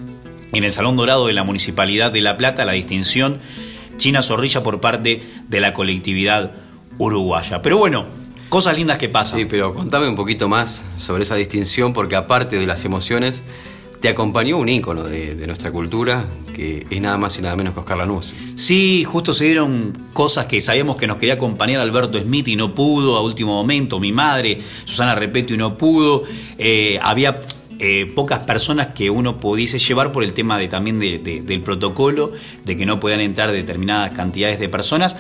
en 0.54 0.64
el 0.64 0.72
Salón 0.72 0.96
Dorado 0.96 1.28
de 1.28 1.34
la 1.34 1.44
Municipalidad 1.44 2.12
de 2.12 2.22
La 2.22 2.38
Plata 2.38 2.66
la 2.66 2.74
distinción 2.74 3.40
China 3.98 4.22
Zorrilla 4.22 4.64
por 4.64 4.80
parte 4.80 5.22
de 5.48 5.60
la 5.60 5.74
colectividad 5.74 6.52
uruguaya. 6.98 7.62
Pero 7.62 7.78
bueno, 7.78 8.06
cosas 8.50 8.78
lindas 8.78 8.98
que 8.98 9.10
pasan. 9.10 9.40
Sí, 9.40 9.46
pero 9.50 9.74
contame 9.74 10.08
un 10.08 10.16
poquito 10.16 10.48
más 10.48 10.86
sobre 10.98 11.24
esa 11.24 11.36
distinción, 11.36 11.94
porque 11.94 12.16
aparte 12.16 12.58
de 12.58 12.66
las 12.66 12.86
emociones, 12.86 13.44
te 14.04 14.10
acompañó 14.10 14.58
un 14.58 14.68
ícono 14.68 15.06
de, 15.06 15.34
nuestra 15.48 15.72
cultura, 15.72 16.26
que 16.54 16.86
es 16.90 17.00
nada 17.00 17.18
más 17.18 17.40
y 17.40 17.42
nada 17.42 17.56
menos 17.56 17.74
que 17.74 17.80
Oscar 17.80 18.00
Lanús. 18.00 18.36
Sí, 18.58 19.06
justo 19.06 19.34
se 19.34 19.46
dieron 19.46 19.94
cosas 20.12 20.46
que 20.46 20.60
sabíamos 20.60 20.98
que 20.98 21.08
nos 21.08 21.16
quería 21.16 21.36
acompañar 21.36 21.80
Alberto 21.80 22.20
Smith 22.20 22.50
y 22.50 22.58
no 22.58 22.76
pudo 22.76 23.16
a 23.16 23.22
último 23.22 23.54
momento, 23.54 24.02
mi 24.02 24.12
madre, 24.12 24.58
Susana 24.84 25.16
Repeto 25.16 25.54
y 25.54 25.58
no 25.58 25.78
pudo. 25.78 26.24
Eh, 26.58 27.00
había 27.02 27.40
eh, 27.80 28.12
pocas 28.14 28.44
personas 28.44 28.88
que 28.88 29.10
uno 29.10 29.40
pudiese 29.40 29.80
llevar 29.80 30.12
por 30.12 30.26
el 30.26 30.34
tema 30.34 30.58
de, 30.58 30.68
también 30.68 31.00
de- 31.00 31.20
de- 31.20 31.42
del 31.42 31.62
protocolo, 31.62 32.34
de 32.66 32.76
que 32.76 32.86
no 32.86 33.00
podían 33.00 33.22
entrar 33.22 33.54
determinadas 33.54 34.12
cantidades 34.12 34.60
de 34.60 34.68
personas, 34.68 35.16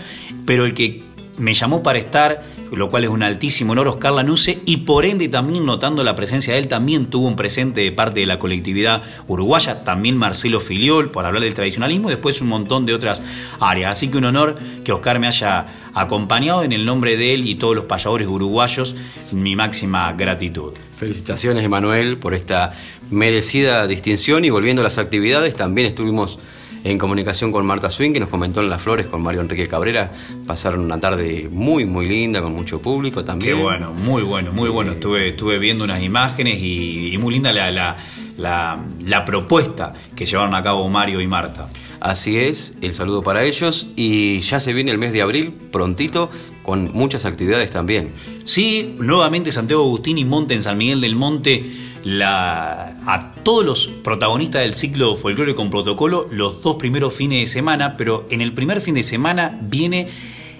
pero 0.46 0.66
el 0.66 0.74
que 0.74 1.04
me 1.38 1.54
llamó 1.54 1.82
para 1.84 2.00
estar, 2.00 2.44
lo 2.78 2.90
cual 2.90 3.04
es 3.04 3.10
un 3.10 3.24
altísimo 3.24 3.74
honor, 3.74 3.88
Oscar 3.88 4.14
Lanuse, 4.14 4.60
y 4.66 4.78
por 4.78 5.06
ende 5.06 5.28
también 5.30 5.66
notando 5.66 6.04
la 6.04 6.16
presencia 6.16 6.54
de 6.54 6.60
él, 6.60 6.68
también 6.68 7.08
tuvo 7.08 7.28
un 7.28 7.36
presente 7.36 7.82
de 7.82 7.92
parte 7.92 8.22
de 8.22 8.26
la 8.26 8.40
colectividad 8.40 9.04
uruguaya, 9.28 9.84
también 9.84 10.18
Marcelo 10.18 10.60
Filiol, 10.60 11.12
por 11.12 11.26
hablar 11.26 11.44
del 11.44 11.54
tradicionalismo, 11.54 12.10
y 12.10 12.14
después 12.14 12.42
un 12.42 12.50
montón 12.50 12.86
de 12.86 12.94
otras 12.94 13.22
áreas. 13.60 13.92
Así 13.92 14.10
que 14.10 14.18
un 14.18 14.26
honor 14.26 14.56
que 14.84 14.92
Oscar 14.92 15.20
me 15.20 15.28
haya 15.28 15.66
acompañado 15.94 16.64
en 16.64 16.72
el 16.72 16.86
nombre 16.86 17.18
de 17.18 17.34
él 17.34 17.48
y 17.48 17.56
todos 17.56 17.76
los 17.76 17.86
payadores 17.86 18.28
uruguayos, 18.28 18.96
mi 19.32 19.56
máxima 19.56 20.12
gratitud. 20.14 20.74
Felicitaciones, 20.94 21.64
Emanuel, 21.64 22.18
por 22.18 22.34
esta 22.34 22.74
merecida 23.12 23.86
distinción 23.88 24.46
y 24.46 24.50
volviendo 24.50 24.82
a 24.82 24.84
las 24.84 24.98
actividades, 24.98 25.56
también 25.56 25.88
estuvimos 25.88 26.40
en 26.84 26.98
comunicación 26.98 27.52
con 27.52 27.66
Marta 27.66 27.90
Swing, 27.90 28.12
que 28.14 28.20
nos 28.20 28.30
comentó 28.30 28.62
en 28.62 28.70
Las 28.70 28.82
Flores 28.82 29.08
con 29.08 29.22
Mario 29.24 29.42
Enrique 29.42 29.68
Cabrera. 29.68 30.12
Pasaron 30.46 30.82
una 30.82 31.00
tarde 31.00 31.48
muy, 31.52 31.86
muy 31.86 32.06
linda, 32.08 32.42
con 32.42 32.54
mucho 32.54 32.82
público 32.82 33.24
también. 33.24 33.56
Qué 33.56 33.62
bueno, 33.62 33.94
muy 33.94 34.22
bueno, 34.24 34.52
muy 34.52 34.70
bueno. 34.70 34.92
Estuve, 34.92 35.30
estuve 35.30 35.60
viendo 35.60 35.84
unas 35.84 36.02
imágenes 36.04 36.60
y, 36.62 37.14
y 37.14 37.18
muy 37.18 37.34
linda 37.36 37.54
la, 37.54 37.72
la, 37.72 37.96
la- 38.38 38.80
la 39.06 39.26
propuesta 39.26 39.94
que 40.16 40.26
llevaron 40.26 40.54
a 40.56 40.64
cabo 40.64 40.88
Mario 40.90 41.22
y 41.22 41.28
Marta. 41.28 41.68
Así 42.02 42.38
es, 42.38 42.74
el 42.82 42.94
saludo 42.94 43.24
para 43.24 43.46
ellos 43.46 43.88
y 43.96 44.42
ya 44.42 44.60
se 44.60 44.74
viene 44.74 44.92
el 44.92 44.98
mes 44.98 45.14
de 45.14 45.22
abril, 45.22 45.54
prontito, 45.72 46.30
con 46.62 46.92
muchas 46.94 47.26
actividades 47.26 47.70
también. 47.70 48.12
Sí, 48.44 48.96
nuevamente 49.00 49.54
Santiago 49.54 49.84
Agustín 49.84 50.18
y 50.18 50.26
Monte 50.26 50.54
en 50.54 50.64
San 50.64 50.78
Miguel 50.78 51.00
del 51.00 51.16
Monte, 51.16 51.64
la, 52.04 52.98
a 53.06 53.32
todos 53.44 53.66
los 53.66 53.88
protagonistas 53.88 54.62
del 54.62 54.76
ciclo 54.76 55.16
Folclore 55.16 55.56
con 55.56 55.70
Protocolo, 55.70 56.28
los 56.32 56.62
dos 56.62 56.76
primeros 56.76 57.14
fines 57.14 57.40
de 57.40 57.48
semana, 57.48 57.96
pero 57.98 58.28
en 58.30 58.42
el 58.42 58.54
primer 58.54 58.82
fin 58.82 58.94
de 58.94 59.04
semana 59.04 59.58
viene 59.62 60.08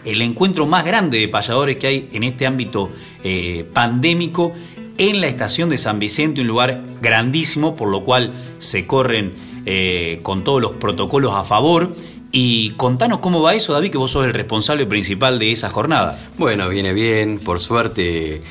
el 0.06 0.22
encuentro 0.22 0.66
más 0.66 0.86
grande 0.86 1.20
de 1.20 1.28
payadores 1.28 1.78
que 1.78 1.88
hay 1.88 2.10
en 2.14 2.24
este 2.24 2.46
ámbito 2.46 2.92
eh, 3.24 3.66
pandémico 3.74 4.54
en 4.98 5.22
la 5.22 5.28
estación 5.28 5.70
de 5.70 5.78
San 5.78 6.00
Vicente, 6.00 6.42
un 6.42 6.48
lugar 6.48 6.82
grandísimo, 7.02 7.76
por 7.76 7.90
lo 7.90 8.04
cual 8.04 8.32
se 8.58 8.86
corren 8.86 9.34
eh, 9.66 10.20
con 10.24 10.44
todos 10.44 10.62
los 10.62 10.74
protocolos 10.74 11.34
a 11.34 11.44
favor. 11.44 11.96
Y 12.32 12.72
contanos 12.72 13.20
cómo 13.20 13.42
va 13.42 13.54
eso, 13.54 13.74
David, 13.74 13.92
que 13.92 13.98
vos 13.98 14.12
sos 14.12 14.26
el 14.26 14.34
responsable 14.34 14.86
principal 14.88 15.38
de 15.38 15.52
esa 15.52 15.70
jornada. 15.70 16.20
Bueno, 16.38 16.68
viene 16.70 16.94
bien, 16.94 17.40
por 17.40 17.60
suerte 17.60 18.42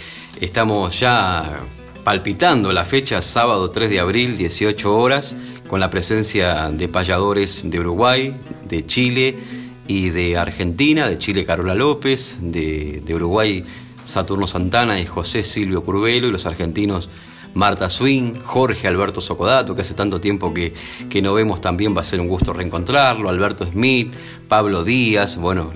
estamos 0.40 0.98
ya 0.98 1.60
palpitando 2.04 2.72
la 2.72 2.84
fecha, 2.84 3.22
sábado 3.22 3.70
3 3.70 3.90
de 3.90 4.00
abril, 4.00 4.36
18 4.36 4.96
horas, 4.96 5.36
con 5.68 5.80
la 5.80 5.90
presencia 5.90 6.70
de 6.70 6.88
payadores 6.88 7.68
de 7.70 7.80
Uruguay, 7.80 8.36
de 8.68 8.84
Chile 8.86 9.38
y 9.86 10.10
de 10.10 10.36
Argentina, 10.36 11.08
de 11.08 11.18
Chile 11.18 11.44
Carola 11.44 11.74
López, 11.74 12.38
de, 12.40 13.02
de 13.04 13.14
Uruguay 13.14 13.64
Saturno 14.04 14.46
Santana 14.46 15.00
y 15.00 15.06
José 15.06 15.42
Silvio 15.42 15.82
Curvelo, 15.84 16.28
y 16.28 16.32
los 16.32 16.46
argentinos 16.46 17.08
Marta 17.54 17.88
Swing, 17.90 18.34
Jorge 18.44 18.88
Alberto 18.88 19.20
Socodato, 19.20 19.74
que 19.74 19.82
hace 19.82 19.94
tanto 19.94 20.20
tiempo 20.20 20.52
que, 20.54 20.74
que 21.08 21.22
no 21.22 21.34
vemos 21.34 21.60
también, 21.60 21.96
va 21.96 22.00
a 22.00 22.04
ser 22.04 22.20
un 22.20 22.28
gusto 22.28 22.52
reencontrarlo, 22.52 23.28
Alberto 23.28 23.66
Smith, 23.66 24.12
Pablo 24.48 24.84
Díaz, 24.84 25.36
bueno, 25.36 25.70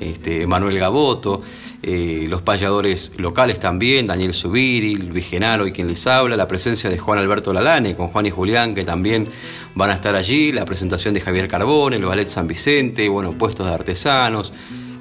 este, 0.00 0.46
Manuel 0.46 0.78
Gaboto, 0.78 1.42
eh, 1.82 2.26
los 2.28 2.42
payadores 2.42 3.12
locales 3.16 3.58
también, 3.58 4.06
Daniel 4.06 4.34
Subiri, 4.34 4.94
Luis 4.94 5.28
Genaro 5.28 5.66
y 5.66 5.72
quien 5.72 5.88
les 5.88 6.06
habla, 6.06 6.36
la 6.36 6.46
presencia 6.46 6.88
de 6.88 6.98
Juan 6.98 7.18
Alberto 7.18 7.52
Lalane 7.52 7.96
con 7.96 8.08
Juan 8.08 8.26
y 8.26 8.30
Julián 8.30 8.74
que 8.74 8.84
también 8.84 9.26
van 9.74 9.90
a 9.90 9.94
estar 9.94 10.14
allí, 10.14 10.52
la 10.52 10.64
presentación 10.64 11.12
de 11.14 11.20
Javier 11.20 11.48
Carbón, 11.48 11.94
el 11.94 12.04
Ballet 12.04 12.26
San 12.28 12.46
Vicente, 12.46 13.08
bueno, 13.08 13.32
puestos 13.32 13.66
de 13.66 13.72
artesanos. 13.72 14.52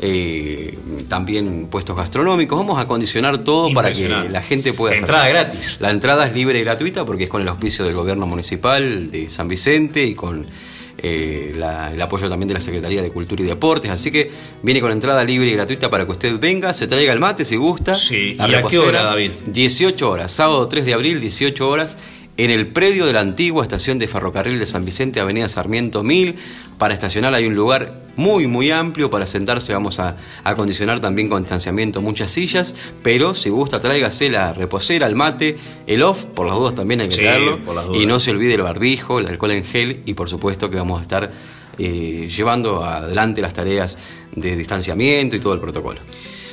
eh, 0.04 0.76
también 1.08 1.68
puestos 1.70 1.96
gastronómicos, 1.96 2.58
vamos 2.58 2.80
a 2.80 2.88
condicionar 2.88 3.38
todo 3.44 3.72
para 3.72 3.92
que 3.92 4.10
la 4.10 4.42
gente 4.42 4.74
pueda 4.74 4.96
Entrada 4.96 5.26
acercarse. 5.26 5.58
gratis. 5.58 5.78
La 5.80 5.92
entrada 5.92 6.26
es 6.26 6.34
libre 6.34 6.58
y 6.58 6.64
gratuita 6.64 7.06
porque 7.06 7.26
es 7.26 7.30
con 7.30 7.44
el 7.44 7.48
auspicio 7.48 7.86
del 7.86 7.94
gobierno 7.94 8.26
municipal 8.26 9.12
de 9.12 9.30
San 9.30 9.48
Vicente 9.48 10.04
y 10.04 10.16
con 10.16 10.48
eh, 10.98 11.54
la- 11.56 11.92
el 11.94 12.02
apoyo 12.02 12.30
también 12.30 12.48
de 12.48 12.54
la 12.56 12.60
Secretaría 12.62 13.02
de 13.02 13.10
Cultura 13.12 13.42
y 13.42 13.46
Deportes. 13.46 13.92
Así 13.92 14.12
que 14.12 14.30
viene 14.62 14.82
con 14.82 14.92
entrada 14.92 15.24
libre 15.24 15.50
y 15.50 15.54
gratuita 15.54 15.90
para 15.90 16.06
que 16.06 16.12
usted 16.12 16.40
venga, 16.40 16.74
se 16.74 16.88
traiga 16.88 17.14
el 17.14 17.20
mate 17.20 17.46
si 17.46 17.56
gusta. 17.56 17.96
Sí, 17.96 18.36
¿y 18.38 18.42
a 18.54 18.62
qué 18.64 18.78
hora, 18.80 19.04
David? 19.04 19.32
18 19.48 20.10
horas, 20.10 20.32
sábado 20.32 20.68
3 20.68 20.86
de 20.86 20.94
abril, 20.94 21.20
18 21.22 21.68
horas, 21.70 21.98
en 22.38 22.50
el 22.50 22.68
predio 22.68 23.06
de 23.06 23.14
la 23.14 23.20
antigua 23.20 23.64
estación 23.64 24.00
de 24.00 24.08
ferrocarril 24.08 24.60
de 24.60 24.66
San 24.66 24.86
Vicente, 24.86 25.20
Avenida 25.20 25.50
Sarmiento 25.50 26.04
1000. 26.04 26.36
Para 26.78 26.94
estacionar 26.94 27.34
hay 27.34 27.46
un 27.46 27.54
lugar 27.54 28.02
muy, 28.16 28.48
muy 28.48 28.72
amplio. 28.72 29.10
Para 29.10 29.28
sentarse 29.28 29.74
vamos 29.74 30.00
a 30.00 30.18
acondicionar 30.44 31.00
también 31.00 31.30
con 31.30 31.44
distanciamiento 31.44 32.02
muchas 32.02 32.32
sillas. 32.32 32.76
Pero 33.04 33.36
si 33.36 33.50
gusta, 33.50 33.80
tráigase 33.80 34.30
la 34.30 34.54
reposera, 34.54 35.08
el 35.08 35.16
mate, 35.16 35.58
el 35.88 36.02
off, 36.02 36.26
por 36.26 36.48
las 36.48 36.56
dudas 36.56 36.74
también 36.74 37.02
hay 37.02 37.10
que 37.10 37.16
Sí, 37.16 37.22
traerlo. 37.22 37.60
Y 37.94 38.06
no 38.06 38.20
se 38.20 38.32
olvide 38.32 38.56
el 38.56 38.62
barbijo, 38.62 39.20
el 39.20 39.28
alcohol 39.28 39.52
en 39.52 39.64
gel 39.64 40.02
y 40.06 40.14
por 40.14 40.30
supuesto 40.30 40.70
que 40.70 40.78
vamos 40.78 41.00
a 41.00 41.04
estar 41.04 41.32
eh, 41.78 42.30
llevando 42.36 42.84
adelante 42.84 43.42
las 43.42 43.54
tareas 43.54 43.98
de 44.36 44.56
distanciamiento 44.56 45.36
y 45.36 45.40
todo 45.40 45.54
el 45.54 45.60
protocolo. 45.60 46.00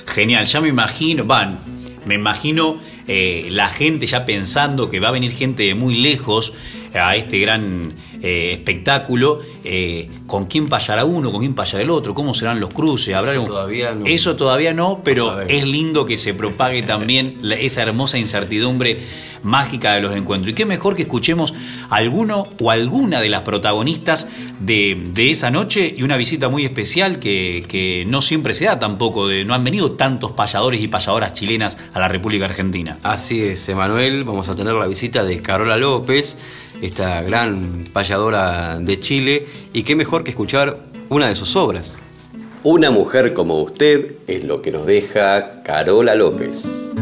Genial, 0.07 0.45
ya 0.47 0.61
me 0.61 0.69
imagino, 0.69 1.25
van, 1.25 1.59
me 2.07 2.15
imagino 2.15 2.79
eh, 3.09 3.49
la 3.51 3.69
gente 3.69 4.07
ya 4.07 4.27
pensando 4.27 4.89
que 4.91 5.01
va 5.01 5.09
a 5.09 5.13
venir 5.13 5.33
gente 5.33 5.63
de 5.63 5.75
muy 5.75 5.97
lejos 6.01 6.53
a 6.95 7.17
este 7.17 7.39
gran 7.39 7.93
eh, 8.21 8.51
espectáculo, 8.53 9.41
eh, 9.63 10.09
con 10.27 10.47
quién 10.47 10.67
payará 10.69 11.05
uno, 11.05 11.31
con 11.31 11.41
quién 11.41 11.55
payará 11.55 11.83
el 11.85 11.91
otro, 11.91 12.15
cómo 12.15 12.35
serán 12.35 12.59
los 12.59 12.73
cruces, 12.75 13.15
habrá 13.15 13.31
Eso 13.31 13.41
algún- 13.41 13.49
todavía 13.55 13.93
no- 13.93 14.07
Eso 14.07 14.37
todavía 14.37 14.75
no, 14.75 15.01
pero 15.05 15.41
es 15.43 15.65
lindo 15.67 16.05
que 16.05 16.17
se 16.17 16.35
propague 16.35 16.83
también 16.83 17.37
la- 17.43 17.55
esa 17.57 17.83
hermosa 17.83 18.19
incertidumbre 18.19 18.99
mágica 19.45 19.93
de 19.95 20.01
los 20.01 20.17
encuentros. 20.17 20.51
Y 20.51 20.55
qué 20.55 20.67
mejor 20.67 20.97
que 20.97 21.03
escuchemos 21.03 21.55
alguno 21.91 22.49
o 22.61 22.71
alguna 22.73 23.21
de 23.21 23.29
las 23.29 23.43
protagonistas 23.43 24.27
de, 24.59 25.01
de 25.15 25.31
esa 25.31 25.51
noche 25.53 25.95
y 25.97 26.03
una 26.03 26.17
visita 26.17 26.49
muy 26.49 26.65
especial 26.65 27.21
que, 27.21 27.65
que 27.69 28.05
no 28.07 28.21
siempre 28.21 28.53
se 28.55 28.65
da 28.65 28.79
tampoco, 28.81 29.29
de, 29.29 29.45
no 29.45 29.55
han 29.55 29.63
venido 29.63 29.93
tantos 29.93 30.33
payadores 30.33 30.81
y 30.81 30.89
payadoras 30.89 31.33
chilenas 31.35 31.79
a 31.95 32.01
la 32.01 32.09
República 32.09 32.47
Argentina. 32.47 32.99
Así 33.05 33.41
es, 33.43 33.69
Emanuel. 33.69 34.25
Vamos 34.25 34.49
a 34.49 34.57
tener 34.57 34.75
la 34.75 34.89
visita 34.89 35.23
de 35.25 35.41
Carola 35.41 35.77
López, 35.77 36.37
esta 36.83 37.23
gran 37.23 37.85
payadora 37.93 38.79
de 38.79 38.99
Chile. 38.99 39.47
Y 39.73 39.83
qué 39.83 39.97
mejor 39.97 40.25
que 40.25 40.31
escuchar 40.31 40.79
una 41.09 41.29
de 41.29 41.35
sus 41.35 41.57
obras. 41.57 41.99
Una 42.65 42.91
mujer 42.91 43.35
como 43.35 43.61
usted 43.61 44.17
es 44.27 44.45
lo 44.45 44.63
que 44.63 44.73
nos 44.73 44.85
deja 44.87 45.63
Carola 45.63 46.15
López. 46.15 46.95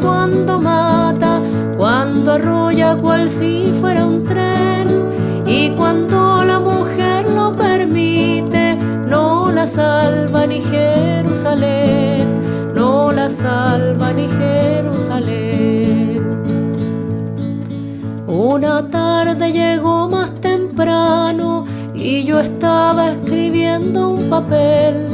Cuando 0.00 0.60
mata, 0.60 1.40
cuando 1.76 2.32
arrolla 2.32 2.96
cual 2.96 3.28
si 3.28 3.72
fuera 3.80 4.06
un 4.06 4.24
tren. 4.24 4.86
Y 5.46 5.70
cuando 5.70 6.44
la 6.44 6.58
mujer 6.58 7.28
lo 7.28 7.52
permite, 7.52 8.76
no 9.08 9.50
la 9.52 9.66
salva 9.66 10.46
ni 10.46 10.60
Jerusalén 10.60 12.42
no 12.74 13.12
la 13.12 13.28
salva 13.28 14.12
ni 14.12 14.28
Jerusalén. 14.28 16.22
Una 18.26 18.88
tarde 18.88 19.52
llegó 19.52 20.08
más 20.08 20.34
temprano 20.40 21.66
y 21.94 22.24
yo 22.24 22.40
estaba 22.40 23.12
escribiendo 23.12 24.10
un 24.10 24.30
papel 24.30 25.08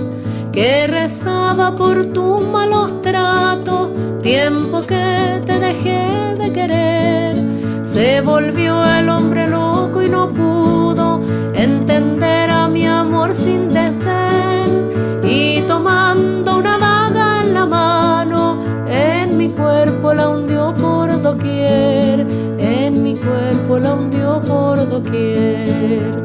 que 0.59 0.89
rezaba 0.89 1.77
por 1.77 2.07
tus 2.07 2.45
malos 2.45 3.01
tratos, 3.01 3.91
tiempo 4.21 4.81
que 4.81 5.41
te 5.47 5.57
dejé 5.57 6.35
de 6.37 6.53
querer. 6.53 7.37
Se 7.85 8.21
volvió 8.23 8.85
el 8.85 9.09
hombre 9.09 9.47
loco 9.47 10.03
y 10.03 10.09
no 10.09 10.29
pudo 10.29 11.21
entender 11.55 12.51
a 12.51 12.67
mi 12.67 12.85
amor 12.89 13.37
sin 13.37 13.69
desdén 13.69 14.91
y 15.23 15.61
tomando 15.61 16.59
una 16.59 16.77
daga 16.77 17.45
en 17.45 17.55
la 17.55 17.65
mano, 17.65 18.61
en 18.89 19.37
mi 19.39 19.51
cuerpo 19.51 20.13
la 20.13 20.29
hundió 20.29 20.75
por 20.75 21.23
doquier, 21.23 22.27
en 22.59 23.01
mi 23.05 23.15
cuerpo 23.15 23.79
la 23.79 23.95
hundió 23.95 24.41
por 24.41 24.89
doquier. 24.89 26.19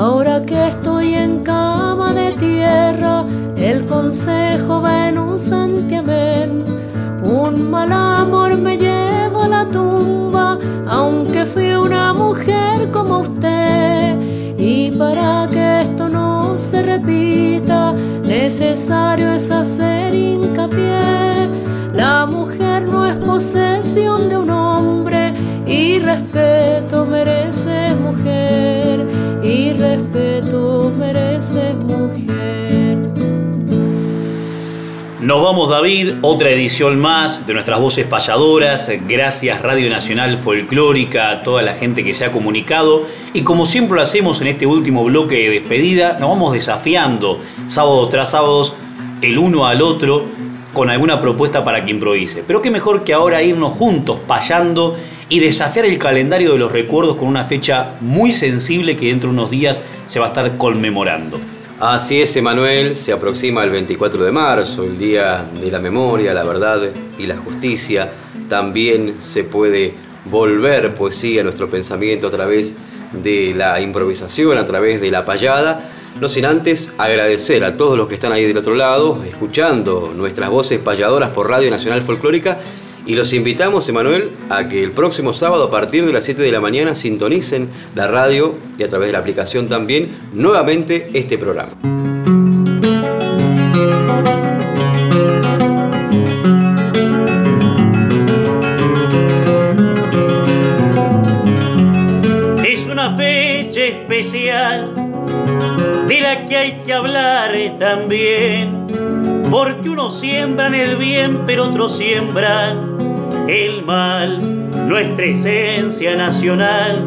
Ahora 0.00 0.40
que 0.46 0.68
estoy 0.68 1.14
en 1.14 1.44
cama 1.44 2.14
de 2.14 2.32
tierra, 2.32 3.22
el 3.54 3.84
consejo 3.84 4.80
va 4.80 5.08
en 5.08 5.18
un 5.18 5.38
santiamén. 5.38 6.64
Un 7.22 7.70
mal 7.70 7.92
amor 7.92 8.56
me 8.56 8.78
llevo 8.78 9.42
a 9.42 9.48
la 9.48 9.66
tumba, 9.66 10.58
aunque 10.88 11.44
fui 11.44 11.74
una 11.74 12.14
mujer 12.14 12.90
como 12.90 13.18
usted. 13.18 14.18
Y 14.56 14.90
para 14.92 15.46
que 15.52 15.82
esto 15.82 16.08
no 16.08 16.56
se 16.56 16.80
repita, 16.80 17.92
necesario 18.24 19.32
es 19.32 19.50
hacer 19.50 20.14
hincapié. 20.14 21.46
La 21.92 22.24
mujer 22.24 22.84
no 22.84 23.04
es 23.04 23.16
posesión 23.16 24.30
de 24.30 24.38
un 24.38 24.48
hombre 24.48 25.34
y 25.66 25.98
respeto 25.98 27.04
mereces 27.04 27.94
mujer 28.00 28.79
respeto 29.78 30.92
mereces 30.96 31.74
mujer. 31.76 32.98
Nos 35.20 35.42
vamos 35.42 35.68
David, 35.68 36.14
otra 36.22 36.48
edición 36.48 36.98
más 36.98 37.46
de 37.46 37.52
nuestras 37.52 37.78
voces 37.78 38.06
payadoras. 38.06 38.90
Gracias 39.06 39.60
Radio 39.60 39.90
Nacional 39.90 40.38
Folclórica, 40.38 41.30
a 41.30 41.42
toda 41.42 41.62
la 41.62 41.74
gente 41.74 42.02
que 42.02 42.14
se 42.14 42.24
ha 42.24 42.32
comunicado. 42.32 43.02
Y 43.34 43.42
como 43.42 43.66
siempre 43.66 43.96
lo 43.96 44.02
hacemos 44.02 44.40
en 44.40 44.46
este 44.46 44.64
último 44.66 45.04
bloque 45.04 45.36
de 45.36 45.50
despedida, 45.60 46.16
nos 46.18 46.30
vamos 46.30 46.54
desafiando 46.54 47.38
sábado 47.68 48.08
tras 48.08 48.30
sábado 48.30 48.74
el 49.20 49.38
uno 49.38 49.66
al 49.66 49.82
otro 49.82 50.24
con 50.72 50.88
alguna 50.88 51.20
propuesta 51.20 51.62
para 51.64 51.84
que 51.84 51.90
improvise. 51.90 52.42
Pero 52.46 52.62
qué 52.62 52.70
mejor 52.70 53.04
que 53.04 53.12
ahora 53.12 53.42
irnos 53.42 53.72
juntos 53.74 54.20
payando 54.26 54.96
y 55.30 55.38
desafiar 55.38 55.86
el 55.86 55.96
calendario 55.96 56.52
de 56.52 56.58
los 56.58 56.72
recuerdos 56.72 57.16
con 57.16 57.28
una 57.28 57.44
fecha 57.44 57.92
muy 58.00 58.32
sensible 58.32 58.96
que 58.96 59.06
dentro 59.06 59.30
de 59.30 59.34
unos 59.34 59.50
días 59.50 59.80
se 60.06 60.18
va 60.18 60.26
a 60.26 60.28
estar 60.28 60.58
conmemorando. 60.58 61.40
Así 61.78 62.20
es, 62.20 62.36
Emanuel, 62.36 62.96
se 62.96 63.12
aproxima 63.12 63.64
el 63.64 63.70
24 63.70 64.24
de 64.24 64.32
marzo, 64.32 64.84
el 64.84 64.98
Día 64.98 65.46
de 65.58 65.70
la 65.70 65.78
Memoria, 65.78 66.34
la 66.34 66.42
Verdad 66.42 66.90
y 67.16 67.26
la 67.26 67.36
Justicia. 67.38 68.10
También 68.48 69.14
se 69.20 69.44
puede 69.44 69.94
volver 70.24 70.94
poesía 70.94 71.40
a 71.40 71.44
nuestro 71.44 71.70
pensamiento 71.70 72.26
a 72.26 72.30
través 72.30 72.74
de 73.12 73.54
la 73.56 73.80
improvisación, 73.80 74.58
a 74.58 74.66
través 74.66 75.00
de 75.00 75.10
la 75.12 75.24
payada. 75.24 75.90
No 76.20 76.28
sin 76.28 76.44
antes 76.44 76.92
agradecer 76.98 77.62
a 77.64 77.76
todos 77.76 77.96
los 77.96 78.08
que 78.08 78.14
están 78.14 78.32
ahí 78.32 78.44
del 78.44 78.58
otro 78.58 78.74
lado, 78.74 79.22
escuchando 79.26 80.12
nuestras 80.14 80.50
voces 80.50 80.80
payadoras 80.80 81.30
por 81.30 81.48
Radio 81.48 81.70
Nacional 81.70 82.02
Folclórica 82.02 82.58
y 83.10 83.16
los 83.16 83.32
invitamos, 83.32 83.88
Emanuel, 83.88 84.30
a 84.50 84.68
que 84.68 84.84
el 84.84 84.92
próximo 84.92 85.32
sábado 85.32 85.64
a 85.64 85.70
partir 85.72 86.06
de 86.06 86.12
las 86.12 86.22
7 86.22 86.42
de 86.42 86.52
la 86.52 86.60
mañana 86.60 86.94
sintonicen 86.94 87.68
la 87.96 88.06
radio 88.06 88.54
y 88.78 88.84
a 88.84 88.88
través 88.88 89.08
de 89.08 89.14
la 89.14 89.18
aplicación 89.18 89.68
también 89.68 90.16
nuevamente 90.32 91.10
este 91.12 91.36
programa. 91.36 91.72
Es 102.64 102.86
una 102.86 103.16
fecha 103.16 103.86
especial 103.86 104.94
de 106.06 106.20
la 106.20 106.46
que 106.46 106.56
hay 106.56 106.82
que 106.84 106.92
hablar 106.92 107.50
también, 107.80 108.86
porque 109.50 109.88
unos 109.88 110.20
siembran 110.20 110.76
el 110.76 110.94
bien, 110.94 111.40
pero 111.44 111.64
otros 111.64 111.96
siembran 111.96 112.89
el 113.50 113.82
mal. 113.84 114.88
Nuestra 114.88 115.26
esencia 115.26 116.14
nacional 116.14 117.02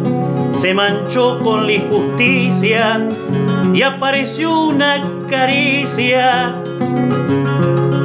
se 0.52 0.74
manchó 0.74 1.40
con 1.40 1.66
la 1.66 1.74
injusticia 1.74 3.08
y 3.74 3.82
apareció 3.82 4.68
una 4.68 5.04
caricia 5.30 6.56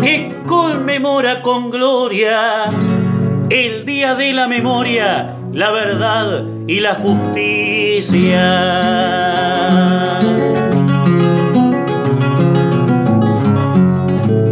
que 0.03 0.35
conmemora 0.47 1.43
con 1.43 1.71
gloria 1.71 2.67
el 3.51 3.85
día 3.85 4.15
de 4.15 4.33
la 4.33 4.47
memoria, 4.47 5.35
la 5.53 5.71
verdad 5.73 6.45
y 6.67 6.81
la 6.81 6.95
justicia. 6.95 8.49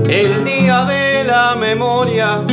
El 0.08 0.44
día 0.44 0.84
de 0.84 1.24
la 1.24 1.56
memoria 1.56 2.44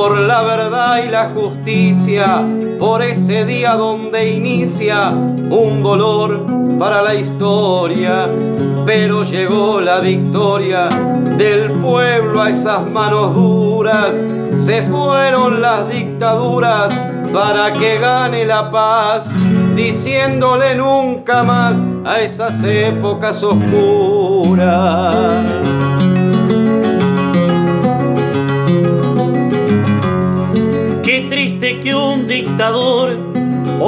por 0.00 0.18
la 0.18 0.40
verdad 0.40 1.04
y 1.04 1.08
la 1.10 1.28
justicia, 1.28 2.42
por 2.78 3.02
ese 3.02 3.44
día 3.44 3.74
donde 3.74 4.30
inicia 4.30 5.10
un 5.10 5.82
dolor 5.82 6.46
para 6.78 7.02
la 7.02 7.14
historia. 7.14 8.26
Pero 8.86 9.24
llegó 9.24 9.78
la 9.82 10.00
victoria 10.00 10.88
del 11.36 11.72
pueblo 11.72 12.40
a 12.40 12.48
esas 12.48 12.90
manos 12.90 13.34
duras, 13.34 14.18
se 14.52 14.80
fueron 14.84 15.60
las 15.60 15.92
dictaduras 15.92 16.98
para 17.30 17.70
que 17.74 17.98
gane 17.98 18.46
la 18.46 18.70
paz, 18.70 19.30
diciéndole 19.76 20.76
nunca 20.76 21.42
más 21.42 21.76
a 22.06 22.22
esas 22.22 22.64
épocas 22.64 23.42
oscuras. 23.44 25.34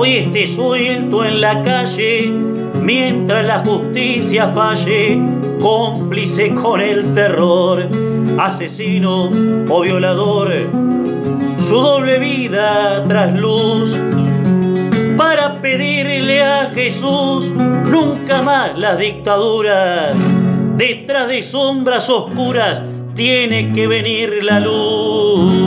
Hoy 0.03 0.17
esté 0.17 0.49
suelto 0.49 1.25
en 1.25 1.41
la 1.41 1.63
calle 1.63 2.29
mientras 2.81 3.47
la 3.47 3.61
justicia 3.61 4.49
falle, 4.49 5.17
cómplice 5.61 6.53
con 6.57 6.81
el 6.81 7.15
terror, 7.15 7.87
asesino 8.37 9.29
o 9.71 9.81
violador, 9.81 10.53
su 11.59 11.77
doble 11.77 12.19
vida 12.19 13.05
tras 13.07 13.33
luz. 13.33 13.97
Para 15.17 15.61
pedirle 15.61 16.43
a 16.43 16.73
Jesús 16.75 17.53
nunca 17.89 18.43
más 18.43 18.77
las 18.77 18.99
dictaduras, 18.99 20.17
detrás 20.77 21.29
de 21.29 21.45
sombras 21.45 22.11
oscuras 22.11 22.83
tiene 23.15 23.73
que 23.73 23.87
venir 23.87 24.43
la 24.43 24.59
luz. 24.59 25.62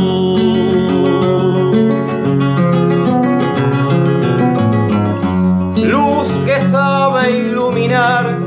Sabe 6.75 7.37
iluminar 7.37 8.37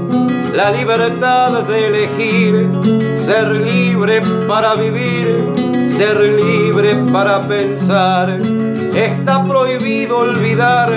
la 0.55 0.71
libertad 0.71 1.63
de 1.63 1.89
elegir, 1.89 2.69
ser 3.15 3.53
libre 3.53 4.21
para 4.47 4.75
vivir, 4.75 5.87
ser 5.87 6.21
libre 6.21 6.97
para 7.11 7.49
pensar. 7.49 8.39
Está 8.95 9.43
prohibido 9.45 10.19
olvidar, 10.19 10.91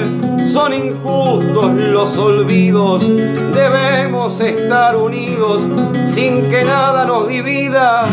son 0.46 0.74
injustos 0.74 1.72
los 1.80 2.18
olvidos. 2.18 3.08
Debemos 3.54 4.42
estar 4.42 4.98
unidos 4.98 5.70
sin 6.06 6.50
que 6.50 6.66
nada 6.66 7.06
nos 7.06 7.30
divida. 7.30 8.10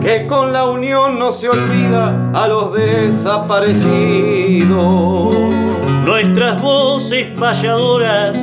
Que 0.00 0.28
con 0.28 0.52
la 0.52 0.64
unión 0.64 1.18
no 1.18 1.32
se 1.32 1.48
olvida 1.48 2.30
a 2.32 2.46
los 2.46 2.72
desaparecidos. 2.72 5.67
Nuestras 6.08 6.62
voces 6.62 7.26
payadoras 7.38 8.34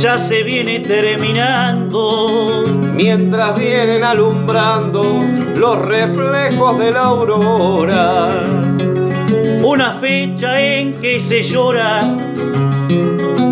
ya 0.00 0.16
se 0.16 0.44
viene 0.44 0.78
terminando. 0.78 2.62
Mientras 2.94 3.58
vienen 3.58 4.04
alumbrando 4.04 5.18
los 5.56 5.84
reflejos 5.84 6.78
de 6.78 6.92
la 6.92 7.00
aurora. 7.00 8.28
Una 9.64 9.94
fecha 9.94 10.60
en 10.60 11.00
que 11.00 11.18
se 11.18 11.42
llora, 11.42 12.16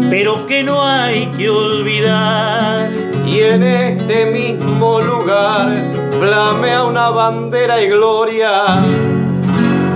pero 0.09 0.47
que 0.47 0.63
no 0.63 0.85
hay 0.85 1.27
que 1.33 1.51
olvidar. 1.51 2.89
Y 3.27 3.41
en 3.41 3.65
este 3.65 4.27
mismo 4.27 5.01
lugar 5.01 5.77
flamea 6.21 6.85
una 6.85 7.11
bandera 7.11 7.83
y 7.83 7.89
gloria 7.89 8.85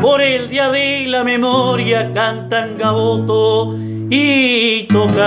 por 0.01 0.23
el 0.23 0.49
día 0.49 0.71
de 0.71 1.07
la 1.07 1.23
memoria 1.25 2.11
cantan 2.15 2.79
gaboto 2.79 3.77
y 4.09 4.85
tocan. 4.85 5.21